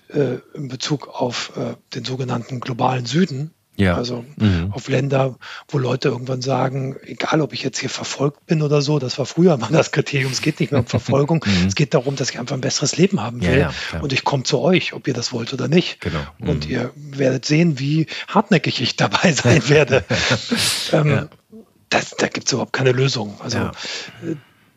äh, 0.09 0.39
in 0.55 0.69
Bezug 0.69 1.09
auf 1.09 1.53
äh, 1.57 1.75
den 1.95 2.05
sogenannten 2.05 2.61
globalen 2.61 3.07
Süden. 3.07 3.53
Ja. 3.77 3.95
Also 3.95 4.25
mhm. 4.37 4.73
auf 4.73 4.89
Länder, 4.89 5.37
wo 5.69 5.79
Leute 5.79 6.09
irgendwann 6.09 6.43
sagen, 6.43 6.97
egal 7.05 7.41
ob 7.41 7.53
ich 7.53 7.63
jetzt 7.63 7.79
hier 7.79 7.89
verfolgt 7.89 8.45
bin 8.47 8.61
oder 8.61 8.83
so, 8.83 8.99
das 8.99 9.19
war 9.21 9.27
früher 9.27 9.57
mal 9.57 9.71
das 9.71 9.93
Kriterium, 9.93 10.33
es 10.33 10.43
geht 10.43 10.59
nicht 10.59 10.73
mehr 10.73 10.81
um 10.81 10.87
Verfolgung, 10.99 11.45
mhm. 11.47 11.69
es 11.69 11.77
geht 11.77 11.95
darum, 11.95 12.17
dass 12.17 12.29
ich 12.31 12.41
einfach 12.41 12.57
ein 12.57 12.61
besseres 12.61 12.97
Leben 12.97 13.23
haben 13.23 13.41
will. 13.41 13.57
Ja, 13.57 13.73
ja, 13.93 14.01
und 14.01 14.13
ich 14.13 14.25
komme 14.25 14.43
zu 14.43 14.59
euch, 14.59 14.95
ob 14.95 15.07
ihr 15.07 15.15
das 15.15 15.33
wollt 15.33 15.53
oder 15.55 15.69
nicht. 15.69 16.01
Genau. 16.01 16.19
Mhm. 16.39 16.49
Und 16.49 16.69
ihr 16.69 16.91
werdet 16.97 17.45
sehen, 17.45 17.79
wie 17.79 18.07
hartnäckig 18.27 18.81
ich 18.83 18.97
dabei 18.97 19.33
sein 19.33 19.69
werde. 19.69 20.05
ähm, 20.91 21.29
das, 21.89 22.17
da 22.19 22.27
gibt 22.27 22.49
es 22.49 22.53
überhaupt 22.53 22.73
keine 22.73 22.91
Lösung. 22.91 23.41
Also 23.41 23.59
ja. 23.59 23.73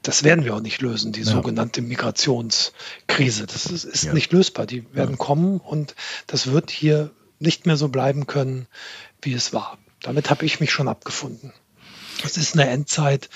Das 0.03 0.23
werden 0.23 0.45
wir 0.45 0.55
auch 0.55 0.61
nicht 0.61 0.81
lösen, 0.81 1.11
die 1.11 1.21
ja. 1.21 1.31
sogenannte 1.31 1.81
Migrationskrise. 1.81 3.45
Das 3.45 3.67
ist, 3.67 3.83
ist 3.83 4.03
ja. 4.05 4.13
nicht 4.13 4.31
lösbar. 4.31 4.65
Die 4.65 4.85
werden 4.93 5.17
kommen 5.17 5.59
und 5.59 5.95
das 6.27 6.47
wird 6.47 6.71
hier 6.71 7.11
nicht 7.39 7.65
mehr 7.65 7.77
so 7.77 7.89
bleiben 7.89 8.27
können, 8.27 8.67
wie 9.21 9.33
es 9.33 9.53
war. 9.53 9.77
Damit 10.01 10.29
habe 10.29 10.45
ich 10.45 10.59
mich 10.59 10.71
schon 10.71 10.87
abgefunden. 10.87 11.53
Es 12.23 12.37
ist 12.37 12.53
eine 12.53 12.69
Endzeit, 12.69 13.29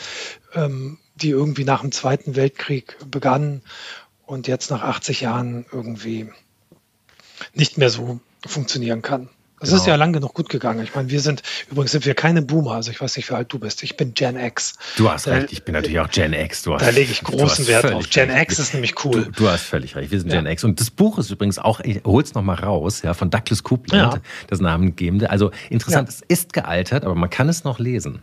ähm, 0.54 1.00
die 1.16 1.30
irgendwie 1.30 1.64
nach 1.64 1.82
dem 1.82 1.92
Zweiten 1.92 2.36
Weltkrieg 2.36 2.98
begann 3.10 3.62
und 4.26 4.48
jetzt 4.48 4.72
nach 4.72 4.82
80 4.82 5.22
Jahren 5.22 5.66
irgendwie 5.72 6.30
nicht 7.54 7.78
mehr 7.78 7.90
so 7.90 8.20
funktionieren 8.46 9.02
kann. 9.02 9.30
Das 9.60 9.70
genau. 9.70 9.82
ist 9.82 9.88
ja 9.88 9.96
lang 9.96 10.12
genug 10.12 10.34
gut 10.34 10.50
gegangen. 10.50 10.84
Ich 10.84 10.94
meine, 10.96 11.10
wir 11.10 11.22
sind, 11.22 11.42
übrigens 11.72 11.92
sind 11.92 12.06
wir 12.06 12.14
keine 12.14 12.42
Boomer, 12.42 12.74
also 12.74 12.92
ich 12.92 13.00
weiß 13.00 13.16
nicht, 13.16 13.30
wie 13.30 13.36
alt 13.36 13.52
du 13.54 13.60
bist. 13.60 13.84
Ich 13.84 13.96
bin 13.96 14.14
Gen 14.14 14.38
X. 14.38 14.74
Du 14.98 15.10
hast 15.10 15.28
da, 15.28 15.32
recht, 15.32 15.54
ich 15.54 15.64
bin 15.64 15.74
natürlich 15.74 16.00
auch 16.00 16.10
Gen 16.10 16.34
X. 16.34 16.64
Du 16.64 16.74
hast, 16.74 16.86
da 16.86 16.90
lege 16.90 17.12
ich 17.12 17.24
großen 17.24 17.66
Wert 17.68 17.86
drauf. 17.86 18.10
Gen 18.10 18.30
recht. 18.30 18.52
X 18.52 18.60
ist 18.60 18.74
nämlich 18.74 19.06
cool. 19.06 19.26
Du, 19.26 19.32
du, 19.32 19.50
hast 19.50 19.64
völlig 19.64 19.96
recht, 19.96 20.12
wir 20.12 20.20
sind 20.20 20.30
ja. 20.30 20.42
Gen 20.42 20.46
X. 20.46 20.66
Und 20.66 20.82
das 20.82 20.92
Buch 20.92 21.18
ist 21.18 21.32
übrigens 21.32 21.58
auch, 21.58 21.80
ich 21.80 22.02
hol's 22.04 22.34
nochmal 22.34 22.58
raus, 22.58 23.02
ja, 23.02 23.14
von 23.14 23.30
Douglas 23.30 23.64
Coupland, 23.64 24.16
ja. 24.16 24.22
das 24.48 24.60
Namengebende. 24.60 25.30
Also 25.30 25.52
interessant, 25.70 26.10
ja. 26.10 26.16
es 26.16 26.22
ist 26.28 26.52
gealtert, 26.52 27.06
aber 27.06 27.16
man 27.16 27.30
kann 27.30 27.48
es 27.48 27.64
noch 27.64 27.80
lesen. 27.80 28.22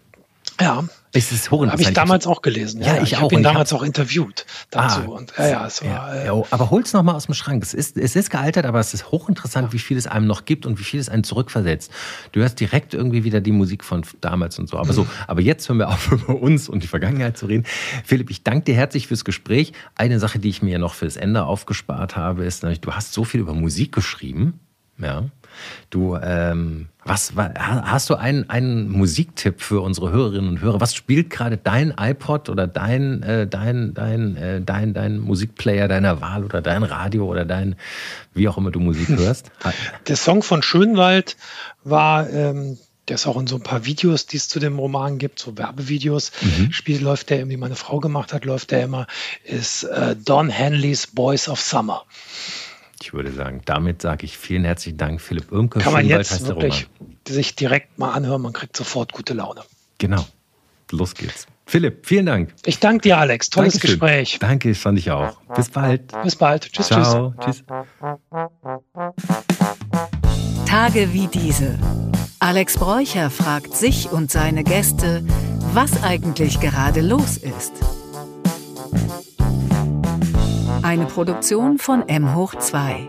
Ja. 0.61 0.85
Es 1.15 1.31
ist 1.31 1.51
hochinteressant. 1.51 1.73
Habe 1.73 1.91
ich 1.91 1.95
damals 1.95 2.27
auch 2.27 2.41
gelesen. 2.41 2.81
Ja, 2.81 2.97
ja 2.97 3.03
ich, 3.03 3.13
ich 3.13 3.21
habe 3.21 3.35
ihn 3.35 3.43
damals 3.43 3.71
auch 3.75 3.83
interviewt 3.83 4.47
dazu. 4.71 5.01
Ah, 5.01 5.05
und, 5.05 5.33
ja, 5.37 5.49
ja, 5.49 5.67
es 5.67 5.83
war, 5.83 5.91
ja, 5.91 6.15
äh, 6.15 6.27
ja, 6.27 6.43
aber 6.51 6.71
hol's 6.71 6.95
noch 6.95 7.03
mal 7.03 7.13
aus 7.13 7.27
dem 7.27 7.35
Schrank. 7.35 7.63
Es 7.63 7.75
ist, 7.75 7.99
es 7.99 8.17
ist 8.17 8.31
gealtert, 8.31 8.65
aber 8.65 8.81
es 8.81 8.95
ist 8.95 9.11
hochinteressant, 9.11 9.69
ja. 9.69 9.73
wie 9.75 9.79
viel 9.79 9.99
es 9.99 10.07
einem 10.07 10.27
noch 10.27 10.47
gibt 10.47 10.65
und 10.65 10.79
wie 10.79 10.85
viel 10.85 11.01
es 11.01 11.11
einen 11.11 11.23
zurückversetzt. 11.23 11.91
Du 12.33 12.41
hörst 12.41 12.59
direkt 12.61 12.95
irgendwie 12.95 13.25
wieder 13.25 13.43
die 13.43 13.53
Musik 13.53 13.85
von 13.85 14.03
damals 14.23 14.59
und 14.59 14.71
so. 14.71 14.79
Aber 14.79 14.95
so, 14.95 15.07
aber 15.27 15.43
jetzt 15.43 15.69
hören 15.69 15.79
wir 15.79 15.89
auf 15.91 16.11
über 16.13 16.41
uns 16.41 16.71
und 16.71 16.83
die 16.83 16.89
Vergangenheit 16.89 17.37
zu 17.37 17.45
reden. 17.45 17.67
Philipp, 18.05 18.31
ich 18.31 18.43
danke 18.43 18.65
dir 18.65 18.75
herzlich 18.75 19.07
fürs 19.07 19.27
Gespräch. 19.27 19.75
Eine 19.95 20.19
Sache, 20.19 20.39
die 20.39 20.49
ich 20.49 20.63
mir 20.63 20.79
noch 20.79 20.95
fürs 20.95 21.17
Ende 21.17 21.45
aufgespart 21.45 22.17
habe, 22.17 22.47
ist, 22.47 22.63
du 22.63 22.93
hast 22.93 23.13
so 23.13 23.25
viel 23.25 23.41
über 23.41 23.53
Musik 23.53 23.93
geschrieben. 23.93 24.61
Ja. 24.99 25.25
Du, 25.91 26.17
ähm, 26.17 26.89
was, 27.05 27.33
hast 27.37 28.11
du 28.11 28.15
einen, 28.15 28.49
einen 28.49 28.89
Musiktipp 28.89 29.61
für 29.61 29.81
unsere 29.81 30.11
Hörerinnen 30.13 30.49
und 30.49 30.61
Hörer? 30.61 30.81
Was 30.81 30.95
spielt 30.95 31.31
gerade 31.31 31.57
dein 31.57 31.93
iPod 31.99 32.49
oder 32.49 32.67
dein, 32.67 33.23
äh, 33.23 33.47
dein, 33.47 33.95
dein, 33.95 34.37
äh, 34.37 34.61
dein, 34.61 34.95
dein 34.95 35.19
Musikplayer 35.19 35.89
deiner 35.89 36.21
Wahl 36.21 36.45
oder 36.45 36.63
dein 36.63 36.83
Radio 36.85 37.27
oder 37.27 37.45
dein, 37.45 37.77
wie 38.35 38.49
auch 38.49 38.57
immer 38.57 38.71
du 38.71 38.81
Musik 38.81 39.09
hörst? 39.19 39.51
Der 40.07 40.17
Song 40.17 40.43
von 40.43 40.63
Schönwald 40.63 41.37
war, 41.83 42.31
ähm, 42.31 42.79
der 43.09 43.17
ist 43.17 43.27
auch 43.27 43.37
in 43.37 43.49
so 43.49 43.57
ein 43.57 43.63
paar 43.63 43.85
Videos, 43.85 44.27
die 44.27 44.37
es 44.37 44.49
zu 44.49 44.61
dem 44.61 44.79
Roman 44.79 45.19
gibt, 45.19 45.41
so 45.41 45.59
Werbevideos. 45.59 46.31
Mhm. 46.41 46.73
Spiel 46.73 47.03
läuft 47.03 47.31
der, 47.31 47.49
wie 47.49 47.57
meine 47.57 47.75
Frau 47.75 47.99
gemacht 47.99 48.33
hat, 48.33 48.45
läuft 48.45 48.71
der 48.71 48.85
immer, 48.85 49.07
ist 49.45 49.83
äh, 49.85 50.15
Don 50.15 50.49
Henleys 50.49 51.09
Boys 51.09 51.49
of 51.49 51.61
Summer. 51.61 52.05
Ich 53.03 53.13
würde 53.13 53.33
sagen, 53.33 53.63
damit 53.65 54.01
sage 54.01 54.25
ich 54.25 54.39
vielen 54.39 54.65
herzlichen 54.65 54.97
Dank, 54.97 55.21
Philipp 55.21 55.51
Irmke. 55.51 55.81
Kann 55.81 55.93
man 55.93 56.07
jetzt 56.07 56.47
wirklich 56.47 56.87
sich 57.27 57.57
direkt 57.57 57.99
mal 57.99 58.13
anhören, 58.13 58.41
man 58.41 58.53
kriegt 58.53 58.77
sofort 58.77 59.13
gute 59.13 59.35
Laune. 59.35 59.63
Genau, 59.99 60.25
los 60.93 61.15
geht's. 61.15 61.49
Philipp, 61.67 62.07
vielen 62.07 62.27
Dank. 62.27 62.55
Ich 62.65 62.79
danke 62.79 63.03
dir, 63.03 63.19
Alex. 63.19 63.51
Tolles 63.51 63.75
Dankeschön. 63.75 63.99
Gespräch. 63.99 64.39
Danke, 64.39 64.73
fand 64.77 65.01
ich 65.01 65.11
auch. 65.11 65.37
Bis 65.57 65.71
bald. 65.71 66.13
Bis 66.23 66.37
bald. 66.37 66.73
Tschüss, 66.73 66.87
Ciao. 66.87 67.35
tschüss. 67.41 67.65
Tage 70.67 71.13
wie 71.13 71.27
diese. 71.27 71.79
Alex 72.39 72.79
Bräucher 72.79 73.31
fragt 73.31 73.75
sich 73.75 74.13
und 74.13 74.31
seine 74.31 74.63
Gäste, 74.63 75.25
was 75.73 76.05
eigentlich 76.05 76.61
gerade 76.61 77.01
los 77.01 77.37
ist. 77.37 77.73
Eine 80.83 81.07
Produktion 81.07 81.79
von 81.79 82.09
M 82.09 82.35
hoch 82.35 82.55
2. 82.55 83.09